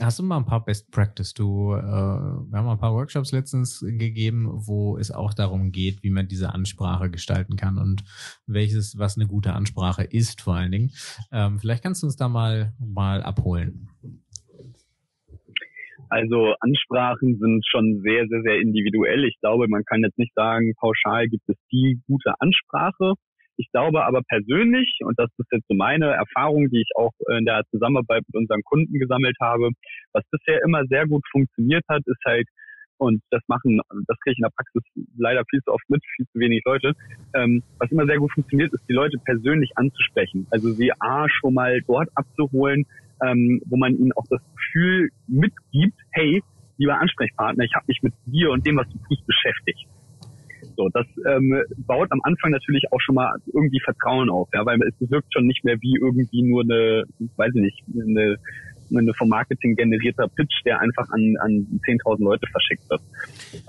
hast 0.00 0.18
du 0.18 0.24
mal 0.24 0.36
ein 0.36 0.44
paar 0.44 0.64
Best 0.64 0.90
Practice? 0.90 1.32
Du, 1.32 1.72
äh, 1.72 1.80
wir 1.80 2.58
haben 2.58 2.68
ein 2.68 2.78
paar 2.78 2.94
Workshops 2.94 3.32
letztens 3.32 3.80
gegeben, 3.80 4.48
wo 4.50 4.98
es 4.98 5.10
auch 5.10 5.32
darum 5.32 5.70
geht, 5.70 6.02
wie 6.02 6.10
man 6.10 6.26
diese 6.26 6.52
Ansprache 6.52 7.08
gestalten 7.08 7.56
kann 7.56 7.78
und 7.78 8.04
welches, 8.46 8.98
was 8.98 9.16
eine 9.16 9.28
gute 9.28 9.52
Ansprache 9.52 10.02
ist, 10.02 10.42
vor 10.42 10.56
allen 10.56 10.72
Dingen. 10.72 10.90
Ähm, 11.30 11.58
vielleicht 11.60 11.84
kannst 11.84 12.02
du 12.02 12.06
uns 12.06 12.16
da 12.16 12.28
mal, 12.28 12.74
mal 12.78 13.22
abholen. 13.22 13.88
Also 16.08 16.54
Ansprachen 16.60 17.38
sind 17.38 17.64
schon 17.66 18.00
sehr, 18.02 18.26
sehr, 18.28 18.42
sehr 18.42 18.60
individuell. 18.60 19.24
Ich 19.24 19.38
glaube, 19.40 19.68
man 19.68 19.84
kann 19.84 20.02
jetzt 20.02 20.18
nicht 20.18 20.34
sagen, 20.34 20.74
pauschal 20.78 21.28
gibt 21.28 21.48
es 21.48 21.56
die 21.72 22.00
gute 22.06 22.34
Ansprache. 22.40 23.14
Ich 23.56 23.70
glaube 23.70 24.04
aber 24.04 24.22
persönlich, 24.28 24.98
und 25.04 25.18
das 25.18 25.30
ist 25.38 25.46
jetzt 25.52 25.68
so 25.68 25.74
meine 25.74 26.10
Erfahrung, 26.12 26.68
die 26.70 26.80
ich 26.80 26.90
auch 26.96 27.12
in 27.38 27.44
der 27.44 27.62
Zusammenarbeit 27.70 28.22
mit 28.26 28.42
unseren 28.42 28.62
Kunden 28.62 28.98
gesammelt 28.98 29.36
habe, 29.40 29.70
was 30.12 30.24
bisher 30.30 30.60
immer 30.64 30.84
sehr 30.86 31.06
gut 31.06 31.24
funktioniert 31.30 31.84
hat, 31.88 32.02
ist 32.06 32.24
halt, 32.26 32.48
und 32.98 33.22
das 33.30 33.42
machen, 33.48 33.80
das 34.06 34.18
kriege 34.20 34.32
ich 34.32 34.38
in 34.38 34.42
der 34.42 34.50
Praxis 34.54 34.82
leider 35.16 35.42
viel 35.50 35.60
zu 35.62 35.72
oft 35.72 35.88
mit, 35.88 36.02
viel 36.16 36.26
zu 36.26 36.38
wenig 36.38 36.62
Leute, 36.64 36.94
ähm, 37.34 37.62
was 37.78 37.90
immer 37.90 38.06
sehr 38.06 38.18
gut 38.18 38.32
funktioniert, 38.32 38.72
ist, 38.72 38.84
die 38.88 38.92
Leute 38.92 39.18
persönlich 39.24 39.70
anzusprechen. 39.76 40.46
Also 40.50 40.70
sie 40.70 40.92
A 41.00 41.28
schon 41.28 41.54
mal 41.54 41.80
dort 41.82 42.08
abzuholen, 42.14 42.86
ähm, 43.24 43.60
wo 43.66 43.76
man 43.76 43.96
ihnen 43.96 44.12
auch 44.12 44.26
das 44.30 44.40
Gefühl 44.54 45.10
mitgibt, 45.26 45.98
hey, 46.12 46.42
lieber 46.78 46.98
Ansprechpartner, 46.98 47.64
ich 47.64 47.74
habe 47.74 47.86
mich 47.88 48.02
mit 48.02 48.14
dir 48.26 48.50
und 48.50 48.66
dem, 48.66 48.76
was 48.76 48.88
du 48.88 48.98
tust, 49.08 49.26
beschäftigt. 49.26 49.86
So, 50.76 50.88
das 50.88 51.06
ähm, 51.26 51.62
baut 51.86 52.10
am 52.10 52.20
Anfang 52.22 52.50
natürlich 52.50 52.84
auch 52.92 53.00
schon 53.00 53.14
mal 53.14 53.34
irgendwie 53.52 53.80
Vertrauen 53.80 54.30
auf, 54.30 54.48
ja, 54.52 54.64
weil 54.66 54.78
es 54.82 55.10
wirkt 55.10 55.32
schon 55.32 55.46
nicht 55.46 55.64
mehr 55.64 55.80
wie 55.80 55.96
irgendwie 56.00 56.42
nur 56.42 56.62
eine, 56.62 57.04
weiß 57.36 57.52
ich 57.54 57.60
nicht, 57.60 57.84
eine 57.94 58.36
eine 58.90 59.14
vom 59.14 59.28
Marketing 59.28 59.76
generierter 59.76 60.28
Pitch, 60.28 60.64
der 60.64 60.80
einfach 60.80 61.08
an, 61.10 61.36
an 61.40 61.80
10.000 61.86 62.22
Leute 62.22 62.46
verschickt 62.50 62.88
wird. 62.90 63.00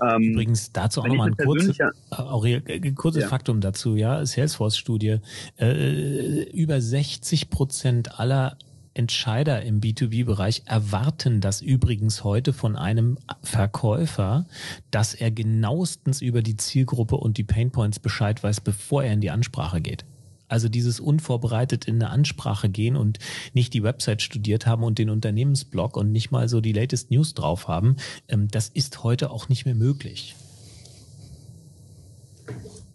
Ähm, 0.02 0.32
Übrigens 0.32 0.72
dazu 0.72 1.00
auch 1.00 1.06
nochmal 1.06 1.28
ein 1.28 1.36
kurzes, 1.36 1.78
Aurel, 2.10 2.62
ein 2.68 2.94
kurzes 2.94 3.22
ja. 3.22 3.28
Faktum 3.28 3.60
dazu, 3.60 3.96
ja, 3.96 4.24
Salesforce-Studie, 4.24 5.18
äh, 5.58 6.42
über 6.50 6.80
60 6.80 7.50
Prozent 7.50 8.18
aller 8.18 8.56
Entscheider 8.96 9.62
im 9.62 9.80
B2B-Bereich 9.80 10.62
erwarten 10.64 11.42
das 11.42 11.60
übrigens 11.60 12.24
heute 12.24 12.54
von 12.54 12.76
einem 12.76 13.18
Verkäufer, 13.42 14.46
dass 14.90 15.12
er 15.12 15.30
genauestens 15.30 16.22
über 16.22 16.40
die 16.40 16.56
Zielgruppe 16.56 17.16
und 17.16 17.36
die 17.36 17.44
Painpoints 17.44 17.98
Bescheid 17.98 18.42
weiß, 18.42 18.62
bevor 18.62 19.04
er 19.04 19.12
in 19.12 19.20
die 19.20 19.30
Ansprache 19.30 19.82
geht. 19.82 20.06
Also 20.48 20.70
dieses 20.70 20.98
unvorbereitet 20.98 21.86
in 21.86 21.96
eine 21.96 22.10
Ansprache 22.10 22.70
gehen 22.70 22.96
und 22.96 23.18
nicht 23.52 23.74
die 23.74 23.82
Website 23.82 24.22
studiert 24.22 24.66
haben 24.66 24.82
und 24.82 24.98
den 24.98 25.10
Unternehmensblog 25.10 25.96
und 25.98 26.10
nicht 26.10 26.30
mal 26.30 26.48
so 26.48 26.62
die 26.62 26.72
latest 26.72 27.10
News 27.10 27.34
drauf 27.34 27.68
haben, 27.68 27.96
ähm, 28.28 28.48
das 28.48 28.68
ist 28.68 29.04
heute 29.04 29.30
auch 29.30 29.50
nicht 29.50 29.66
mehr 29.66 29.74
möglich. 29.74 30.36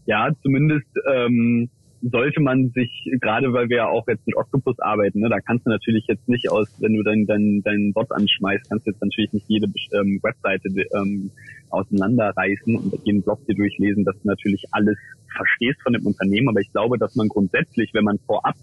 ja, 0.06 0.30
zumindest 0.42 0.88
ähm, 1.14 1.70
sollte 2.02 2.42
man 2.42 2.70
sich, 2.72 3.10
gerade 3.22 3.54
weil 3.54 3.70
wir 3.70 3.78
ja 3.78 3.88
auch 3.88 4.08
jetzt 4.08 4.26
mit 4.26 4.36
Octopus 4.36 4.80
arbeiten, 4.80 5.20
ne, 5.20 5.30
da 5.30 5.40
kannst 5.40 5.66
du 5.66 5.70
natürlich 5.70 6.06
jetzt 6.08 6.28
nicht 6.28 6.50
aus, 6.50 6.68
wenn 6.80 6.94
du 6.94 7.04
deinen 7.04 7.26
dein, 7.28 7.62
dein 7.64 7.94
Bot 7.94 8.12
anschmeißt, 8.12 8.70
kannst 8.70 8.88
du 8.88 8.92
jetzt 8.92 9.02
natürlich 9.02 9.34
nicht 9.34 9.46
jede 9.48 9.68
ähm, 9.94 10.20
Webseite 10.22 10.70
ähm, 10.96 11.32
auseinanderreißen 11.70 12.76
und 12.76 12.94
jeden 13.06 13.22
Blog 13.22 13.46
dir 13.46 13.56
durchlesen, 13.56 14.04
dass 14.04 14.16
du 14.22 14.28
natürlich 14.28 14.66
alles 14.72 14.98
verstehst 15.36 15.82
von 15.82 15.94
dem 15.94 16.06
Unternehmen. 16.06 16.50
Aber 16.50 16.60
ich 16.60 16.72
glaube, 16.72 16.98
dass 16.98 17.16
man 17.16 17.28
grundsätzlich, 17.28 17.92
wenn 17.94 18.04
man 18.04 18.20
vorab 18.26 18.56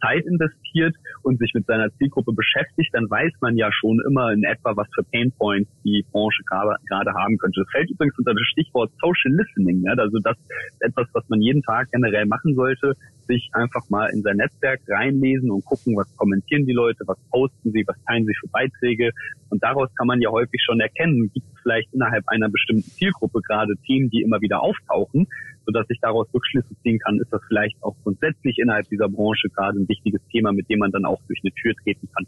Zeit 0.00 0.24
investiert 0.26 0.94
und 1.22 1.38
sich 1.38 1.52
mit 1.54 1.66
seiner 1.66 1.90
Zielgruppe 1.96 2.32
beschäftigt, 2.32 2.90
dann 2.92 3.08
weiß 3.08 3.32
man 3.40 3.56
ja 3.56 3.70
schon 3.72 4.00
immer 4.06 4.32
in 4.32 4.44
etwa, 4.44 4.76
was 4.76 4.88
für 4.94 5.02
Painpoints 5.04 5.70
die 5.84 6.04
Branche 6.12 6.42
gerade 6.44 7.12
haben 7.14 7.38
könnte. 7.38 7.60
Das 7.60 7.70
fällt 7.70 7.90
übrigens 7.90 8.18
unter 8.18 8.34
das 8.34 8.46
Stichwort 8.52 8.90
Social 9.00 9.36
Listening. 9.36 9.82
Ja? 9.84 9.94
Also 9.94 10.18
das 10.22 10.36
ist 10.38 10.82
etwas, 10.82 11.08
was 11.12 11.28
man 11.28 11.40
jeden 11.40 11.62
Tag 11.62 11.90
generell 11.90 12.26
machen 12.26 12.54
sollte, 12.54 12.94
sich 13.26 13.48
einfach 13.52 13.88
mal 13.90 14.08
in 14.12 14.22
sein 14.22 14.36
Netzwerk 14.36 14.80
reinlesen 14.88 15.50
und 15.50 15.64
gucken, 15.64 15.96
was 15.96 16.14
kommentieren 16.16 16.66
die 16.66 16.72
Leute, 16.72 17.04
was 17.06 17.18
posten 17.30 17.72
sie, 17.72 17.84
was 17.86 17.96
teilen 18.04 18.24
sie 18.24 18.34
für 18.38 18.48
Beiträge. 18.48 19.10
Und 19.50 19.62
daraus 19.62 19.92
kann 19.96 20.06
man 20.06 20.20
ja 20.20 20.30
häufig 20.30 20.62
schon 20.64 20.80
erkennen, 20.80 21.30
gibt 21.32 21.46
es 21.54 21.60
vielleicht 21.62 21.92
innerhalb 21.92 22.28
einer 22.28 22.48
bestimmten 22.48 22.88
Zielgruppe 22.90 23.40
gerade 23.42 23.74
Themen, 23.86 24.10
die 24.10 24.22
immer 24.22 24.40
wieder 24.40 24.60
auftauchen, 24.62 25.26
sodass 25.66 25.86
ich 25.90 25.98
daraus 26.00 26.26
Rückschlüsse 26.32 26.74
ziehen 26.82 26.98
kann, 27.00 27.18
ist 27.18 27.32
das 27.32 27.42
vielleicht 27.48 27.76
auch 27.82 27.94
grundsätzlich 28.02 28.58
innerhalb 28.58 28.88
dieser 28.88 29.08
Branche 29.08 29.48
gerade 29.50 29.78
ein 29.78 29.88
wichtiges 29.88 30.20
Thema, 30.30 30.52
mit 30.52 30.70
dem 30.70 30.78
man 30.78 30.92
dann 30.92 31.04
auch 31.04 31.20
durch 31.26 31.40
eine 31.42 31.52
Tür 31.52 31.74
treten 31.82 32.08
kann. 32.14 32.26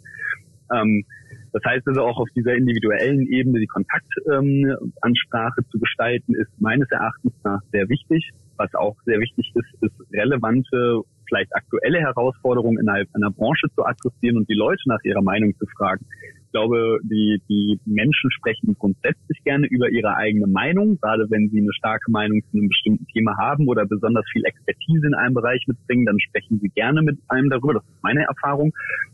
Ähm, 0.72 1.04
das 1.52 1.62
heißt 1.64 1.86
also 1.88 2.02
auch 2.02 2.18
auf 2.18 2.28
dieser 2.36 2.54
individuellen 2.54 3.26
Ebene 3.26 3.60
die 3.60 3.66
Kontaktansprache 3.66 5.60
ähm, 5.60 5.70
zu 5.70 5.78
gestalten, 5.78 6.34
ist 6.34 6.50
meines 6.60 6.90
Erachtens 6.90 7.32
nach 7.42 7.60
sehr 7.72 7.88
wichtig. 7.88 8.30
Was 8.56 8.74
auch 8.74 8.96
sehr 9.04 9.20
wichtig 9.20 9.52
ist, 9.54 9.82
ist 9.82 10.12
relevante, 10.12 11.02
vielleicht 11.28 11.54
aktuelle 11.54 12.00
Herausforderungen 12.00 12.78
innerhalb 12.78 13.08
einer 13.14 13.30
Branche 13.30 13.68
zu 13.74 13.84
adressieren 13.84 14.36
und 14.36 14.48
die 14.48 14.54
Leute 14.54 14.82
nach 14.86 15.02
ihrer 15.04 15.22
Meinung 15.22 15.56
zu 15.58 15.66
fragen. 15.76 16.04
Ich 16.48 16.52
glaube, 16.52 16.98
die, 17.02 17.42
die 17.46 17.78
Menschen 17.84 18.30
sprechen 18.30 18.74
grundsätzlich 18.78 19.44
gerne 19.44 19.66
über 19.66 19.90
ihre 19.90 20.16
eigene 20.16 20.46
Meinung, 20.46 20.96
gerade 20.98 21.26
wenn 21.28 21.50
sie 21.50 21.58
eine 21.58 21.74
starke 21.74 22.10
Meinung 22.10 22.40
zu 22.50 22.56
einem 22.56 22.68
bestimmten 22.68 23.06
Thema 23.12 23.36
haben 23.36 23.68
oder 23.68 23.84
besonders 23.84 24.24
viel 24.32 24.42
Expertise 24.46 25.06
in 25.06 25.12
einem 25.12 25.34
Bereich 25.34 25.62
mitbringen, 25.66 26.06
dann 26.06 26.18
sprechen 26.18 26.58
sie 26.62 26.70
gerne 26.70 27.02
mit 27.02 27.18
einem 27.28 27.50
darüber. 27.50 27.74
Das 27.74 27.82
ist 27.84 28.02
meine 28.02 28.22
Erfahrung. 28.22 28.72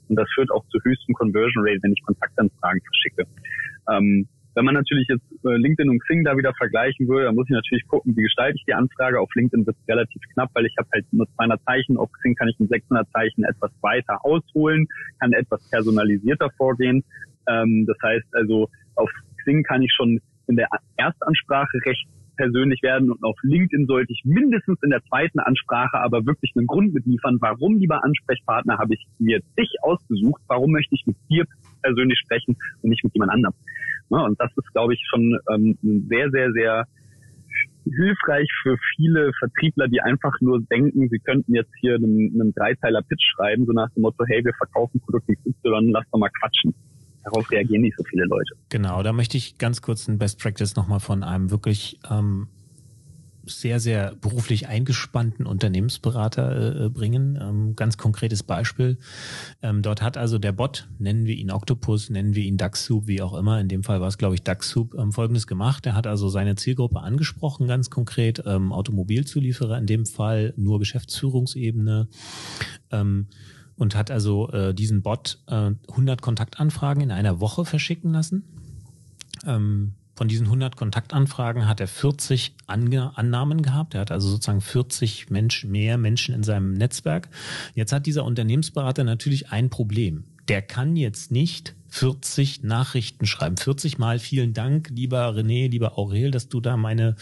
Und 0.08 0.14
das 0.14 0.28
führt 0.32 0.52
auch 0.52 0.64
zur 0.68 0.80
höchsten 0.84 1.12
Conversion 1.14 1.66
Rate, 1.66 1.80
wenn 1.82 1.92
ich 1.92 2.02
Kontaktanfragen 2.04 2.80
verschicke. 2.82 3.26
Ähm, 3.90 4.28
wenn 4.54 4.64
man 4.64 4.74
natürlich 4.74 5.08
jetzt 5.08 5.24
äh, 5.44 5.56
LinkedIn 5.56 5.90
und 5.90 6.00
Xing 6.00 6.24
da 6.24 6.36
wieder 6.36 6.52
vergleichen 6.54 7.08
würde, 7.08 7.26
dann 7.26 7.34
muss 7.34 7.46
ich 7.48 7.54
natürlich 7.54 7.86
gucken, 7.88 8.16
wie 8.16 8.22
gestalte 8.22 8.56
ich 8.56 8.64
die 8.64 8.74
Anfrage. 8.74 9.20
Auf 9.20 9.34
LinkedIn 9.34 9.66
wird 9.66 9.76
es 9.80 9.88
relativ 9.88 10.22
knapp, 10.32 10.50
weil 10.54 10.66
ich 10.66 10.74
habe 10.78 10.88
halt 10.92 11.06
nur 11.12 11.26
200 11.36 11.60
Zeichen. 11.64 11.96
Auf 11.96 12.10
Xing 12.12 12.34
kann 12.34 12.48
ich 12.48 12.58
mit 12.58 12.70
600 12.70 13.08
Zeichen 13.10 13.44
etwas 13.44 13.72
weiter 13.80 14.24
ausholen, 14.24 14.86
kann 15.20 15.32
etwas 15.32 15.68
personalisierter 15.70 16.50
vorgehen. 16.56 17.04
Ähm, 17.48 17.84
das 17.86 17.96
heißt 18.02 18.26
also, 18.32 18.68
auf 18.94 19.10
Xing 19.38 19.62
kann 19.64 19.82
ich 19.82 19.92
schon 19.92 20.20
in 20.46 20.56
der 20.56 20.68
Erstansprache 20.96 21.78
recht 21.84 22.06
persönlich 22.36 22.82
werden 22.82 23.10
und 23.10 23.22
auf 23.22 23.36
LinkedIn 23.42 23.86
sollte 23.86 24.12
ich 24.12 24.22
mindestens 24.24 24.78
in 24.82 24.90
der 24.90 25.02
zweiten 25.04 25.38
Ansprache 25.38 25.98
aber 25.98 26.26
wirklich 26.26 26.52
einen 26.56 26.66
Grund 26.66 26.94
mitliefern, 26.94 27.38
warum, 27.40 27.76
lieber 27.76 28.04
Ansprechpartner, 28.04 28.78
habe 28.78 28.94
ich 28.94 29.06
mir 29.18 29.40
dich 29.58 29.70
ausgesucht, 29.82 30.42
warum 30.46 30.72
möchte 30.72 30.94
ich 30.94 31.06
mit 31.06 31.16
dir 31.30 31.44
persönlich 31.82 32.18
sprechen 32.18 32.56
und 32.82 32.90
nicht 32.90 33.04
mit 33.04 33.14
jemand 33.14 33.32
anderem. 33.32 33.54
Ja, 34.10 34.18
und 34.24 34.38
das 34.40 34.50
ist, 34.56 34.72
glaube 34.72 34.94
ich, 34.94 35.02
schon 35.08 35.38
ähm, 35.50 35.78
sehr, 36.08 36.30
sehr, 36.30 36.52
sehr 36.52 36.86
hilfreich 37.84 38.48
für 38.62 38.76
viele 38.96 39.32
Vertriebler, 39.38 39.88
die 39.88 40.00
einfach 40.00 40.32
nur 40.40 40.60
denken, 40.62 41.08
sie 41.08 41.18
könnten 41.18 41.54
jetzt 41.54 41.72
hier 41.80 41.96
einen, 41.96 42.32
einen 42.34 42.52
Dreiteiler 42.54 43.02
Pitch 43.02 43.24
schreiben, 43.34 43.66
so 43.66 43.72
nach 43.72 43.90
dem 43.90 44.02
Motto, 44.02 44.24
hey, 44.26 44.44
wir 44.44 44.54
verkaufen 44.54 45.00
Produkt 45.00 45.28
XY, 45.28 45.90
lass 45.90 46.04
doch 46.10 46.18
mal 46.18 46.30
quatschen. 46.40 46.74
Darauf 47.24 47.50
reagieren 47.50 47.82
nicht 47.82 47.96
so 47.96 48.04
viele 48.04 48.24
Leute. 48.24 48.54
Genau, 48.68 49.02
da 49.02 49.12
möchte 49.12 49.36
ich 49.36 49.58
ganz 49.58 49.82
kurz 49.82 50.08
ein 50.08 50.18
Best 50.18 50.38
Practice 50.38 50.76
nochmal 50.76 51.00
von 51.00 51.22
einem 51.22 51.50
wirklich 51.50 51.98
ähm, 52.10 52.48
sehr, 53.46 53.80
sehr 53.80 54.14
beruflich 54.20 54.68
eingespannten 54.68 55.46
Unternehmensberater 55.46 56.56
äh, 56.56 56.84
äh, 56.84 56.88
bringen. 56.88 57.38
Ähm, 57.40 57.76
ganz 57.76 57.96
konkretes 57.96 58.42
Beispiel. 58.42 58.98
Ähm, 59.62 59.82
dort 59.82 60.02
hat 60.02 60.16
also 60.16 60.38
der 60.38 60.52
Bot, 60.52 60.88
nennen 60.98 61.26
wir 61.26 61.34
ihn 61.34 61.50
Octopus, 61.50 62.10
nennen 62.10 62.34
wir 62.34 62.44
ihn 62.44 62.56
DuckSoup, 62.56 63.06
wie 63.06 63.22
auch 63.22 63.34
immer. 63.34 63.60
In 63.60 63.68
dem 63.68 63.82
Fall 63.82 64.00
war 64.00 64.08
es, 64.08 64.18
glaube 64.18 64.34
ich, 64.34 64.42
DuckSoup, 64.42 64.94
ähm, 64.94 65.12
folgendes 65.12 65.46
gemacht. 65.46 65.86
Er 65.86 65.94
hat 65.94 66.06
also 66.06 66.28
seine 66.28 66.56
Zielgruppe 66.56 67.00
angesprochen, 67.00 67.66
ganz 67.66 67.90
konkret, 67.90 68.42
ähm, 68.46 68.72
Automobilzulieferer, 68.72 69.78
in 69.78 69.86
dem 69.86 70.06
Fall 70.06 70.54
nur 70.56 70.78
Geschäftsführungsebene. 70.78 72.08
Ähm, 72.90 73.26
und 73.76 73.94
hat 73.94 74.10
also 74.10 74.50
äh, 74.50 74.74
diesen 74.74 75.02
Bot 75.02 75.38
äh, 75.46 75.72
100 75.88 76.22
Kontaktanfragen 76.22 77.02
in 77.02 77.10
einer 77.10 77.40
Woche 77.40 77.64
verschicken 77.64 78.12
lassen. 78.12 78.44
Ähm, 79.46 79.94
von 80.16 80.28
diesen 80.28 80.46
100 80.46 80.76
Kontaktanfragen 80.76 81.66
hat 81.66 81.80
er 81.80 81.88
40 81.88 82.54
Ange 82.66 83.16
Annahmen 83.16 83.62
gehabt. 83.62 83.94
Er 83.94 84.02
hat 84.02 84.12
also 84.12 84.28
sozusagen 84.28 84.60
40 84.60 85.30
Mensch, 85.30 85.64
mehr 85.64 85.98
Menschen 85.98 86.34
in 86.34 86.44
seinem 86.44 86.74
Netzwerk. 86.74 87.28
Jetzt 87.74 87.92
hat 87.92 88.06
dieser 88.06 88.24
Unternehmensberater 88.24 89.02
natürlich 89.02 89.50
ein 89.50 89.70
Problem. 89.70 90.24
Der 90.48 90.62
kann 90.62 90.94
jetzt 90.94 91.32
nicht 91.32 91.74
40 91.88 92.62
Nachrichten 92.62 93.26
schreiben. 93.26 93.56
40 93.56 93.98
Mal 93.98 94.18
vielen 94.20 94.52
Dank, 94.52 94.90
lieber 94.90 95.28
René, 95.30 95.68
lieber 95.68 95.98
Aurel, 95.98 96.30
dass 96.30 96.48
du 96.48 96.60
da 96.60 96.76
meine 96.76 97.16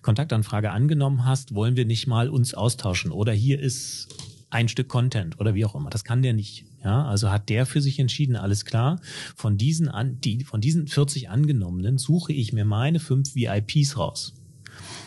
Kontaktanfrage 0.00 0.70
angenommen 0.70 1.24
hast. 1.26 1.54
Wollen 1.54 1.76
wir 1.76 1.84
nicht 1.84 2.06
mal 2.06 2.30
uns 2.30 2.54
austauschen? 2.54 3.10
Oder 3.10 3.32
hier 3.32 3.60
ist 3.60 4.08
ein 4.50 4.68
Stück 4.68 4.88
Content 4.88 5.38
oder 5.40 5.54
wie 5.54 5.64
auch 5.64 5.74
immer. 5.74 5.90
Das 5.90 6.04
kann 6.04 6.22
der 6.22 6.32
nicht. 6.32 6.64
Ja, 6.82 7.04
also 7.06 7.30
hat 7.30 7.48
der 7.48 7.66
für 7.66 7.80
sich 7.80 7.98
entschieden, 7.98 8.36
alles 8.36 8.64
klar. 8.64 9.00
Von 9.36 9.58
diesen 9.58 9.88
an, 9.88 10.20
die, 10.20 10.44
von 10.44 10.60
diesen 10.60 10.86
40 10.86 11.28
angenommenen 11.28 11.98
suche 11.98 12.32
ich 12.32 12.52
mir 12.52 12.64
meine 12.64 13.00
fünf 13.00 13.34
VIPs 13.34 13.96
raus. 13.96 14.34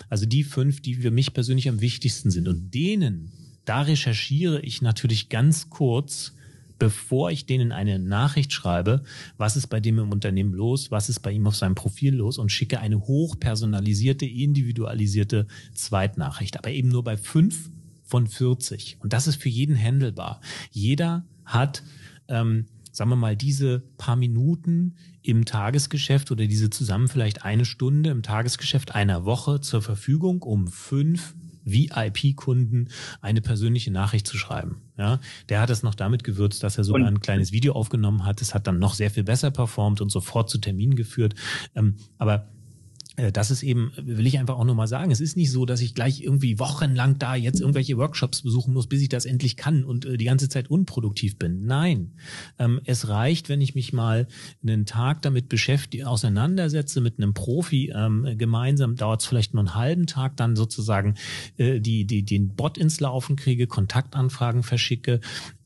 Also 0.09 0.25
die 0.25 0.43
fünf, 0.43 0.81
die 0.81 0.95
für 0.95 1.11
mich 1.11 1.33
persönlich 1.33 1.69
am 1.69 1.81
wichtigsten 1.81 2.29
sind. 2.29 2.47
Und 2.47 2.73
denen, 2.73 3.31
da 3.65 3.81
recherchiere 3.81 4.59
ich 4.61 4.81
natürlich 4.81 5.29
ganz 5.29 5.69
kurz, 5.69 6.33
bevor 6.77 7.31
ich 7.31 7.45
denen 7.45 7.71
eine 7.71 7.99
Nachricht 7.99 8.51
schreibe, 8.51 9.03
was 9.37 9.55
ist 9.55 9.67
bei 9.67 9.79
dem 9.79 9.99
im 9.99 10.11
Unternehmen 10.11 10.53
los, 10.53 10.91
was 10.91 11.09
ist 11.09 11.19
bei 11.19 11.31
ihm 11.31 11.47
auf 11.47 11.55
seinem 11.55 11.75
Profil 11.75 12.15
los 12.15 12.37
und 12.37 12.51
schicke 12.51 12.79
eine 12.79 12.99
hochpersonalisierte, 12.99 14.25
individualisierte 14.25 15.47
Zweitnachricht. 15.73 16.57
Aber 16.57 16.71
eben 16.71 16.89
nur 16.89 17.03
bei 17.03 17.17
fünf 17.17 17.69
von 18.11 18.27
40. 18.27 18.97
Und 18.99 19.13
das 19.13 19.25
ist 19.25 19.41
für 19.41 19.49
jeden 19.49 19.75
handelbar. 19.75 20.41
Jeder 20.69 21.25
hat, 21.45 21.81
ähm, 22.27 22.65
sagen 22.91 23.09
wir 23.09 23.15
mal, 23.15 23.37
diese 23.37 23.79
paar 23.97 24.17
Minuten 24.17 24.95
im 25.21 25.45
Tagesgeschäft 25.45 26.29
oder 26.29 26.45
diese 26.45 26.69
zusammen 26.69 27.07
vielleicht 27.07 27.45
eine 27.45 27.63
Stunde 27.63 28.09
im 28.09 28.21
Tagesgeschäft 28.21 28.93
einer 28.93 29.23
Woche 29.23 29.61
zur 29.61 29.81
Verfügung, 29.81 30.41
um 30.41 30.67
fünf 30.67 31.33
VIP-Kunden 31.63 32.89
eine 33.21 33.39
persönliche 33.39 33.91
Nachricht 33.91 34.27
zu 34.27 34.35
schreiben. 34.35 34.81
Ja, 34.97 35.21
der 35.47 35.61
hat 35.61 35.69
es 35.69 35.83
noch 35.83 35.95
damit 35.95 36.25
gewürzt, 36.25 36.63
dass 36.63 36.77
er 36.77 36.83
sogar 36.83 37.07
ein 37.07 37.21
kleines 37.21 37.53
Video 37.53 37.73
aufgenommen 37.73 38.25
hat. 38.25 38.41
Es 38.41 38.53
hat 38.53 38.67
dann 38.67 38.79
noch 38.79 38.93
sehr 38.93 39.11
viel 39.11 39.23
besser 39.23 39.51
performt 39.51 40.01
und 40.01 40.11
sofort 40.11 40.49
zu 40.49 40.57
Terminen 40.57 40.95
geführt. 40.95 41.35
Ähm, 41.75 41.95
aber 42.17 42.49
das 43.33 43.51
ist 43.51 43.61
eben, 43.61 43.91
will 43.97 44.25
ich 44.25 44.39
einfach 44.39 44.57
auch 44.57 44.63
nur 44.63 44.73
mal 44.73 44.87
sagen, 44.87 45.11
es 45.11 45.19
ist 45.19 45.35
nicht 45.35 45.51
so, 45.51 45.65
dass 45.65 45.81
ich 45.81 45.93
gleich 45.93 46.21
irgendwie 46.21 46.59
wochenlang 46.59 47.19
da 47.19 47.35
jetzt 47.35 47.59
irgendwelche 47.59 47.97
Workshops 47.97 48.41
besuchen 48.41 48.73
muss, 48.73 48.87
bis 48.87 49.01
ich 49.01 49.09
das 49.09 49.25
endlich 49.25 49.57
kann 49.57 49.83
und 49.83 50.05
äh, 50.05 50.15
die 50.15 50.25
ganze 50.25 50.47
Zeit 50.47 50.69
unproduktiv 50.69 51.37
bin. 51.37 51.65
Nein, 51.65 52.13
ähm, 52.57 52.79
es 52.85 53.09
reicht, 53.09 53.49
wenn 53.49 53.59
ich 53.59 53.75
mich 53.75 53.91
mal 53.91 54.27
einen 54.63 54.85
Tag 54.85 55.21
damit 55.23 55.49
beschäftige, 55.49 56.07
auseinandersetze 56.07 57.01
mit 57.01 57.17
einem 57.17 57.33
Profi 57.33 57.91
ähm, 57.93 58.35
gemeinsam, 58.37 58.95
dauert 58.95 59.21
es 59.21 59.27
vielleicht 59.27 59.53
nur 59.53 59.61
einen 59.61 59.75
halben 59.75 60.07
Tag, 60.07 60.37
dann 60.37 60.55
sozusagen 60.55 61.15
äh, 61.57 61.81
die, 61.81 62.05
die, 62.05 62.23
den 62.23 62.55
Bot 62.55 62.77
ins 62.77 63.01
Laufen 63.01 63.35
kriege, 63.35 63.67
Kontaktanfragen 63.67 64.63
verschicke, 64.63 65.19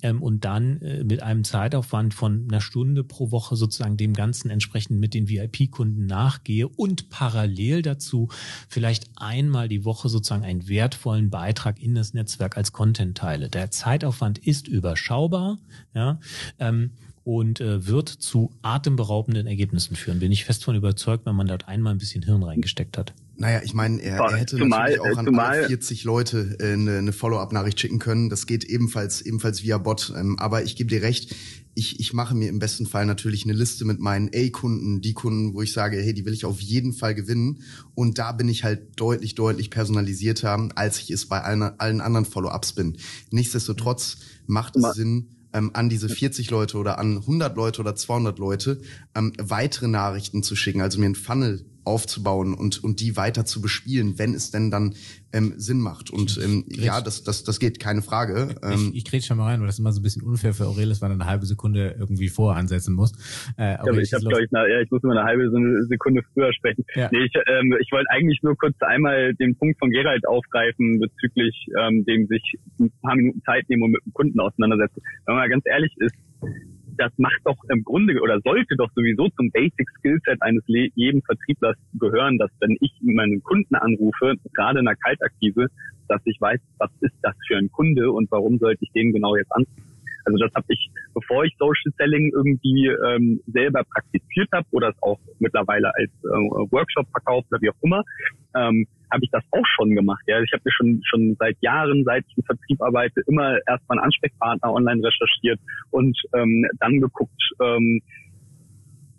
ähm, 0.06 0.22
und 0.22 0.46
dann 0.46 0.82
äh, 0.82 1.04
mit 1.04 1.24
einem 1.24 1.44
Zeitaufwand 1.44 2.14
von 2.14 2.48
einer 2.48 2.62
Stunde 2.62 3.04
pro 3.04 3.32
Woche 3.32 3.56
sozusagen 3.56 3.98
dem 3.98 4.14
Ganzen 4.14 4.52
entsprechend 4.52 5.00
mit 5.00 5.16
den 5.16 5.28
VIP-Kunden 5.28 6.06
nachgehe 6.06 6.68
und 6.68 7.10
parallel 7.10 7.82
dazu 7.82 8.30
vielleicht 8.70 9.10
einmal 9.16 9.68
die 9.68 9.84
Woche 9.84 10.08
sozusagen 10.08 10.44
einen 10.44 10.68
wertvollen 10.68 11.32
Beitrag 11.32 11.82
in 11.82 11.96
das 11.96 12.14
Netzwerk 12.14 12.56
als 12.56 12.72
Content 12.72 13.18
teile. 13.18 13.50
Der 13.50 13.72
Zeitaufwand 13.72 14.38
ist 14.38 14.68
überschaubar, 14.68 15.58
ja, 15.96 16.20
ähm, 16.60 16.92
und 17.24 17.60
äh, 17.60 17.88
wird 17.88 18.08
zu 18.08 18.52
atemberaubenden 18.62 19.48
Ergebnissen 19.48 19.96
führen. 19.96 20.20
Bin 20.20 20.32
ich 20.32 20.46
fest 20.46 20.64
von 20.64 20.76
überzeugt, 20.76 21.26
wenn 21.26 21.36
man 21.36 21.48
dort 21.48 21.68
einmal 21.68 21.96
ein 21.96 21.98
bisschen 21.98 22.22
Hirn 22.22 22.44
reingesteckt 22.44 23.00
hat. 23.00 23.16
Naja, 23.38 23.62
ich 23.64 23.74
meine, 23.74 24.02
er, 24.02 24.18
er 24.18 24.38
hätte 24.38 24.58
zumal, 24.58 24.92
natürlich 24.92 25.02
auch 25.02 25.18
an 25.18 25.26
zumal, 25.26 25.58
alle 25.58 25.68
40 25.68 26.04
Leute 26.06 26.58
äh, 26.60 26.74
eine, 26.74 26.98
eine 26.98 27.14
Follow-up-Nachricht 27.14 27.80
schicken 27.80 28.00
können. 28.00 28.30
Das 28.30 28.46
geht 28.46 28.64
ebenfalls 28.64 29.22
ebenfalls 29.22 29.64
via 29.64 29.78
Bot. 29.78 30.14
Ähm, 30.16 30.40
aber 30.40 30.64
ich 30.64 30.76
gebe 30.76 30.90
dir 30.90 31.02
recht, 31.02 31.36
ich, 31.74 32.00
ich 32.00 32.14
mache 32.14 32.34
mir 32.34 32.48
im 32.48 32.60
besten 32.60 32.86
Fall 32.86 33.06
natürlich 33.06 33.44
eine 33.44 33.54
Liste 33.54 33.84
mit 33.84 34.00
meinen 34.00 34.30
A-Kunden, 34.34 35.02
die 35.02 35.14
Kunden, 35.14 35.54
wo 35.54 35.62
ich 35.62 35.74
sage, 35.74 35.98
hey, 35.98 36.14
die 36.14 36.26
will 36.26 36.34
ich 36.34 36.46
auf 36.46 36.62
jeden 36.62 36.94
Fall 36.94 37.14
gewinnen. 37.14 37.60
Und 37.94 38.18
da 38.18 38.32
bin 38.32 38.48
ich 38.48 38.64
halt 38.64 38.98
deutlich, 38.98 39.36
deutlich 39.36 39.70
personalisierter, 39.70 40.70
als 40.76 41.00
ich 41.00 41.12
es 41.12 41.26
bei 41.26 41.42
allen, 41.42 41.62
allen 41.62 42.00
anderen 42.00 42.26
Follow-ups 42.26 42.74
bin. 42.74 42.98
Nichtsdestotrotz 43.32 44.18
macht 44.48 44.78
es 44.78 44.96
Sinn, 44.96 45.28
ähm, 45.52 45.72
an 45.74 45.90
diese 45.90 46.08
40 46.08 46.50
Leute 46.50 46.78
oder 46.78 47.00
an 47.00 47.18
100 47.18 47.56
Leute 47.58 47.82
oder 47.82 47.96
200 47.96 48.40
Leute 48.40 48.82
ähm, 49.14 49.34
weitere 49.38 49.88
Nachrichten 49.88 50.44
zu 50.44 50.56
schicken, 50.56 50.82
also 50.82 51.00
mir 51.00 51.08
einen 51.08 51.16
Funnel 51.16 51.66
aufzubauen 51.86 52.54
und, 52.54 52.84
und 52.84 53.00
die 53.00 53.16
weiter 53.16 53.46
zu 53.46 53.62
bespielen, 53.62 54.18
wenn 54.18 54.34
es 54.34 54.52
denn 54.52 54.72
dann 54.72 54.96
ähm, 55.34 55.54
Sinn 55.58 55.80
macht. 55.80 56.12
Und 56.12 56.40
ähm, 56.44 56.66
ja, 56.70 57.02
das, 57.02 57.24
das, 57.24 57.44
das 57.44 57.60
geht, 57.60 57.80
keine 57.80 58.02
Frage. 58.02 58.56
Ähm, 58.64 58.92
ich, 58.92 58.98
ich 58.98 59.06
kriege 59.06 59.24
schon 59.24 59.38
mal 59.38 59.46
rein, 59.46 59.60
weil 59.60 59.68
das 59.68 59.80
immer 59.80 59.92
so 59.92 60.00
ein 60.00 60.04
bisschen 60.04 60.24
unfair 60.24 60.54
für 60.54 60.66
Aurelius, 60.66 61.02
weil 61.02 61.12
er 61.12 61.16
eine 61.16 61.26
halbe 61.26 61.46
Sekunde 61.46 61.96
irgendwie 62.00 62.30
voransetzen 62.30 62.96
muss. 62.96 63.12
Äh, 63.58 63.74
ja, 63.74 63.98
ich 63.98 64.14
habe, 64.14 64.24
glaube 64.24 64.44
ich, 64.44 64.50
na, 64.52 64.68
ja, 64.68 64.82
ich 64.82 64.90
muss 64.90 65.04
immer 65.04 65.18
eine 65.18 65.24
halbe 65.24 65.50
Sekunde 65.88 66.22
früher 66.34 66.54
sprechen. 66.54 66.86
Ja. 66.96 67.10
Nee, 67.12 67.26
ich, 67.26 67.34
ähm, 67.36 67.76
ich 67.82 67.92
wollte 67.92 68.10
eigentlich 68.10 68.40
nur 68.44 68.56
kurz 68.58 68.76
einmal 68.82 69.34
den 69.36 69.56
Punkt 69.58 69.78
von 69.80 69.90
Gerald 69.90 70.28
aufgreifen 70.28 71.00
bezüglich 71.00 71.68
ähm, 71.80 72.06
dem 72.06 72.28
sich 72.28 72.42
ein 72.80 72.92
paar 73.02 73.16
Minuten 73.16 73.42
Zeit 73.44 73.68
nehmen 73.70 73.84
und 73.84 73.92
mit 73.92 74.06
dem 74.06 74.14
Kunden 74.14 74.40
auseinandersetzen. 74.40 75.02
Wenn 75.26 75.36
man 75.36 75.44
mal 75.44 75.50
ganz 75.50 75.64
ehrlich 75.66 75.94
ist, 75.98 76.16
das 76.98 77.12
macht 77.18 77.40
doch 77.44 77.58
im 77.70 77.84
Grunde 77.84 78.20
oder 78.22 78.40
sollte 78.42 78.76
doch 78.76 78.90
sowieso 78.96 79.30
zum 79.30 79.52
Basic 79.52 79.88
Skillset 79.98 80.42
eines 80.42 80.64
jeden 80.68 81.22
Vertrieblers 81.22 81.78
gehören, 82.00 82.38
dass 82.38 82.52
wenn 82.60 82.78
ich 82.80 82.92
meinen 83.02 83.42
Kunden 83.44 83.76
anrufe, 83.76 84.36
gerade 84.54 84.80
in 84.80 84.86
der 84.86 84.96
Kaltakquise, 84.96 85.68
dass 86.08 86.22
ich 86.26 86.40
weiß, 86.40 86.60
was 86.78 86.92
ist 87.02 87.16
das 87.22 87.36
für 87.48 87.58
ein 87.58 87.72
Kunde 87.72 88.12
und 88.12 88.30
warum 88.32 88.58
sollte 88.60 88.84
ich 88.84 88.92
den 88.92 89.12
genau 89.12 89.36
jetzt 89.36 89.52
anrufen. 89.52 89.95
Also 90.26 90.38
das 90.38 90.54
habe 90.56 90.66
ich, 90.70 90.90
bevor 91.14 91.44
ich 91.44 91.56
Social 91.58 91.92
Selling 91.98 92.32
irgendwie 92.36 92.88
ähm, 92.88 93.42
selber 93.48 93.84
praktiziert 93.84 94.50
habe 94.52 94.66
oder 94.72 94.90
es 94.90 95.02
auch 95.02 95.20
mittlerweile 95.40 95.94
als 95.96 96.12
äh, 96.24 96.72
Workshop 96.72 97.08
verkauft 97.12 97.48
oder 97.52 97.62
wie 97.62 97.70
auch 97.70 97.82
immer, 97.82 98.04
ähm, 98.56 98.88
habe 99.12 99.24
ich 99.24 99.32
das 99.32 99.44
auch 99.52 99.66
schon 99.76 99.96
gemacht. 99.96 100.24
Ja, 100.28 100.42
ich 100.42 100.52
habe 100.52 100.62
mir 100.66 100.72
schon 100.72 101.02
schon 101.06 101.36
seit 101.40 101.58
Jahren, 101.62 102.04
seit 102.04 102.26
ich 102.28 102.38
im 102.38 102.44
Vertrieb 102.44 102.82
arbeite, 102.82 103.22
immer 103.28 103.58
erstmal 103.68 104.00
einen 104.00 104.06
Ansprechpartner 104.06 104.74
online 104.74 105.02
recherchiert 105.04 105.60
und 105.92 106.18
ähm, 106.34 106.66
dann 106.80 107.00
geguckt, 107.00 107.42
ähm, 107.62 108.02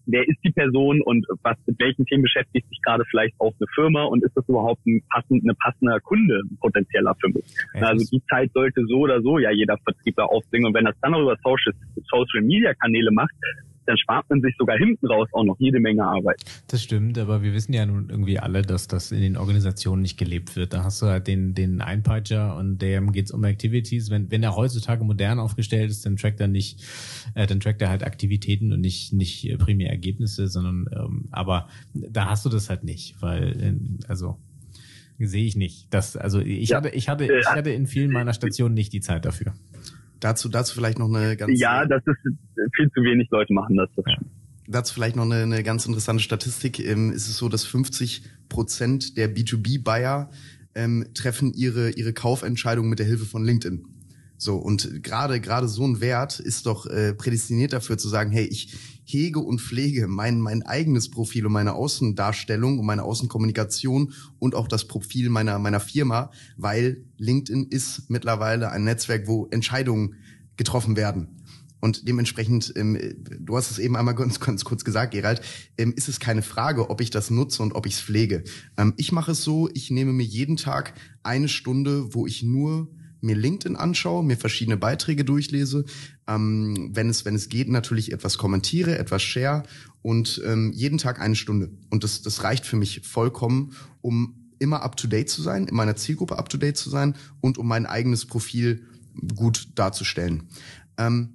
wer 0.07 0.27
ist 0.27 0.39
die 0.45 0.51
Person 0.51 1.03
und 1.03 1.27
was 1.43 1.57
mit 1.67 1.79
welchen 1.81 2.07
Themen 2.07 2.23
beschäftigt 2.23 2.69
sich 2.69 2.81
gerade 2.83 3.05
vielleicht 3.11 3.35
auch 3.39 3.53
eine 3.59 3.67
Firma 3.75 4.05
und 4.05 4.25
ist 4.25 4.37
das 4.37 4.49
überhaupt 4.49 4.85
ein 4.87 5.03
passend, 5.11 5.43
eine 5.45 5.55
passender 5.55 6.01
Kunde 6.01 6.43
potenzieller 6.61 7.15
für 7.21 7.29
mich. 7.29 7.45
Ja, 7.75 7.89
also 7.89 8.07
die 8.11 8.23
Zeit 8.31 8.51
sollte 8.55 8.85
so 8.87 9.01
oder 9.01 9.21
so 9.21 9.39
ja 9.39 9.51
jeder 9.51 9.77
Vertriebler 9.79 10.31
aufbringen 10.31 10.67
und 10.67 10.75
wenn 10.75 10.85
das 10.85 10.97
dann 11.03 11.13
noch 11.13 11.21
über 11.21 11.37
Social, 11.43 11.75
Social 12.11 12.43
Media 12.43 12.73
Kanäle 12.75 13.11
macht, 13.11 13.35
dann 13.87 13.99
spart 13.99 14.29
man 14.29 14.41
sich 14.41 14.55
sogar 14.59 14.77
hinten 14.77 15.07
raus 15.07 15.29
auch 15.33 15.45
noch 15.45 15.57
jede 15.59 15.81
Menge 15.81 16.05
Arbeit. 16.05 16.43
Das 16.69 16.83
stimmt, 16.83 17.19
aber 17.19 17.43
wir 17.43 17.53
wissen 17.53 17.73
ja 17.73 17.87
nun 17.87 18.09
irgendwie 18.11 18.39
alle, 18.39 18.63
dass 18.63 18.89
das 18.89 19.13
in 19.13 19.21
den 19.21 19.37
Organisationen 19.37 20.03
nicht 20.03 20.19
gelebt 20.19 20.57
wird. 20.57 20.73
Da 20.73 20.85
hast 20.85 21.03
du 21.03 21.07
halt 21.07 21.27
den, 21.27 21.55
den 21.55 21.81
Einpeitscher 21.81 22.57
und 22.57 22.81
dem 22.83 23.13
geht's 23.13 23.31
um 23.31 23.45
Activities. 23.45 24.11
Wenn, 24.11 24.31
wenn 24.31 24.43
er 24.43 24.57
heutzutage 24.57 25.05
modern 25.05 25.39
aufgestellt 25.39 25.91
ist, 25.91 26.05
dann 26.07 26.17
trackt 26.17 26.41
er 26.41 26.49
nicht, 26.49 26.83
äh, 27.35 27.47
dann 27.47 27.61
trackt 27.61 27.83
er 27.83 27.89
halt 27.89 28.05
Aktivitäten 28.05 28.73
und 28.73 28.81
nicht, 28.81 29.13
nicht 29.13 29.57
primär 29.59 29.91
Ergebnisse, 29.91 30.49
sondern 30.49 30.87
ähm, 30.93 31.29
aber 31.31 31.69
da 31.95 32.31
hast 32.31 32.45
du 32.45 32.49
das 32.49 32.69
halt 32.69 32.85
nicht, 32.85 33.21
weil, 33.21 33.61
äh, 33.61 33.75
also 34.09 34.39
sehe 35.19 35.47
ich 35.47 35.57
nicht. 35.57 35.87
Das, 35.91 36.17
also 36.17 36.41
ich 36.41 36.71
ja. 36.71 36.79
hatte, 36.79 36.91
ich 36.91 37.09
hatte, 37.09 37.25
ich 37.25 37.47
hatte 37.47 37.71
in 37.71 37.87
vielen 37.87 38.11
meiner 38.11 38.35
Stationen 38.35 38.75
nicht 38.75 38.93
die 38.93 39.01
Zeit 39.01 39.25
dafür. 39.25 39.55
Dazu, 40.21 40.49
dazu 40.49 40.75
vielleicht 40.75 40.99
noch 40.99 41.09
eine 41.09 41.37
ganz. 41.37 41.59
Ja, 41.59 41.85
das 41.85 42.03
ist 42.07 42.17
viel 42.75 42.91
zu 42.91 43.03
wenig 43.03 43.29
Leute 43.31 43.53
machen 43.53 43.77
das. 43.77 43.91
ja. 43.97 44.17
Dazu 44.69 44.95
vielleicht 44.95 45.17
noch 45.17 45.25
eine, 45.25 45.43
eine 45.43 45.63
ganz 45.63 45.87
interessante 45.87 46.23
Statistik. 46.23 46.81
Ähm, 46.81 47.13
ist 47.13 47.29
es 47.29 47.37
so, 47.37 47.49
dass 47.49 47.65
50 47.65 48.23
Prozent 48.49 49.17
der 49.17 49.35
B2B-Buyer 49.35 50.31
ähm, 50.75 51.07
treffen 51.15 51.53
ihre, 51.53 51.91
ihre 51.91 52.13
Kaufentscheidung 52.13 52.89
mit 52.89 52.99
der 52.99 53.07
Hilfe 53.07 53.27
von 53.27 53.45
LinkedIn. 53.45 53.87
So, 54.39 54.57
und 54.57 55.03
gerade 55.03 55.41
gerade 55.41 55.69
so 55.69 55.87
ein 55.87 56.01
Wert 56.01 56.41
ist 56.41 56.67
doch 56.67 56.87
äh, 56.87 57.15
prädestiniert 57.15 57.73
dafür 57.73 57.97
zu 57.97 58.09
sagen, 58.09 58.31
hey, 58.31 58.45
ich 58.45 58.77
hege 59.07 59.39
und 59.39 59.61
pflege 59.61 60.09
mein, 60.09 60.41
mein 60.41 60.63
eigenes 60.63 61.11
Profil 61.11 61.47
und 61.47 61.53
meine 61.53 61.75
Außendarstellung 61.75 62.79
und 62.79 62.87
meine 62.87 63.05
Außenkommunikation 63.05 64.13
und 64.39 64.55
auch 64.55 64.69
das 64.69 64.87
Profil 64.87 65.31
meiner, 65.31 65.59
meiner 65.59 65.81
Firma, 65.81 66.31
weil 66.57 67.05
LinkedIn 67.17 67.69
ist 67.71 68.11
mittlerweile 68.11 68.71
ein 68.71 68.85
Netzwerk, 68.85 69.29
wo 69.29 69.47
Entscheidungen 69.47 70.17
getroffen 70.57 70.97
werden. 70.97 71.29
Und 71.81 72.09
dementsprechend, 72.09 72.73
ähm, 72.75 72.99
du 73.39 73.57
hast 73.57 73.71
es 73.71 73.79
eben 73.79 73.97
einmal 73.97 74.15
ganz, 74.17 74.41
ganz 74.41 74.65
kurz 74.65 74.85
gesagt, 74.85 75.13
Gerald, 75.13 75.41
ähm, 75.79 75.93
ist 75.95 76.09
es 76.09 76.19
keine 76.19 76.43
Frage, 76.43 76.91
ob 76.91 77.01
ich 77.01 77.11
das 77.11 77.31
nutze 77.31 77.63
und 77.63 77.75
ob 77.75 77.87
ich 77.87 77.95
es 77.95 78.01
pflege. 78.01 78.43
Ähm, 78.77 78.95
ich 78.97 79.13
mache 79.13 79.33
es 79.33 79.43
so, 79.43 79.69
ich 79.73 79.91
nehme 79.91 80.13
mir 80.13 80.25
jeden 80.25 80.57
Tag 80.57 80.95
eine 81.23 81.49
Stunde, 81.49 82.13
wo 82.13 82.27
ich 82.27 82.43
nur 82.43 82.89
mir 83.21 83.37
LinkedIn 83.37 83.77
anschaue, 83.77 84.25
mir 84.25 84.37
verschiedene 84.37 84.77
Beiträge 84.77 85.25
durchlese, 85.25 85.85
ähm, 86.27 86.91
wenn 86.93 87.09
es 87.09 87.25
wenn 87.25 87.35
es 87.35 87.49
geht 87.49 87.69
natürlich 87.69 88.13
etwas 88.13 88.39
kommentiere, 88.39 88.99
etwas 88.99 89.23
share 89.23 89.63
und 90.03 90.41
ähm, 90.47 90.73
jeden 90.75 90.99
Tag 90.99 91.21
eine 91.21 91.37
Stunde 91.37 91.71
und 91.91 92.05
das 92.05 92.23
das 92.23 92.43
reicht 92.43 92.67
für 92.67 92.77
mich 92.77 93.03
vollkommen, 93.07 93.73
um 94.01 94.47
immer 94.59 94.83
up 94.83 94.97
to 94.97 95.07
date 95.07 95.29
zu 95.29 95.43
sein, 95.43 95.67
in 95.67 95.75
meiner 95.75 95.97
Zielgruppe 95.97 96.39
up 96.39 96.49
to 96.49 96.59
date 96.59 96.77
zu 96.77 96.91
sein 96.91 97.15
und 97.41 97.59
um 97.59 97.69
mein 97.69 97.87
eigenes 97.87 98.25
Profil 98.25 98.87
gut 99.35 99.69
darzustellen. 99.75 100.49
Ähm, 100.99 101.31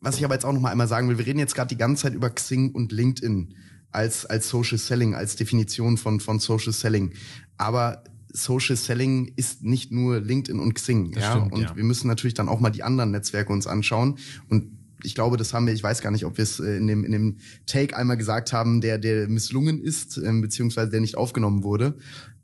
was 0.00 0.16
ich 0.16 0.24
aber 0.24 0.34
jetzt 0.34 0.44
auch 0.44 0.52
noch 0.52 0.60
mal 0.60 0.70
einmal 0.70 0.88
sagen 0.88 1.08
will, 1.08 1.18
wir 1.18 1.26
reden 1.26 1.40
jetzt 1.40 1.54
gerade 1.54 1.68
die 1.68 1.76
ganze 1.76 2.02
Zeit 2.02 2.14
über 2.14 2.30
Xing 2.30 2.70
und 2.70 2.92
LinkedIn 2.92 3.54
als 3.90 4.26
als 4.26 4.48
Social 4.48 4.78
Selling, 4.78 5.14
als 5.14 5.36
Definition 5.36 5.96
von 5.96 6.20
von 6.20 6.38
Social 6.38 6.72
Selling, 6.72 7.12
aber 7.56 8.04
Social 8.32 8.76
Selling 8.76 9.32
ist 9.36 9.62
nicht 9.62 9.90
nur 9.90 10.20
LinkedIn 10.20 10.60
und 10.60 10.74
Xing. 10.74 11.12
Das 11.12 11.22
ja? 11.22 11.32
Stimmt, 11.32 11.52
und 11.52 11.62
ja. 11.62 11.76
wir 11.76 11.84
müssen 11.84 12.08
natürlich 12.08 12.34
dann 12.34 12.48
auch 12.48 12.60
mal 12.60 12.70
die 12.70 12.82
anderen 12.82 13.10
Netzwerke 13.10 13.52
uns 13.52 13.66
anschauen. 13.66 14.18
Und 14.48 14.78
ich 15.02 15.14
glaube, 15.14 15.36
das 15.36 15.54
haben 15.54 15.66
wir, 15.66 15.72
ich 15.72 15.82
weiß 15.82 16.00
gar 16.00 16.10
nicht, 16.10 16.24
ob 16.24 16.36
wir 16.36 16.42
es 16.42 16.60
äh, 16.60 16.76
in 16.76 16.86
dem, 16.86 17.04
in 17.04 17.12
dem 17.12 17.36
Take 17.66 17.96
einmal 17.96 18.16
gesagt 18.16 18.52
haben, 18.52 18.80
der, 18.80 18.98
der 18.98 19.28
misslungen 19.28 19.80
ist, 19.80 20.18
ähm, 20.18 20.40
beziehungsweise 20.40 20.90
der 20.90 21.00
nicht 21.00 21.16
aufgenommen 21.16 21.62
wurde. 21.62 21.96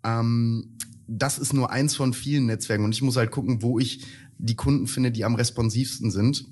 Ähm, 0.05 0.76
das 1.07 1.39
ist 1.39 1.53
nur 1.53 1.70
eins 1.70 1.95
von 1.95 2.12
vielen 2.14 2.47
Netzwerken. 2.47 2.85
Und 2.85 2.95
ich 2.95 3.03
muss 3.03 3.16
halt 3.16 3.30
gucken, 3.30 3.62
wo 3.62 3.78
ich 3.78 4.05
die 4.39 4.57
Kunden 4.57 4.87
finde, 4.87 5.11
die 5.11 5.24
am 5.24 5.35
responsivsten 5.35 6.11
sind. 6.11 6.47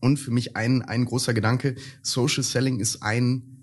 Und 0.00 0.18
für 0.18 0.30
mich 0.30 0.56
ein, 0.56 0.82
ein 0.82 1.04
großer 1.04 1.32
Gedanke, 1.32 1.76
Social 2.02 2.42
Selling 2.42 2.80
ist 2.80 3.02
ein 3.02 3.53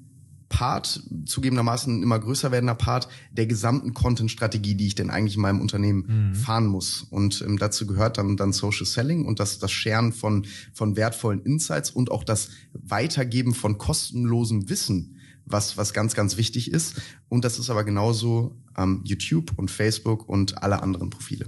Part, 0.51 1.01
zugegebenermaßen 1.25 2.03
immer 2.03 2.19
größer 2.19 2.51
werdender 2.51 2.75
Part 2.75 3.07
der 3.31 3.47
gesamten 3.47 3.93
Content-Strategie, 3.93 4.75
die 4.75 4.87
ich 4.87 4.95
denn 4.95 5.09
eigentlich 5.09 5.35
in 5.35 5.41
meinem 5.41 5.61
Unternehmen 5.61 6.31
mhm. 6.31 6.35
fahren 6.35 6.67
muss. 6.67 7.03
Und 7.09 7.41
ähm, 7.41 7.57
dazu 7.57 7.87
gehört 7.87 8.17
dann, 8.17 8.35
dann 8.35 8.51
Social 8.51 8.85
Selling 8.85 9.25
und 9.25 9.39
das, 9.39 9.59
das 9.59 9.71
Scheren 9.71 10.11
von, 10.11 10.45
von 10.73 10.97
wertvollen 10.97 11.41
Insights 11.41 11.89
und 11.89 12.11
auch 12.11 12.25
das 12.25 12.49
Weitergeben 12.73 13.53
von 13.55 13.77
kostenlosem 13.77 14.69
Wissen, 14.69 15.17
was, 15.45 15.77
was 15.77 15.93
ganz, 15.93 16.15
ganz 16.15 16.35
wichtig 16.35 16.69
ist. 16.69 17.01
Und 17.29 17.45
das 17.45 17.57
ist 17.57 17.69
aber 17.69 17.85
genauso 17.85 18.57
ähm, 18.77 19.01
YouTube 19.05 19.53
und 19.57 19.71
Facebook 19.71 20.27
und 20.27 20.61
alle 20.61 20.83
anderen 20.83 21.09
Profile. 21.09 21.45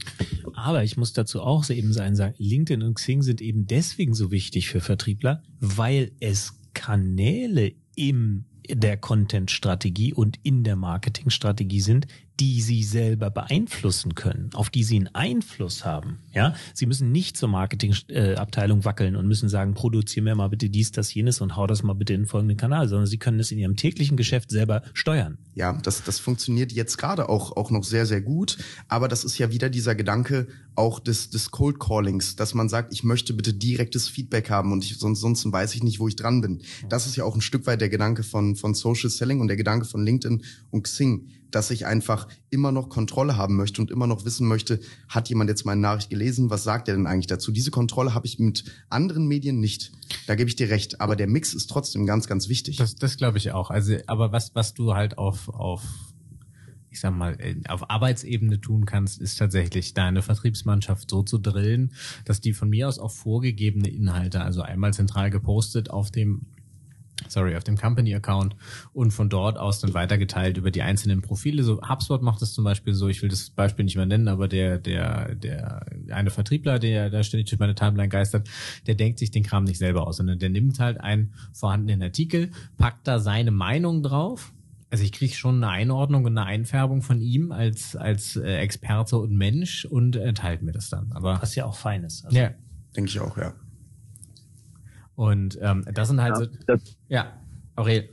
Aber 0.53 0.83
ich 0.85 0.95
muss 0.95 1.11
dazu 1.11 1.41
auch 1.41 1.69
eben 1.69 1.91
sagen, 1.91 2.33
LinkedIn 2.37 2.83
und 2.83 2.95
Xing 2.95 3.21
sind 3.21 3.41
eben 3.41 3.67
deswegen 3.67 4.13
so 4.13 4.31
wichtig 4.31 4.69
für 4.69 4.79
Vertriebler, 4.79 5.43
weil 5.59 6.13
es 6.21 6.53
Kanäle 6.73 7.73
im 7.95 8.45
der 8.69 8.97
Content-Strategie 8.97 10.13
und 10.13 10.39
in 10.43 10.63
der 10.63 10.75
Marketing-Strategie 10.75 11.81
sind, 11.81 12.07
die 12.39 12.61
sie 12.61 12.83
selber 12.83 13.29
beeinflussen 13.29 14.15
können, 14.15 14.49
auf 14.53 14.69
die 14.69 14.83
sie 14.83 14.95
einen 14.95 15.13
Einfluss 15.13 15.85
haben. 15.85 16.19
Ja, 16.33 16.55
sie 16.73 16.87
müssen 16.87 17.11
nicht 17.11 17.37
zur 17.37 17.49
Marketingabteilung 17.49 18.85
wackeln 18.85 19.15
und 19.15 19.27
müssen 19.27 19.49
sagen, 19.49 19.75
produziere 19.75 20.23
mir 20.23 20.35
mal 20.35 20.47
bitte 20.47 20.69
dies, 20.69 20.91
das, 20.91 21.13
jenes 21.13 21.41
und 21.41 21.55
hau 21.55 21.67
das 21.67 21.83
mal 21.83 21.93
bitte 21.93 22.13
in 22.13 22.21
den 22.21 22.27
folgenden 22.27 22.57
Kanal, 22.57 22.87
sondern 22.87 23.05
sie 23.05 23.19
können 23.19 23.39
es 23.39 23.51
in 23.51 23.59
ihrem 23.59 23.75
täglichen 23.75 24.17
Geschäft 24.17 24.49
selber 24.49 24.81
steuern. 24.93 25.37
Ja, 25.53 25.73
das, 25.83 26.03
das 26.03 26.19
funktioniert 26.19 26.71
jetzt 26.71 26.97
gerade 26.97 27.29
auch, 27.29 27.55
auch 27.55 27.69
noch 27.69 27.83
sehr, 27.83 28.07
sehr 28.07 28.21
gut. 28.21 28.57
Aber 28.87 29.07
das 29.07 29.23
ist 29.23 29.37
ja 29.37 29.51
wieder 29.51 29.69
dieser 29.69 29.93
Gedanke 29.93 30.47
auch 30.75 30.99
des, 30.99 31.29
des 31.29 31.51
Cold 31.51 31.79
Callings, 31.79 32.35
dass 32.35 32.55
man 32.55 32.67
sagt, 32.67 32.93
ich 32.93 33.03
möchte 33.03 33.33
bitte 33.33 33.53
direktes 33.53 34.07
Feedback 34.07 34.49
haben 34.49 34.71
und 34.71 34.83
ich, 34.83 34.97
sonst, 34.97 35.19
sonst 35.19 35.51
weiß 35.51 35.75
ich 35.75 35.83
nicht, 35.83 35.99
wo 35.99 36.07
ich 36.07 36.15
dran 36.15 36.41
bin. 36.41 36.61
Das 36.89 37.05
ist 37.05 37.15
ja 37.15 37.25
auch 37.25 37.35
ein 37.35 37.41
Stück 37.41 37.67
weit 37.67 37.81
der 37.81 37.89
Gedanke 37.89 38.23
von, 38.23 38.55
von 38.55 38.73
Social 38.73 39.11
Selling 39.11 39.39
und 39.39 39.49
der 39.49 39.57
Gedanke 39.57 39.85
von 39.85 40.03
LinkedIn 40.03 40.43
und 40.71 40.83
Xing 40.83 41.27
dass 41.53 41.69
ich 41.71 41.85
einfach 41.85 42.27
immer 42.49 42.71
noch 42.71 42.89
Kontrolle 42.89 43.37
haben 43.37 43.55
möchte 43.55 43.81
und 43.81 43.91
immer 43.91 44.07
noch 44.07 44.25
wissen 44.25 44.47
möchte, 44.47 44.79
hat 45.07 45.29
jemand 45.29 45.49
jetzt 45.49 45.65
meine 45.65 45.81
Nachricht 45.81 46.09
gelesen, 46.09 46.49
was 46.49 46.63
sagt 46.63 46.87
er 46.87 46.95
denn 46.95 47.07
eigentlich 47.07 47.27
dazu? 47.27 47.51
Diese 47.51 47.71
Kontrolle 47.71 48.13
habe 48.13 48.25
ich 48.25 48.39
mit 48.39 48.65
anderen 48.89 49.27
Medien 49.27 49.59
nicht. 49.59 49.91
Da 50.27 50.35
gebe 50.35 50.49
ich 50.49 50.55
dir 50.55 50.69
recht, 50.69 50.99
aber 50.99 51.15
der 51.15 51.27
Mix 51.27 51.53
ist 51.53 51.67
trotzdem 51.67 52.05
ganz, 52.05 52.27
ganz 52.27 52.49
wichtig. 52.49 52.77
Das, 52.77 52.95
das 52.95 53.17
glaube 53.17 53.37
ich 53.37 53.51
auch. 53.51 53.69
Also, 53.69 53.97
aber 54.07 54.31
was, 54.31 54.55
was 54.55 54.73
du 54.73 54.93
halt 54.95 55.17
auf, 55.17 55.49
auf 55.49 55.83
ich 56.89 56.99
sag 56.99 57.15
mal, 57.15 57.37
auf 57.67 57.89
Arbeitsebene 57.89 58.61
tun 58.61 58.85
kannst, 58.85 59.19
ist 59.19 59.37
tatsächlich 59.37 59.95
deine 59.95 60.21
Vertriebsmannschaft 60.21 61.09
so 61.09 61.23
zu 61.23 61.39
drillen, 61.39 61.91
dass 62.23 62.39
die 62.39 62.53
von 62.53 62.69
mir 62.69 62.87
aus 62.87 62.99
auch 62.99 63.11
vorgegebene 63.11 63.89
Inhalte, 63.89 64.41
also 64.41 64.61
einmal 64.61 64.93
zentral 64.93 65.31
gepostet 65.31 65.89
auf 65.89 66.11
dem 66.11 66.45
sorry, 67.27 67.55
auf 67.55 67.63
dem 67.63 67.77
Company-Account 67.77 68.55
und 68.93 69.11
von 69.11 69.29
dort 69.29 69.57
aus 69.57 69.79
dann 69.79 69.93
weitergeteilt 69.93 70.57
über 70.57 70.71
die 70.71 70.81
einzelnen 70.81 71.21
Profile. 71.21 71.63
So 71.63 71.81
HubSpot 71.81 72.21
macht 72.21 72.41
das 72.41 72.53
zum 72.53 72.63
Beispiel 72.63 72.93
so, 72.93 73.07
ich 73.07 73.21
will 73.21 73.29
das 73.29 73.49
Beispiel 73.49 73.85
nicht 73.85 73.95
mehr 73.95 74.05
nennen, 74.05 74.27
aber 74.27 74.47
der, 74.47 74.77
der, 74.77 75.35
der 75.35 75.85
eine 76.11 76.29
Vertriebler, 76.29 76.79
der 76.79 77.09
da 77.09 77.23
ständig 77.23 77.49
durch 77.49 77.59
meine 77.59 77.75
Timeline 77.75 78.09
geistert, 78.09 78.49
der 78.87 78.95
denkt 78.95 79.19
sich 79.19 79.31
den 79.31 79.43
Kram 79.43 79.63
nicht 79.63 79.77
selber 79.77 80.07
aus, 80.07 80.17
sondern 80.17 80.39
der 80.39 80.49
nimmt 80.49 80.79
halt 80.79 80.99
einen 80.99 81.33
vorhandenen 81.53 82.01
Artikel, 82.01 82.51
packt 82.77 83.07
da 83.07 83.19
seine 83.19 83.51
Meinung 83.51 84.03
drauf. 84.03 84.53
Also 84.89 85.03
ich 85.03 85.11
kriege 85.11 85.33
schon 85.33 85.63
eine 85.63 85.69
Einordnung 85.69 86.25
und 86.25 86.37
eine 86.37 86.45
Einfärbung 86.45 87.01
von 87.01 87.19
ihm 87.19 87.51
als, 87.51 87.95
als 87.95 88.35
äh, 88.35 88.57
Experte 88.57 89.17
und 89.17 89.35
Mensch 89.35 89.85
und 89.85 90.15
äh, 90.15 90.33
teilt 90.33 90.61
mir 90.61 90.71
das 90.71 90.89
dann. 90.89 91.11
Aber 91.13 91.41
was 91.41 91.55
ja 91.55 91.65
auch 91.65 91.75
fein 91.75 92.03
ist. 92.03 92.25
Also, 92.25 92.37
ja. 92.37 92.51
Denke 92.95 93.09
ich 93.09 93.19
auch, 93.19 93.35
ja. 93.37 93.55
Und 95.15 95.59
ähm, 95.61 95.85
das 95.93 96.07
sind 96.07 96.21
halt 96.21 96.31
ja, 96.31 96.35
so. 96.35 96.45
Das, 96.67 96.97
ja, 97.07 97.33
Aurel. 97.75 98.09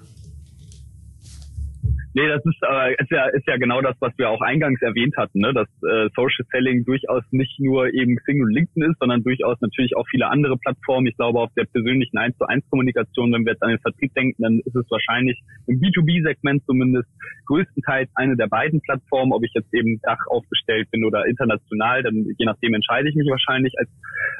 Nee, 2.12 2.26
das 2.26 2.44
ist, 2.44 2.58
äh, 2.66 2.94
ist, 2.98 3.10
ja, 3.12 3.26
ist 3.26 3.46
ja 3.46 3.56
genau 3.56 3.80
das, 3.82 3.94
was 4.00 4.12
wir 4.18 4.30
auch 4.30 4.40
eingangs 4.40 4.82
erwähnt 4.82 5.16
hatten, 5.16 5.38
ne? 5.38 5.54
dass 5.54 5.68
äh, 5.88 6.10
Social 6.16 6.44
Selling 6.50 6.84
durchaus 6.84 7.22
nicht 7.30 7.60
nur 7.60 7.86
eben 7.94 8.16
Xing 8.16 8.42
und 8.42 8.50
LinkedIn 8.50 8.90
ist, 8.90 8.98
sondern 8.98 9.22
durchaus 9.22 9.60
natürlich 9.60 9.96
auch 9.96 10.06
viele 10.10 10.28
andere 10.28 10.58
Plattformen. 10.58 11.06
Ich 11.06 11.16
glaube, 11.16 11.38
auf 11.38 11.52
der 11.56 11.66
persönlichen 11.66 12.18
1 12.18 12.36
zu 12.36 12.46
1 12.46 12.68
Kommunikation, 12.68 13.32
wenn 13.32 13.44
wir 13.44 13.52
jetzt 13.52 13.62
an 13.62 13.70
den 13.70 13.78
Vertrieb 13.78 14.12
denken, 14.14 14.42
dann 14.42 14.58
ist 14.64 14.74
es 14.74 14.90
wahrscheinlich 14.90 15.38
im 15.68 15.80
B2B-Segment 15.80 16.64
zumindest 16.66 17.08
größtenteils 17.46 18.10
eine 18.16 18.36
der 18.36 18.48
beiden 18.48 18.80
Plattformen. 18.80 19.32
Ob 19.32 19.44
ich 19.44 19.52
jetzt 19.54 19.72
eben 19.72 20.00
Dach 20.02 20.18
aufgestellt 20.30 20.90
bin 20.90 21.04
oder 21.04 21.26
international, 21.26 22.02
dann 22.02 22.26
je 22.36 22.44
nachdem 22.44 22.74
entscheide 22.74 23.08
ich 23.08 23.14
mich 23.14 23.30
wahrscheinlich 23.30 23.74
als 23.78 23.88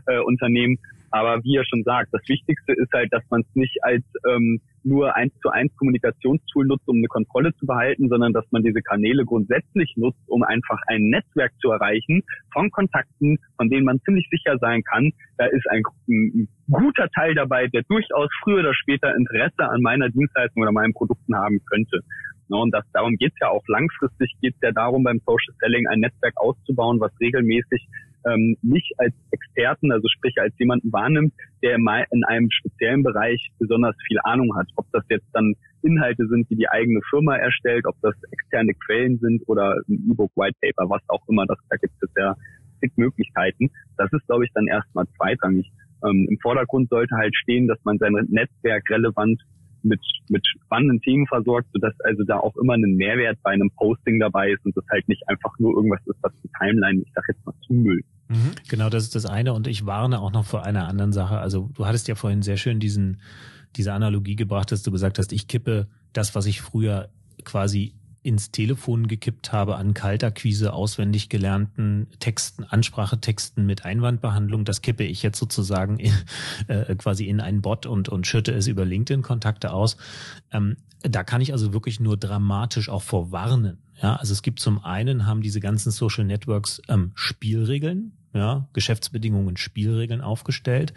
äh, 0.07 0.19
Unternehmen. 0.19 0.79
Aber 1.11 1.43
wie 1.43 1.57
er 1.57 1.65
schon 1.65 1.83
sagt, 1.83 2.09
das 2.13 2.23
Wichtigste 2.29 2.73
ist 2.73 2.93
halt, 2.93 3.13
dass 3.13 3.25
man 3.31 3.41
es 3.43 3.55
nicht 3.55 3.83
als 3.83 4.05
ähm, 4.29 4.61
nur 4.85 5.15
eins 5.17 5.33
zu 5.43 5.51
eins 5.51 5.75
Kommunikationstool 5.77 6.67
nutzt, 6.67 6.87
um 6.87 6.99
eine 6.99 7.09
Kontrolle 7.09 7.55
zu 7.57 7.67
behalten, 7.67 8.09
sondern 8.09 8.33
dass 8.33 8.45
man 8.51 8.63
diese 8.63 8.81
Kanäle 8.81 9.25
grundsätzlich 9.25 9.93
nutzt, 9.97 10.23
um 10.27 10.43
einfach 10.43 10.79
ein 10.87 11.03
Netzwerk 11.03 11.53
zu 11.61 11.71
erreichen 11.71 12.23
von 12.53 12.71
Kontakten, 12.71 13.39
von 13.57 13.69
denen 13.69 13.85
man 13.85 14.01
ziemlich 14.01 14.29
sicher 14.31 14.57
sein 14.59 14.83
kann, 14.85 15.11
da 15.37 15.47
ist 15.47 15.67
ein, 15.71 15.83
ein 16.09 16.49
guter 16.71 17.09
Teil 17.11 17.35
dabei, 17.35 17.67
der 17.67 17.83
durchaus 17.89 18.31
früher 18.43 18.61
oder 18.61 18.75
später 18.75 19.15
Interesse 19.15 19.69
an 19.69 19.83
meiner 19.83 20.09
Dienstleistung 20.09 20.63
oder 20.63 20.73
meinen 20.73 20.95
Produkten 20.95 21.35
haben 21.35 21.61
könnte. 21.67 22.01
Ne, 22.49 22.57
und 22.57 22.73
das, 22.73 22.85
darum 22.93 23.15
geht 23.17 23.33
es 23.33 23.39
ja 23.41 23.49
auch 23.49 23.63
langfristig, 23.69 24.35
geht 24.41 24.55
es 24.55 24.61
ja 24.61 24.73
darum, 24.73 25.05
beim 25.05 25.21
Social 25.25 25.55
Selling 25.61 25.87
ein 25.87 26.01
Netzwerk 26.01 26.35
auszubauen, 26.37 26.99
was 27.01 27.13
regelmäßig 27.21 27.87
ähm, 28.27 28.57
nicht 28.63 28.93
als 28.99 29.15
Experten, 29.31 29.93
also 29.93 30.09
sprich 30.09 30.35
als 30.39 30.55
jemanden 30.59 30.93
wahrnimmt, 30.93 31.33
der 31.63 31.77
in 31.77 32.25
einem 32.25 32.51
speziellen 32.51 33.03
Bereich 33.03 33.51
besonders 33.59 33.97
viel 34.07 34.19
Ahnung 34.25 34.55
hat. 34.57 34.69
Ob 34.77 34.87
das 34.93 35.05
jetzt 35.09 35.29
dann 35.33 35.55
Inhalte 35.83 36.27
sind, 36.27 36.49
die 36.51 36.57
die 36.57 36.69
eigene 36.69 37.01
Firma 37.09 37.37
erstellt, 37.37 37.87
ob 37.87 37.97
das 38.03 38.15
externe 38.33 38.75
Quellen 38.87 39.19
sind 39.19 39.43
oder 39.49 39.77
ein 39.89 40.11
E-Book, 40.11 40.31
White 40.37 40.57
Paper, 40.61 40.91
was 40.91 41.03
auch 41.09 41.27
immer, 41.29 41.47
das, 41.47 41.59
da 41.69 41.77
gibt 41.77 41.95
es 42.03 42.11
ja 42.17 42.35
zig 42.81 42.93
Möglichkeiten. 42.97 43.71
Das 43.97 44.13
ist, 44.13 44.27
glaube 44.27 44.45
ich, 44.45 44.51
dann 44.55 44.67
erstmal 44.67 45.07
zweitrangig. 45.17 45.71
Ähm, 46.05 46.27
Im 46.29 46.39
Vordergrund 46.39 46.89
sollte 46.89 47.15
halt 47.17 47.35
stehen, 47.37 47.67
dass 47.67 47.79
man 47.85 47.99
sein 47.99 48.13
Netzwerk 48.29 48.89
relevant 48.91 49.41
mit, 49.83 50.01
mit 50.29 50.47
spannenden 50.65 51.01
Themen 51.01 51.27
versorgt, 51.27 51.69
sodass 51.73 51.95
also 52.01 52.25
da 52.25 52.39
auch 52.39 52.57
immer 52.57 52.75
ein 52.75 52.97
Mehrwert 52.97 53.39
bei 53.43 53.51
einem 53.51 53.71
Posting 53.77 54.19
dabei 54.21 54.53
ist 54.53 54.65
und 54.65 54.77
das 54.77 54.85
halt 54.91 55.09
nicht 55.09 55.23
einfach 55.29 55.59
nur 55.59 55.75
irgendwas 55.75 56.01
ist, 56.07 56.19
was 56.23 56.33
die 56.43 56.51
Timeline, 56.59 57.03
ich 57.03 57.13
sag 57.15 57.25
jetzt 57.29 57.45
mal, 57.45 57.55
zumüllt. 57.67 58.05
Mhm, 58.29 58.53
genau, 58.69 58.89
das 58.89 59.05
ist 59.05 59.15
das 59.15 59.27
eine 59.27 59.53
und 59.53 59.67
ich 59.67 59.87
warne 59.87 60.21
auch 60.21 60.33
noch 60.33 60.45
vor 60.45 60.65
einer 60.65 60.89
anderen 60.89 61.13
Sache. 61.13 61.39
Also 61.39 61.71
du 61.75 61.87
hattest 61.87 62.09
ja 62.09 62.15
vorhin 62.15 62.43
sehr 62.43 62.57
schön 62.57 62.79
diesen, 62.79 63.21
diese 63.77 63.93
Analogie 63.93 64.37
gebracht, 64.37 64.71
dass 64.73 64.83
du 64.83 64.91
gesagt 64.91 65.19
hast, 65.19 65.33
ich 65.33 65.49
kippe 65.49 65.89
das, 66.13 66.35
was 66.35 66.47
ich 66.47 66.61
früher 66.61 67.09
quasi 67.45 67.95
ins 68.23 68.51
Telefon 68.51 69.09
gekippt 69.09 69.53
habe 69.53 69.77
an 69.77 69.95
Kaltakquise 69.95 70.73
auswendig 70.73 71.29
gelernten 71.29 72.09
Texten, 72.19 72.65
Ansprachetexten 72.65 73.65
mit 73.65 73.85
Einwandbehandlung, 73.85 74.65
das 74.65 74.83
kippe 74.83 75.05
ich 75.05 75.23
jetzt 75.23 75.39
sozusagen 75.39 75.99
in, 75.99 76.13
äh, 76.69 76.95
quasi 76.97 77.27
in 77.27 77.41
einen 77.41 77.63
Bot 77.63 77.87
und, 77.87 78.09
und 78.09 78.27
schütte 78.27 78.53
es 78.53 78.67
über 78.67 78.85
LinkedIn-Kontakte 78.85 79.73
aus. 79.73 79.97
Ähm, 80.53 80.77
da 81.03 81.25
kann 81.25 81.41
ich 81.41 81.53
also 81.53 81.73
wirklich 81.73 81.99
nur 81.99 82.17
dramatisch 82.17 82.91
auch 82.91 83.03
vorwarnen. 83.03 83.79
Ja, 84.03 84.17
also 84.17 84.33
es 84.33 84.43
gibt 84.43 84.61
zum 84.61 84.83
einen 84.85 85.27
haben 85.27 85.43
diese 85.43 85.61
ganzen 85.61 85.91
Social 85.91 86.25
Networks 86.25 86.81
ähm, 86.89 87.13
Spielregeln, 87.15 88.13
ja, 88.33 88.69
Geschäftsbedingungen, 88.73 89.57
Spielregeln 89.57 90.21
aufgestellt, 90.21 90.93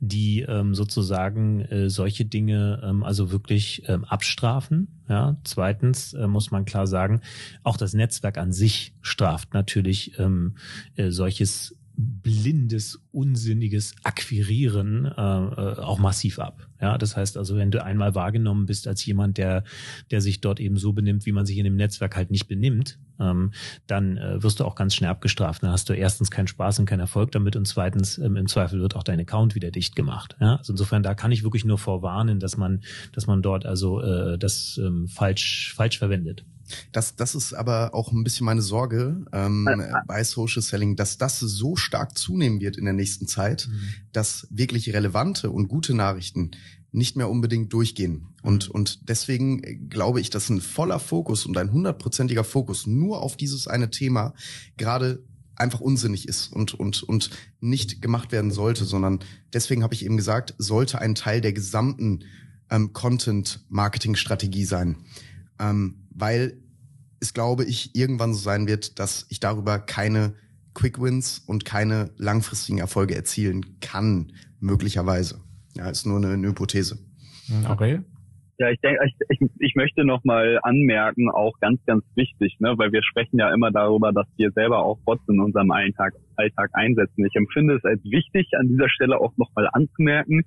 die 0.00 0.42
ähm, 0.42 0.74
sozusagen 0.74 1.60
äh, 1.62 1.90
solche 1.90 2.24
Dinge 2.24 2.80
ähm, 2.82 3.02
also 3.02 3.30
wirklich 3.30 3.82
ähm, 3.88 4.04
abstrafen. 4.04 4.88
Ja, 5.08 5.36
zweitens 5.44 6.14
äh, 6.14 6.26
muss 6.26 6.50
man 6.50 6.64
klar 6.64 6.86
sagen, 6.86 7.22
auch 7.62 7.76
das 7.76 7.94
Netzwerk 7.94 8.38
an 8.38 8.52
sich 8.52 8.94
straft 9.00 9.54
natürlich 9.54 10.18
ähm, 10.18 10.56
äh, 10.96 11.10
solches 11.10 11.77
blindes, 11.98 13.00
unsinniges 13.10 13.92
Akquirieren 14.04 15.04
äh, 15.04 15.10
äh, 15.10 15.78
auch 15.80 15.98
massiv 15.98 16.38
ab. 16.38 16.68
Ja, 16.80 16.96
das 16.96 17.16
heißt 17.16 17.36
also, 17.36 17.56
wenn 17.56 17.72
du 17.72 17.82
einmal 17.82 18.14
wahrgenommen 18.14 18.66
bist 18.66 18.86
als 18.86 19.04
jemand, 19.04 19.36
der, 19.36 19.64
der 20.12 20.20
sich 20.20 20.40
dort 20.40 20.60
eben 20.60 20.76
so 20.76 20.92
benimmt, 20.92 21.26
wie 21.26 21.32
man 21.32 21.44
sich 21.44 21.58
in 21.58 21.64
dem 21.64 21.74
Netzwerk 21.74 22.14
halt 22.14 22.30
nicht 22.30 22.46
benimmt, 22.46 23.00
ähm, 23.18 23.50
dann 23.88 24.16
äh, 24.16 24.40
wirst 24.40 24.60
du 24.60 24.64
auch 24.64 24.76
ganz 24.76 24.94
schnell 24.94 25.10
abgestraft. 25.10 25.64
Dann 25.64 25.72
hast 25.72 25.88
du 25.88 25.92
erstens 25.92 26.30
keinen 26.30 26.46
Spaß 26.46 26.78
und 26.78 26.86
keinen 26.86 27.00
Erfolg 27.00 27.32
damit 27.32 27.56
und 27.56 27.66
zweitens 27.66 28.16
ähm, 28.18 28.36
im 28.36 28.46
Zweifel 28.46 28.80
wird 28.80 28.94
auch 28.94 29.02
dein 29.02 29.18
Account 29.18 29.56
wieder 29.56 29.72
dicht 29.72 29.96
gemacht. 29.96 30.36
Ja? 30.40 30.56
Also 30.56 30.74
insofern, 30.74 31.02
da 31.02 31.14
kann 31.14 31.32
ich 31.32 31.42
wirklich 31.42 31.64
nur 31.64 31.78
vorwarnen, 31.78 32.38
dass 32.38 32.56
man, 32.56 32.82
dass 33.12 33.26
man 33.26 33.42
dort 33.42 33.66
also 33.66 34.00
äh, 34.00 34.38
das 34.38 34.78
ähm, 34.80 35.08
falsch, 35.08 35.74
falsch 35.74 35.98
verwendet. 35.98 36.44
Das, 36.92 37.16
das 37.16 37.34
ist 37.34 37.52
aber 37.52 37.94
auch 37.94 38.12
ein 38.12 38.24
bisschen 38.24 38.46
meine 38.46 38.62
Sorge 38.62 39.24
ähm, 39.32 39.68
bei 40.06 40.24
Social 40.24 40.62
Selling, 40.62 40.96
dass 40.96 41.18
das 41.18 41.38
so 41.40 41.76
stark 41.76 42.16
zunehmen 42.16 42.60
wird 42.60 42.76
in 42.76 42.84
der 42.84 42.94
nächsten 42.94 43.26
Zeit, 43.26 43.68
mhm. 43.70 43.80
dass 44.12 44.46
wirklich 44.50 44.92
relevante 44.92 45.50
und 45.50 45.68
gute 45.68 45.94
Nachrichten 45.94 46.52
nicht 46.90 47.16
mehr 47.16 47.28
unbedingt 47.28 47.72
durchgehen. 47.72 48.28
Und, 48.42 48.68
mhm. 48.68 48.74
und 48.74 49.08
deswegen 49.08 49.88
glaube 49.88 50.20
ich, 50.20 50.30
dass 50.30 50.48
ein 50.50 50.60
voller 50.60 50.98
Fokus 50.98 51.46
und 51.46 51.56
ein 51.56 51.72
hundertprozentiger 51.72 52.44
Fokus 52.44 52.86
nur 52.86 53.22
auf 53.22 53.36
dieses 53.36 53.68
eine 53.68 53.90
Thema 53.90 54.34
gerade 54.76 55.22
einfach 55.56 55.80
unsinnig 55.80 56.28
ist 56.28 56.52
und, 56.52 56.74
und, 56.74 57.02
und 57.02 57.30
nicht 57.60 58.00
gemacht 58.00 58.32
werden 58.32 58.50
sollte, 58.50 58.84
sondern 58.84 59.20
deswegen 59.52 59.82
habe 59.82 59.94
ich 59.94 60.04
eben 60.04 60.16
gesagt, 60.16 60.54
sollte 60.58 61.00
ein 61.00 61.14
Teil 61.14 61.40
der 61.40 61.52
gesamten 61.52 62.20
ähm, 62.70 62.92
Content-Marketing-Strategie 62.92 64.64
sein. 64.64 64.96
Ähm, 65.58 66.06
weil 66.18 66.58
es, 67.20 67.34
glaube 67.34 67.64
ich, 67.64 67.94
irgendwann 67.94 68.32
so 68.32 68.40
sein 68.40 68.68
wird, 68.68 68.98
dass 68.98 69.26
ich 69.30 69.40
darüber 69.40 69.78
keine 69.78 70.34
Quick 70.74 71.00
Wins 71.00 71.40
und 71.46 71.64
keine 71.64 72.10
langfristigen 72.16 72.78
Erfolge 72.78 73.14
erzielen 73.14 73.80
kann, 73.80 74.32
möglicherweise. 74.60 75.40
Ja, 75.76 75.88
ist 75.88 76.06
nur 76.06 76.18
eine, 76.18 76.34
eine 76.34 76.48
Hypothese. 76.48 76.98
Okay. 77.68 78.00
Ja, 78.58 78.70
ich 78.70 78.80
denke, 78.80 79.00
ich, 79.06 79.14
ich, 79.28 79.50
ich 79.60 79.74
möchte 79.76 80.04
noch 80.04 80.24
mal 80.24 80.58
anmerken, 80.62 81.30
auch 81.30 81.52
ganz, 81.60 81.80
ganz 81.86 82.04
wichtig, 82.16 82.56
ne, 82.58 82.74
weil 82.76 82.90
wir 82.90 83.02
sprechen 83.04 83.38
ja 83.38 83.54
immer 83.54 83.70
darüber, 83.70 84.12
dass 84.12 84.26
wir 84.36 84.50
selber 84.50 84.84
auch 84.84 84.98
Bots 85.04 85.22
in 85.28 85.38
unserem 85.38 85.70
Alltag, 85.70 86.14
Alltag 86.34 86.70
einsetzen. 86.72 87.24
Ich 87.24 87.36
empfinde 87.36 87.76
es 87.76 87.84
als 87.84 88.02
wichtig, 88.04 88.48
an 88.58 88.66
dieser 88.66 88.88
Stelle 88.88 89.20
auch 89.20 89.32
noch 89.36 89.50
mal 89.54 89.68
anzumerken, 89.72 90.42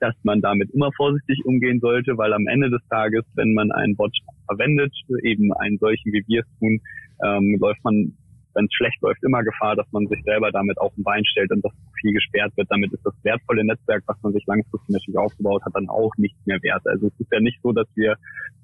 dass 0.00 0.14
man 0.22 0.40
damit 0.40 0.70
immer 0.72 0.90
vorsichtig 0.96 1.44
umgehen 1.44 1.80
sollte, 1.80 2.16
weil 2.16 2.32
am 2.32 2.46
Ende 2.46 2.70
des 2.70 2.80
Tages, 2.88 3.24
wenn 3.34 3.54
man 3.54 3.72
einen 3.72 3.96
Bot 3.96 4.16
verwendet, 4.46 4.92
eben 5.22 5.52
einen 5.54 5.78
solchen 5.78 6.12
wie 6.12 6.24
wir 6.26 6.40
es 6.40 6.58
tun, 6.58 6.80
ähm, 7.24 7.56
läuft 7.60 7.82
man, 7.84 8.12
wenn 8.54 8.64
es 8.64 8.74
schlecht 8.74 9.00
läuft, 9.02 9.22
immer 9.24 9.42
Gefahr, 9.42 9.76
dass 9.76 9.90
man 9.92 10.06
sich 10.06 10.22
selber 10.24 10.50
damit 10.50 10.78
auf 10.78 10.94
den 10.94 11.04
Bein 11.04 11.24
stellt 11.24 11.50
und 11.50 11.64
das 11.64 11.72
Profil 11.84 12.12
gesperrt 12.12 12.52
wird. 12.56 12.68
Damit 12.70 12.92
ist 12.92 13.04
das 13.04 13.14
wertvolle 13.22 13.64
Netzwerk, 13.64 14.02
was 14.06 14.16
man 14.22 14.32
sich 14.32 14.44
langfristig 14.46 14.88
natürlich 14.88 15.18
aufgebaut 15.18 15.62
hat, 15.64 15.74
dann 15.74 15.88
auch 15.88 16.12
nicht 16.16 16.36
mehr 16.46 16.62
wert. 16.62 16.82
Also 16.86 17.08
es 17.08 17.20
ist 17.20 17.32
ja 17.32 17.40
nicht 17.40 17.58
so, 17.62 17.72
dass 17.72 17.86
wir, 17.94 18.16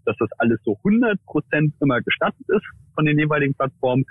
dass 0.04 0.16
das 0.18 0.30
alles 0.38 0.60
so 0.64 0.78
100 0.84 1.22
Prozent 1.24 1.74
immer 1.80 2.00
gestattet 2.00 2.46
ist 2.48 2.66
von 2.94 3.04
den 3.04 3.18
jeweiligen 3.18 3.54
Plattformen, 3.54 4.04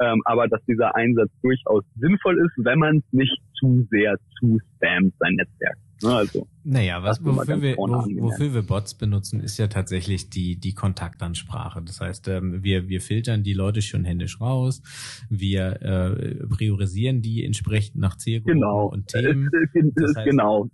ähm, 0.00 0.20
aber 0.24 0.48
dass 0.48 0.64
dieser 0.66 0.94
Einsatz 0.96 1.30
durchaus 1.42 1.84
sinnvoll 1.96 2.38
ist, 2.38 2.52
wenn 2.64 2.78
man 2.78 2.98
es 2.98 3.12
nicht 3.12 3.38
zu 3.58 3.86
sehr 3.90 4.16
zu 4.38 4.58
spammt, 4.76 5.14
sein 5.18 5.34
Netzwerk. 5.34 5.76
Ne, 6.04 6.14
also, 6.14 6.46
naja, 6.64 7.02
was, 7.02 7.24
wofür, 7.24 7.62
wir, 7.62 7.76
wofür 7.76 8.52
wir 8.52 8.62
Bots 8.62 8.94
benutzen, 8.94 9.40
ist 9.40 9.58
ja 9.58 9.68
tatsächlich 9.68 10.28
die, 10.28 10.56
die 10.56 10.74
Kontaktansprache. 10.74 11.82
Das 11.82 12.00
heißt, 12.00 12.28
ähm, 12.28 12.62
wir, 12.62 12.88
wir 12.88 13.00
filtern 13.00 13.42
die 13.42 13.54
Leute 13.54 13.80
schon 13.80 14.04
händisch 14.04 14.40
raus, 14.40 14.82
wir 15.30 15.82
äh, 15.82 16.46
priorisieren 16.46 17.22
die 17.22 17.44
entsprechend 17.44 17.96
nach 17.96 18.18
Zielgruppen 18.18 18.60
genau. 18.60 18.86
und 18.86 19.08
Themen. 19.08 19.50
Das 19.94 20.14
heißt, 20.16 20.26
genau, 20.26 20.68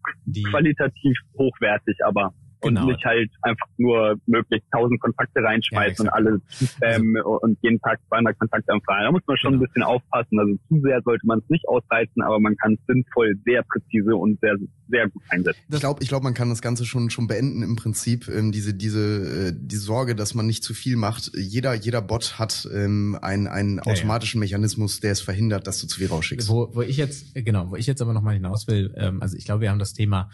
qualitativ 0.51 1.17
hochwertig, 1.39 2.05
aber 2.05 2.35
Genau. 2.63 2.83
Und 2.83 2.89
nicht 2.89 3.05
halt 3.05 3.31
einfach 3.43 3.67
nur 3.79 4.17
möglichst 4.27 4.71
tausend 4.71 5.01
Kontakte 5.01 5.43
reinschmeißen 5.43 6.05
ja, 6.05 6.13
und 6.13 6.15
alle 6.15 6.41
spammen 6.51 7.17
also, 7.17 7.41
und 7.41 7.59
jeden 7.63 7.81
Tag 7.81 7.99
200 8.09 8.39
Kontakte 8.39 8.73
empfangen. 8.73 9.05
Da 9.05 9.13
muss 9.13 9.23
man 9.27 9.37
schon 9.39 9.53
genau. 9.53 9.63
ein 9.63 9.67
bisschen 9.67 9.83
aufpassen. 9.83 10.39
Also 10.39 10.55
zu 10.69 10.81
sehr 10.83 11.01
sollte 11.03 11.27
man 11.27 11.39
es 11.39 11.49
nicht 11.49 11.67
ausreizen, 11.69 12.23
aber 12.23 12.39
man 12.39 12.57
kann 12.57 12.75
es 12.75 12.81
sinnvoll, 12.87 13.35
sehr 13.45 13.63
präzise 13.63 14.15
und 14.15 14.39
sehr, 14.41 14.57
sehr 14.89 15.09
gut 15.09 15.23
einsetzen. 15.31 15.61
Ich 15.71 15.81
glaube, 15.81 16.03
ich 16.03 16.09
glaube, 16.09 16.25
man 16.25 16.35
kann 16.35 16.51
das 16.51 16.61
Ganze 16.61 16.85
schon, 16.85 17.09
schon 17.09 17.27
beenden 17.27 17.63
im 17.63 17.77
Prinzip. 17.77 18.29
Ähm, 18.29 18.53
diese, 18.53 18.75
diese, 18.75 19.49
äh, 19.49 19.53
die 19.57 19.77
Sorge, 19.77 20.15
dass 20.15 20.35
man 20.35 20.47
nicht 20.47 20.63
zu 20.63 20.75
viel 20.75 20.97
macht. 20.97 21.33
Jeder, 21.35 21.73
jeder 21.75 22.03
Bot 22.03 22.39
hat 22.39 22.69
ähm, 22.75 23.19
einen, 23.23 23.47
einen 23.47 23.81
automatischen 23.81 24.41
ja, 24.41 24.45
ja. 24.45 24.59
Mechanismus, 24.59 25.01
der 25.01 25.13
es 25.13 25.23
verhindert, 25.23 25.67
dass 25.67 25.81
du 25.81 25.87
zu 25.87 25.99
viel 25.99 26.09
rausschickst. 26.09 26.49
Wo, 26.49 26.75
wo 26.75 26.83
ich 26.83 26.99
jetzt, 26.99 27.35
genau, 27.35 27.71
wo 27.71 27.77
ich 27.77 27.87
jetzt 27.87 28.03
aber 28.03 28.13
nochmal 28.13 28.35
hinaus 28.35 28.67
will, 28.69 28.93
ähm, 28.97 29.23
also 29.23 29.37
ich 29.37 29.47
glaube, 29.47 29.63
wir 29.63 29.71
haben 29.71 29.79
das 29.79 29.95
Thema 29.95 30.31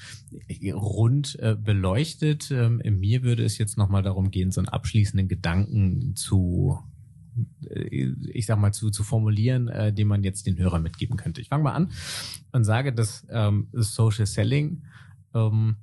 rund 0.73 1.39
äh, 1.41 1.55
beleuchtet. 1.55 2.16
Ähm, 2.23 2.83
mir 2.85 3.23
würde 3.23 3.45
es 3.45 3.59
jetzt 3.59 3.77
nochmal 3.77 4.03
darum 4.03 4.31
gehen, 4.31 4.51
so 4.51 4.61
einen 4.61 4.69
abschließenden 4.69 5.29
Gedanken 5.29 6.15
zu 6.17 6.79
äh, 7.71 8.13
ich 8.33 8.47
sag 8.47 8.59
mal, 8.59 8.73
zu, 8.73 8.91
zu 8.91 9.03
formulieren, 9.03 9.69
äh, 9.69 9.93
den 9.93 10.09
man 10.09 10.23
jetzt 10.23 10.47
den 10.47 10.59
Hörer 10.59 10.79
mitgeben 10.79 11.17
könnte. 11.17 11.41
Ich 11.41 11.49
fange 11.49 11.65
mal 11.65 11.73
an 11.73 11.91
und 12.53 12.65
sage, 12.65 12.93
dass 12.93 13.27
ähm, 13.31 13.69
Social 13.73 14.27
Selling, 14.27 14.85
ähm, 15.35 15.77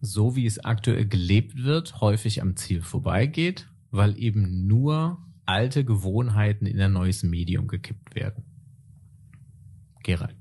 so 0.00 0.36
wie 0.36 0.46
es 0.46 0.64
aktuell 0.64 1.06
gelebt 1.06 1.62
wird, 1.62 2.00
häufig 2.00 2.40
am 2.42 2.56
Ziel 2.56 2.82
vorbeigeht, 2.82 3.68
weil 3.90 4.18
eben 4.18 4.66
nur 4.66 5.18
alte 5.46 5.84
Gewohnheiten 5.84 6.66
in 6.66 6.80
ein 6.80 6.92
neues 6.92 7.22
Medium 7.22 7.66
gekippt 7.66 8.14
werden. 8.14 8.44
Gerald. 10.02 10.36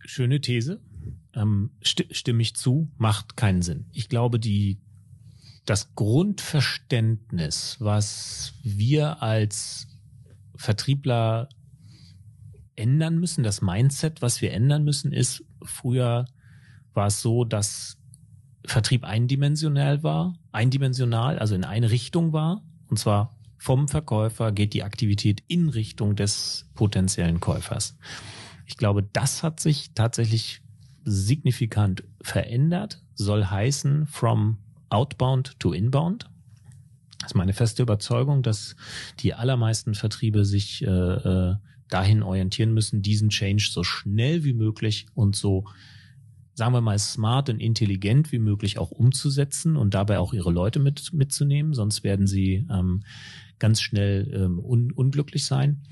Schöne 0.00 0.40
These. 0.40 0.80
Ähm, 1.34 1.70
sti 1.82 2.06
stimme 2.10 2.42
ich 2.42 2.54
zu, 2.54 2.90
macht 2.98 3.36
keinen 3.36 3.62
Sinn. 3.62 3.86
Ich 3.92 4.08
glaube, 4.08 4.38
die 4.38 4.80
das 5.64 5.94
Grundverständnis, 5.94 7.76
was 7.78 8.54
wir 8.62 9.22
als 9.22 9.86
Vertriebler 10.56 11.48
ändern 12.74 13.18
müssen, 13.18 13.44
das 13.44 13.62
Mindset, 13.62 14.22
was 14.22 14.42
wir 14.42 14.52
ändern 14.52 14.84
müssen, 14.84 15.12
ist, 15.12 15.44
früher 15.62 16.26
war 16.94 17.06
es 17.06 17.22
so, 17.22 17.44
dass 17.44 17.98
Vertrieb 18.64 19.04
eindimensional 19.04 20.02
war, 20.02 20.34
eindimensional, 20.52 21.38
also 21.38 21.54
in 21.54 21.64
eine 21.64 21.90
Richtung 21.90 22.32
war, 22.32 22.62
und 22.88 22.98
zwar 22.98 23.36
vom 23.58 23.86
Verkäufer 23.88 24.50
geht 24.50 24.74
die 24.74 24.82
Aktivität 24.82 25.42
in 25.46 25.68
Richtung 25.68 26.16
des 26.16 26.68
potenziellen 26.74 27.38
Käufers. 27.38 27.96
Ich 28.66 28.76
glaube, 28.76 29.02
das 29.02 29.42
hat 29.42 29.60
sich 29.60 29.92
tatsächlich 29.94 30.61
signifikant 31.04 32.04
verändert, 32.20 33.02
soll 33.14 33.44
heißen, 33.44 34.06
from 34.06 34.58
outbound 34.88 35.58
to 35.58 35.72
inbound. 35.72 36.28
Das 37.20 37.32
ist 37.32 37.34
meine 37.34 37.52
feste 37.52 37.82
Überzeugung, 37.82 38.42
dass 38.42 38.76
die 39.20 39.34
allermeisten 39.34 39.94
Vertriebe 39.94 40.44
sich 40.44 40.82
äh, 40.82 40.86
äh, 40.86 41.56
dahin 41.88 42.22
orientieren 42.22 42.72
müssen, 42.72 43.02
diesen 43.02 43.28
Change 43.28 43.68
so 43.70 43.84
schnell 43.84 44.44
wie 44.44 44.54
möglich 44.54 45.06
und 45.14 45.36
so, 45.36 45.64
sagen 46.54 46.74
wir 46.74 46.80
mal, 46.80 46.98
smart 46.98 47.48
und 47.48 47.60
intelligent 47.60 48.32
wie 48.32 48.38
möglich 48.38 48.78
auch 48.78 48.90
umzusetzen 48.90 49.76
und 49.76 49.94
dabei 49.94 50.18
auch 50.18 50.32
ihre 50.32 50.50
Leute 50.50 50.80
mit, 50.80 51.12
mitzunehmen, 51.12 51.74
sonst 51.74 52.02
werden 52.02 52.26
sie 52.26 52.66
ähm, 52.70 53.02
ganz 53.58 53.80
schnell 53.80 54.30
ähm, 54.34 54.58
un 54.58 54.90
unglücklich 54.90 55.44
sein. 55.44 55.82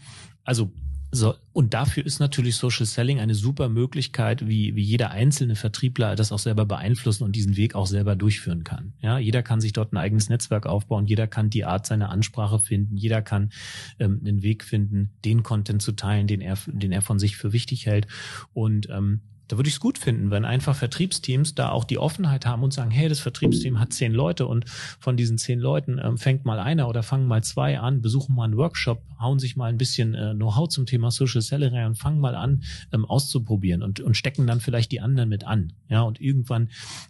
Also 0.43 0.73
so, 1.13 1.35
und 1.53 1.75
dafür 1.75 2.07
ist 2.07 2.21
natürlich 2.21 2.55
Social 2.57 2.87
Selling 2.87 3.19
eine 3.19 3.35
super 3.35 3.69
Möglichkeit, 3.69 4.47
wie, 4.47 4.77
wie 4.77 4.83
jeder 4.83 5.11
einzelne 5.11 5.57
Vertriebler 5.57 6.15
das 6.15 6.31
auch 6.31 6.39
selber 6.39 6.67
beeinflussen 6.67 7.25
und 7.25 7.35
diesen 7.35 7.57
Weg 7.57 7.75
auch 7.75 7.89
selber 7.89 8.15
durchführen 8.15 8.63
kann. 8.63 8.93
Ja, 9.01 9.19
jeder 9.19 9.43
kann 9.43 9.61
sich 9.61 9.73
dort 9.73 9.93
ein 9.93 9.97
eigenes 9.97 10.29
Netzwerk 10.29 10.67
aufbauen, 10.67 11.07
jeder 11.07 11.27
kann 11.27 11.51
die 11.51 11.65
Art 11.65 11.87
seiner 11.87 12.11
Ansprache 12.11 12.61
finden, 12.61 12.97
jeder 12.97 13.23
kann 13.23 13.51
ähm, 13.99 14.21
einen 14.21 14.43
Weg 14.43 14.63
finden, 14.63 15.11
den 15.25 15.43
Content 15.43 15.83
zu 15.83 15.93
teilen, 15.93 16.29
den 16.29 16.41
er, 16.41 16.57
den 16.67 16.93
er 16.93 17.03
von 17.03 17.19
sich 17.19 17.37
für 17.37 17.53
wichtig 17.53 17.87
hält. 17.87 18.07
Und 18.53 18.89
ähm, 18.89 19.23
da 19.51 19.59
würde 19.59 19.69
ich 19.69 19.75
es 19.75 19.81
gut 19.81 19.99
finden, 19.99 20.31
wenn 20.31 20.45
einfach 20.45 20.77
Vertriebsteams 20.77 21.57
da 21.57 21.71
auch 21.71 21.83
die 21.83 21.99
Offenheit 21.99 22.47
haben 22.47 22.63
und 22.63 22.73
sagen, 22.73 22.93
hey, 22.93 23.09
das 23.09 23.19
Vertriebsteam 23.19 23.81
hat 23.81 23.93
zehn 23.93 24.13
Leute 24.13 24.47
und 24.47 24.65
von 25.01 25.17
diesen 25.17 25.39
zehn 25.39 25.59
Leuten 25.59 26.01
ähm, 26.03 26.19
fängt 26.19 26.45
mal 26.45 26.61
einer 26.61 26.89
oder 26.89 27.03
fangen 27.03 27.27
mal 27.27 27.43
zwei 27.43 27.81
an, 27.81 28.01
besuchen 28.01 28.37
mal 28.37 28.45
einen 28.45 28.57
Workshop, 28.57 29.03
hauen 29.19 29.41
sich 29.41 29.57
mal 29.57 29.67
ein 29.67 29.77
bisschen 29.77 30.15
äh, 30.15 30.35
Know-how 30.35 30.69
zum 30.69 30.87
Thema 30.87 31.11
Social 31.11 31.43
Selling 31.43 31.75
und 31.85 31.97
fangen 31.97 32.21
mal 32.21 32.37
an, 32.37 32.63
ähm, 32.93 33.05
auszuprobieren 33.05 33.83
und, 33.83 33.99
und 33.99 34.17
stecken 34.17 34.47
dann 34.47 34.61
vielleicht 34.61 34.93
die 34.93 35.01
anderen 35.01 35.29
mit 35.29 35.45
an. 35.45 35.73
Ja, 35.89 36.03
und 36.03 36.21
irgendwann 36.21 36.69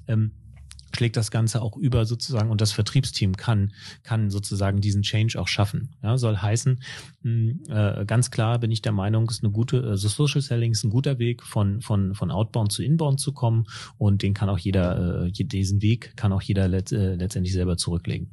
ähm, 0.08 0.32
schlägt 0.94 1.16
das 1.16 1.30
Ganze 1.30 1.62
auch 1.62 1.76
über 1.76 2.04
sozusagen 2.04 2.50
und 2.50 2.60
das 2.60 2.72
Vertriebsteam 2.72 3.36
kann, 3.36 3.72
kann 4.02 4.30
sozusagen 4.30 4.80
diesen 4.80 5.02
Change 5.02 5.40
auch 5.40 5.48
schaffen. 5.48 5.94
Ja, 6.02 6.18
soll 6.18 6.36
heißen, 6.36 6.82
mh, 7.22 7.30
hm, 7.30 7.60
äh, 7.68 8.04
ganz 8.04 8.30
klar 8.30 8.58
bin 8.58 8.70
ich 8.70 8.82
der 8.82 8.92
Meinung, 8.92 9.28
ist 9.28 9.42
eine 9.42 9.52
gute, 9.52 9.82
also 9.84 10.08
Social 10.08 10.40
Selling 10.40 10.72
ist 10.72 10.84
ein 10.84 10.90
guter 10.90 11.18
Weg 11.18 11.42
von, 11.42 11.80
von, 11.80 12.14
von 12.14 12.30
Outbound 12.30 12.72
zu 12.72 12.82
Inbound 12.82 13.20
zu 13.20 13.32
kommen 13.32 13.66
und 13.98 14.22
den 14.22 14.34
kann 14.34 14.48
auch 14.48 14.58
jeder, 14.58 15.26
äh, 15.26 15.30
diesen 15.32 15.82
Weg 15.82 16.16
kann 16.16 16.32
auch 16.32 16.42
jeder 16.42 16.68
let, 16.68 16.92
äh, 16.92 17.14
letztendlich 17.14 17.52
selber 17.54 17.76
zurücklegen. 17.76 18.30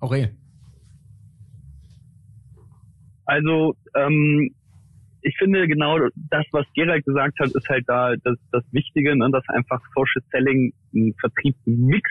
Aurel. 0.00 0.36
Also 3.24 3.74
ähm, 3.94 4.54
ich 5.22 5.36
finde 5.38 5.66
genau 5.66 5.98
das, 6.30 6.44
was 6.52 6.66
Gerald 6.74 7.04
gesagt 7.04 7.38
hat, 7.40 7.50
ist 7.50 7.68
halt 7.68 7.84
da 7.86 8.14
das, 8.24 8.36
das 8.52 8.64
Wichtige, 8.72 9.16
ne, 9.16 9.30
dass 9.30 9.44
einfach 9.48 9.80
Social 9.94 10.22
Selling 10.30 10.72
ein 10.94 11.14
Vertriebsmix 11.20 12.10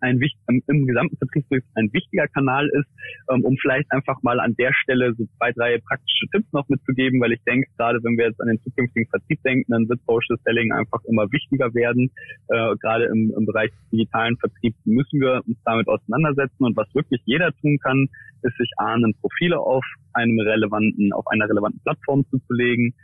ein 0.00 0.20
im, 0.48 0.62
im 0.66 0.86
gesamten 0.86 1.16
Vertriebsmix 1.16 1.66
ein 1.74 1.92
wichtiger 1.92 2.28
Kanal 2.28 2.68
ist, 2.68 2.88
ähm, 3.30 3.44
um 3.44 3.56
vielleicht 3.56 3.90
einfach 3.92 4.22
mal 4.22 4.40
an 4.40 4.54
der 4.56 4.72
Stelle 4.74 5.14
so 5.14 5.26
zwei, 5.36 5.52
drei 5.52 5.78
praktische 5.78 6.26
Tipps 6.32 6.52
noch 6.52 6.68
mitzugeben, 6.68 7.20
weil 7.20 7.32
ich 7.32 7.42
denke, 7.44 7.68
gerade 7.76 8.02
wenn 8.02 8.16
wir 8.16 8.26
jetzt 8.26 8.40
an 8.40 8.48
den 8.48 8.60
zukünftigen 8.62 9.08
Vertrieb 9.08 9.42
denken, 9.42 9.70
dann 9.70 9.88
wird 9.88 10.00
Social 10.06 10.36
Selling 10.44 10.72
einfach 10.72 11.00
immer 11.08 11.30
wichtiger 11.32 11.72
werden. 11.74 12.10
Äh, 12.48 12.76
gerade 12.80 13.06
im, 13.06 13.32
im 13.36 13.46
Bereich 13.46 13.70
digitalen 13.92 14.36
Vertrieb 14.38 14.74
müssen 14.84 15.20
wir 15.20 15.42
uns 15.46 15.58
damit 15.64 15.88
auseinandersetzen 15.88 16.64
und 16.64 16.76
was 16.76 16.92
wirklich 16.94 17.20
jeder 17.24 17.52
tun 17.60 17.78
kann, 17.82 18.08
ist 18.42 18.56
sich 18.56 18.70
ahnen 18.78 19.14
Profile 19.20 19.58
auf 19.58 19.84
einem 20.12 20.40
relevanten, 20.40 21.12
auf 21.12 21.26
einer 21.28 21.48
relevanten 21.48 21.80
Plattform 21.82 22.24
zuzulegen, 22.30 22.94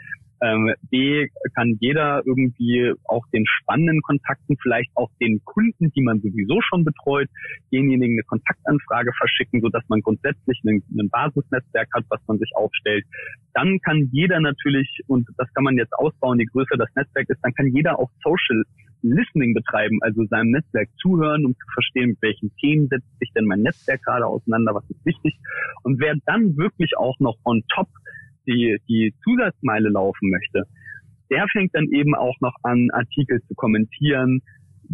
ähm, 0.43 0.75
B 0.91 1.29
kann 1.55 1.77
jeder 1.81 2.23
irgendwie 2.27 2.93
auch 3.05 3.25
den 3.33 3.45
spannenden 3.47 4.03
Kontakten, 4.03 4.57
vielleicht 4.63 4.91
auch 4.95 5.11
den 5.21 5.43
Kunden, 5.45 5.91
die 5.93 6.03
man 6.03 6.21
sowieso 6.21 6.61
schon 6.63 6.85
betreut, 6.85 7.29
denjenigen 7.73 8.17
eine 8.17 8.23
Kontaktanfrage 8.25 9.13
verschicken, 9.17 9.61
so 9.61 9.69
dass 9.69 9.83
man 9.89 10.01
grundsätzlich 10.01 10.61
ein, 10.65 10.83
ein 10.99 11.09
Basisnetzwerk 11.11 11.89
hat, 11.95 12.05
was 12.09 12.21
man 12.27 12.39
sich 12.39 12.51
aufstellt. 12.55 13.05
Dann 13.55 13.79
kann 13.81 14.09
jeder 14.13 14.41
natürlich, 14.41 15.01
und 15.07 15.29
das 15.39 15.53
kann 15.55 15.65
man 15.65 15.77
jetzt 15.77 15.93
ausbauen, 15.95 16.39
je 16.39 16.47
größer 16.47 16.77
das 16.77 16.89
Netzwerk 16.95 17.29
ist, 17.29 17.41
dann 17.43 17.55
kann 17.55 17.69
jeder 17.69 17.99
auch 17.99 18.11
Social 18.23 18.65
Listening 19.03 19.55
betreiben, 19.55 19.99
also 20.03 20.25
seinem 20.27 20.51
Netzwerk 20.51 20.89
zuhören, 21.01 21.45
um 21.45 21.53
zu 21.53 21.67
verstehen, 21.73 22.11
mit 22.11 22.23
welchen 22.23 22.55
Themen 22.57 22.89
setzt 22.89 23.07
sich 23.21 23.31
denn 23.33 23.45
mein 23.45 23.61
Netzwerk 23.61 24.03
gerade 24.03 24.27
auseinander, 24.27 24.75
was 24.75 24.89
ist 24.91 25.05
wichtig. 25.05 25.37
Und 25.83 26.01
wer 26.01 26.15
dann 26.27 26.57
wirklich 26.57 26.97
auch 26.97 27.19
noch 27.21 27.37
on 27.45 27.63
top 27.75 27.89
die, 28.47 28.79
die 28.89 29.15
Zusatzmeile 29.23 29.89
laufen 29.89 30.31
möchte, 30.31 30.65
der 31.31 31.47
fängt 31.53 31.75
dann 31.75 31.89
eben 31.91 32.15
auch 32.15 32.37
noch 32.41 32.55
an, 32.63 32.89
Artikel 32.93 33.41
zu 33.49 33.55
kommentieren, 33.55 34.43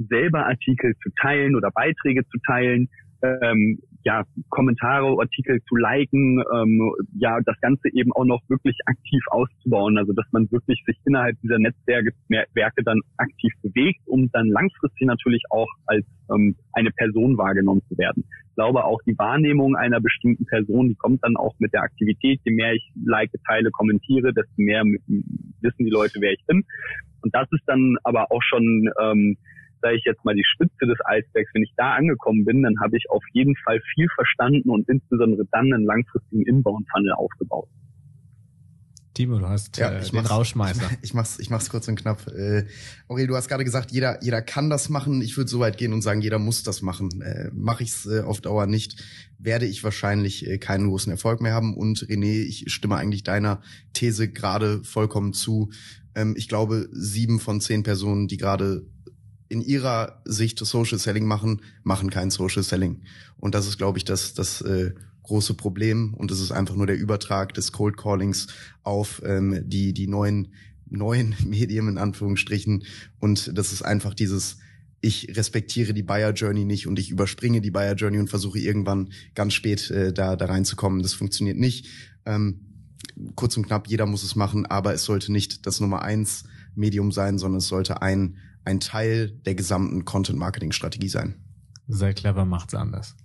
selber 0.09 0.47
Artikel 0.47 0.95
zu 1.03 1.11
teilen 1.21 1.55
oder 1.55 1.71
Beiträge 1.71 2.27
zu 2.29 2.39
teilen, 2.47 2.89
ähm, 3.23 3.79
ja, 4.05 4.25
Kommentare, 4.49 5.07
Artikel 5.19 5.61
zu 5.69 5.77
liken, 5.77 6.43
ähm, 6.55 6.93
ja, 7.19 7.39
das 7.45 7.61
Ganze 7.61 7.89
eben 7.93 8.13
auch 8.13 8.25
noch 8.25 8.41
wirklich 8.49 8.77
aktiv 8.87 9.21
auszubauen, 9.31 9.99
also 9.99 10.13
dass 10.13 10.27
man 10.33 10.51
wirklich 10.51 10.83
sich 10.87 10.97
innerhalb 11.05 11.41
dieser 11.41 11.59
Netzwerke 11.59 12.11
Werke 12.29 12.83
dann 12.85 13.01
aktiv 13.17 13.53
bewegt, 13.63 14.01
um 14.07 14.31
dann 14.33 14.49
langfristig 14.49 15.07
natürlich 15.07 15.43
auch 15.51 15.69
als 15.87 16.05
ähm, 16.33 16.57
eine 16.73 16.91
Person 16.91 17.39
wahrgenommen 17.39 17.83
zu 17.89 17.97
werden. 17.99 18.25
Ich 18.49 18.55
glaube 18.57 18.85
auch 18.85 19.01
die 19.07 19.17
Wahrnehmung 19.19 19.77
einer 19.77 20.01
bestimmten 20.01 20.45
Person, 20.47 20.89
die 20.89 20.95
kommt 20.97 21.25
dann 21.25 21.37
auch 21.37 21.55
mit 21.59 21.73
der 21.73 21.83
Aktivität. 21.83 22.41
Je 22.45 22.53
mehr 22.53 22.75
ich 22.75 22.93
like, 23.05 23.31
teile, 23.47 23.71
kommentiere, 23.71 24.35
desto 24.35 24.53
mehr 24.57 24.85
wissen 24.85 25.85
die 25.85 25.91
Leute, 25.91 26.21
wer 26.21 26.33
ich 26.33 26.45
bin. 26.47 26.63
Und 27.23 27.35
das 27.35 27.47
ist 27.53 27.63
dann 27.67 27.97
aber 28.03 28.31
auch 28.31 28.43
schon 28.43 28.91
ähm, 29.01 29.37
sage 29.83 29.97
ich 29.97 30.05
jetzt 30.05 30.25
mal, 30.25 30.35
die 30.35 30.45
Spitze 30.45 30.87
des 30.87 30.99
Eisbergs, 31.05 31.51
wenn 31.53 31.63
ich 31.63 31.73
da 31.77 31.95
angekommen 31.95 32.45
bin, 32.45 32.63
dann 32.63 32.81
habe 32.81 32.97
ich 32.97 33.11
auf 33.11 33.25
jeden 33.33 33.57
Fall 33.57 33.81
viel 33.95 34.09
verstanden 34.15 34.71
und 34.71 34.89
insbesondere 34.89 35.45
dann 35.51 35.73
einen 35.73 35.85
langfristigen 35.85 36.47
Inbound-Funnel 36.47 37.13
aufgebaut. 37.13 37.69
Timo, 39.15 39.39
du 39.39 39.47
hast 39.47 39.77
ja, 39.77 39.91
äh, 39.91 40.11
den 40.11 40.25
Rauschmeister. 40.25 40.89
Ich 41.03 41.13
mach's, 41.13 41.39
ich 41.39 41.51
mach's 41.51 41.69
kurz 41.69 41.87
und 41.87 41.97
knapp. 41.97 42.27
Äh, 42.29 42.65
Aurel, 43.09 43.27
du 43.27 43.37
hast 43.37 43.49
gerade 43.49 43.65
gesagt, 43.65 43.91
jeder, 43.91 44.23
jeder 44.23 44.41
kann 44.41 44.71
das 44.71 44.89
machen. 44.89 45.21
Ich 45.21 45.37
würde 45.37 45.51
so 45.51 45.61
weit 45.61 45.77
gehen 45.77 45.93
und 45.93 46.01
sagen, 46.01 46.23
jeder 46.23 46.39
muss 46.39 46.63
das 46.63 46.81
machen. 46.81 47.21
Äh, 47.21 47.51
Mache 47.53 47.83
ich's 47.83 48.07
äh, 48.07 48.21
auf 48.23 48.41
Dauer 48.41 48.67
nicht, 48.67 49.05
werde 49.39 49.67
ich 49.67 49.85
wahrscheinlich 49.85 50.47
äh, 50.47 50.57
keinen 50.57 50.89
großen 50.89 51.13
Erfolg 51.13 51.43
mehr 51.43 51.53
haben. 51.53 51.77
Und 51.77 51.99
René, 51.99 52.43
ich 52.43 52.73
stimme 52.73 52.97
eigentlich 52.97 53.23
deiner 53.23 53.61
These 53.93 54.31
gerade 54.31 54.83
vollkommen 54.83 55.35
zu. 55.35 55.71
Ähm, 56.15 56.35
ich 56.37 56.49
glaube, 56.49 56.89
sieben 56.93 57.39
von 57.39 57.61
zehn 57.61 57.83
Personen, 57.83 58.29
die 58.29 58.39
gerade 58.39 58.87
in 59.53 59.61
ihrer 59.61 60.23
Sicht 60.25 60.59
Social 60.59 60.99
Selling 60.99 61.27
machen, 61.27 61.61
machen 61.83 62.09
kein 62.09 62.31
Social 62.31 62.63
Selling. 62.63 63.03
Und 63.37 63.55
das 63.55 63.67
ist, 63.67 63.77
glaube 63.77 63.99
ich, 63.99 64.05
das, 64.05 64.33
das 64.33 64.63
äh, 64.63 64.93
große 65.25 65.55
Problem 65.55 66.15
und 66.15 66.31
es 66.31 66.41
ist 66.41 66.53
einfach 66.53 66.75
nur 66.75 66.87
der 66.87 66.97
Übertrag 66.97 67.53
des 67.53 67.71
Cold 67.71 67.99
Callings 67.99 68.47
auf 68.83 69.21
ähm, 69.25 69.63
die, 69.67 69.93
die 69.93 70.07
neuen, 70.07 70.49
neuen 70.89 71.37
Medien 71.45 71.87
in 71.87 71.99
Anführungsstrichen 71.99 72.85
und 73.21 73.57
das 73.57 73.73
ist 73.73 73.83
einfach 73.83 74.15
dieses 74.15 74.57
ich 75.05 75.37
respektiere 75.37 75.95
die 75.95 76.05
Buyer 76.05 76.33
Journey 76.33 76.65
nicht 76.65 76.87
und 76.87 76.97
ich 76.99 77.11
überspringe 77.11 77.61
die 77.61 77.73
Buyer 77.73 77.95
Journey 77.95 78.21
und 78.21 78.31
versuche 78.31 78.61
irgendwann 78.61 79.11
ganz 79.35 79.53
spät 79.53 79.91
äh, 79.91 80.13
da, 80.13 80.37
da 80.37 80.47
reinzukommen. 80.47 81.03
Das 81.03 81.13
funktioniert 81.13 81.59
nicht. 81.59 81.89
Ähm, 82.25 82.61
kurz 83.35 83.57
und 83.57 83.67
knapp, 83.67 83.89
jeder 83.89 84.07
muss 84.07 84.23
es 84.23 84.37
machen, 84.37 84.65
aber 84.65 84.95
es 84.95 85.03
sollte 85.03 85.33
nicht 85.33 85.67
das 85.67 85.81
Nummer 85.81 86.03
eins 86.03 86.45
Medium 86.77 87.11
sein, 87.11 87.37
sondern 87.37 87.59
es 87.59 87.67
sollte 87.67 88.01
ein, 88.01 88.37
ein 88.65 88.81
Teil 88.81 89.31
der 89.31 89.55
gesamten 89.55 90.05
Content 90.05 90.39
Marketing 90.39 90.73
Strategie 90.73 91.09
sein. 91.09 91.35
Sehr 91.89 92.15
clever 92.15 92.45
macht's 92.45 92.75
anders. 92.75 93.17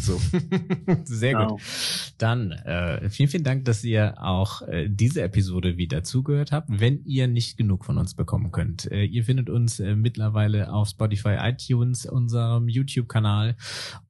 So. 0.00 0.20
Sehr 1.04 1.34
gut. 1.34 1.50
Wow. 1.52 2.12
Dann 2.18 2.52
äh, 2.52 3.08
vielen, 3.08 3.28
vielen 3.28 3.44
Dank, 3.44 3.64
dass 3.64 3.84
ihr 3.84 4.22
auch 4.22 4.62
äh, 4.62 4.88
diese 4.88 5.22
Episode 5.22 5.76
wieder 5.76 6.02
zugehört 6.02 6.52
habt. 6.52 6.68
Wenn 6.68 7.04
ihr 7.04 7.28
nicht 7.28 7.56
genug 7.56 7.84
von 7.84 7.98
uns 7.98 8.14
bekommen 8.14 8.50
könnt, 8.50 8.90
äh, 8.90 9.04
ihr 9.04 9.24
findet 9.24 9.48
uns 9.48 9.78
äh, 9.78 9.94
mittlerweile 9.94 10.72
auf 10.72 10.88
Spotify, 10.88 11.36
iTunes, 11.40 12.04
unserem 12.04 12.68
YouTube-Kanal 12.68 13.56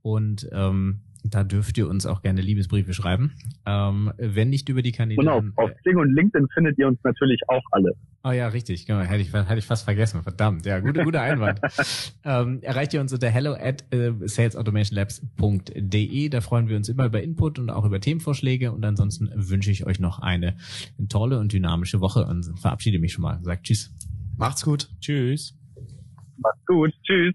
und 0.03 0.49
ähm, 0.53 1.03
da 1.25 1.43
dürft 1.45 1.79
ihr 1.79 1.89
uns 1.89 2.05
auch 2.07 2.23
gerne 2.23 2.41
Liebesbriefe 2.41 2.95
schreiben. 2.95 3.33
Ähm, 3.67 4.13
wenn 4.17 4.51
nicht 4.51 4.69
über 4.69 4.83
die 4.83 4.91
Kanäle. 4.93 5.19
Genau, 5.19 5.43
auf 5.57 5.71
Xing 5.81 5.97
und 5.97 6.15
LinkedIn 6.15 6.47
findet 6.55 6.79
ihr 6.79 6.87
uns 6.89 6.99
natürlich 7.05 7.41
auch 7.49 7.63
alle. 7.71 7.95
Oh 8.23 8.33
ja, 8.33 8.49
richtig. 8.49 8.85
Genau, 8.87 9.01
hätte 9.01 9.23
ich, 9.23 9.33
hätte 9.33 9.59
ich 9.59 9.65
fast 9.65 9.85
vergessen. 9.85 10.23
Verdammt. 10.23 10.67
Ja, 10.67 10.81
guter, 10.81 11.05
guter 11.05 11.23
Einwand. 11.23 11.59
ähm, 12.25 12.61
erreicht 12.63 12.93
ihr 12.93 13.01
uns 13.01 13.11
unter 13.13 13.29
hello 13.29 13.55
at 13.55 13.85
uh, 13.95 14.27
salesautomationlabs.de. 14.27 16.29
Da 16.29 16.43
freuen 16.43 16.69
wir 16.69 16.77
uns 16.77 16.91
immer 16.91 17.07
über 17.07 17.23
Input 17.23 17.59
und 17.59 17.71
auch 17.71 17.87
über 17.87 17.99
Themenvorschläge. 18.01 18.73
Und 18.73 18.85
ansonsten 18.85 19.31
wünsche 19.35 19.71
ich 19.71 19.87
euch 19.87 20.01
noch 20.01 20.19
eine 20.19 20.57
tolle 21.09 21.39
und 21.39 21.53
dynamische 21.53 22.01
Woche 22.01 22.27
und 22.27 22.59
verabschiede 22.59 22.99
mich 22.99 23.13
schon 23.13 23.23
mal. 23.23 23.39
Sagt 23.43 23.63
Tschüss. 23.65 23.95
Macht's 24.37 24.65
gut. 24.65 24.89
Tschüss. 25.01 25.57
Macht's 26.37 26.67
gut. 26.67 26.93
Tschüss. 27.03 27.35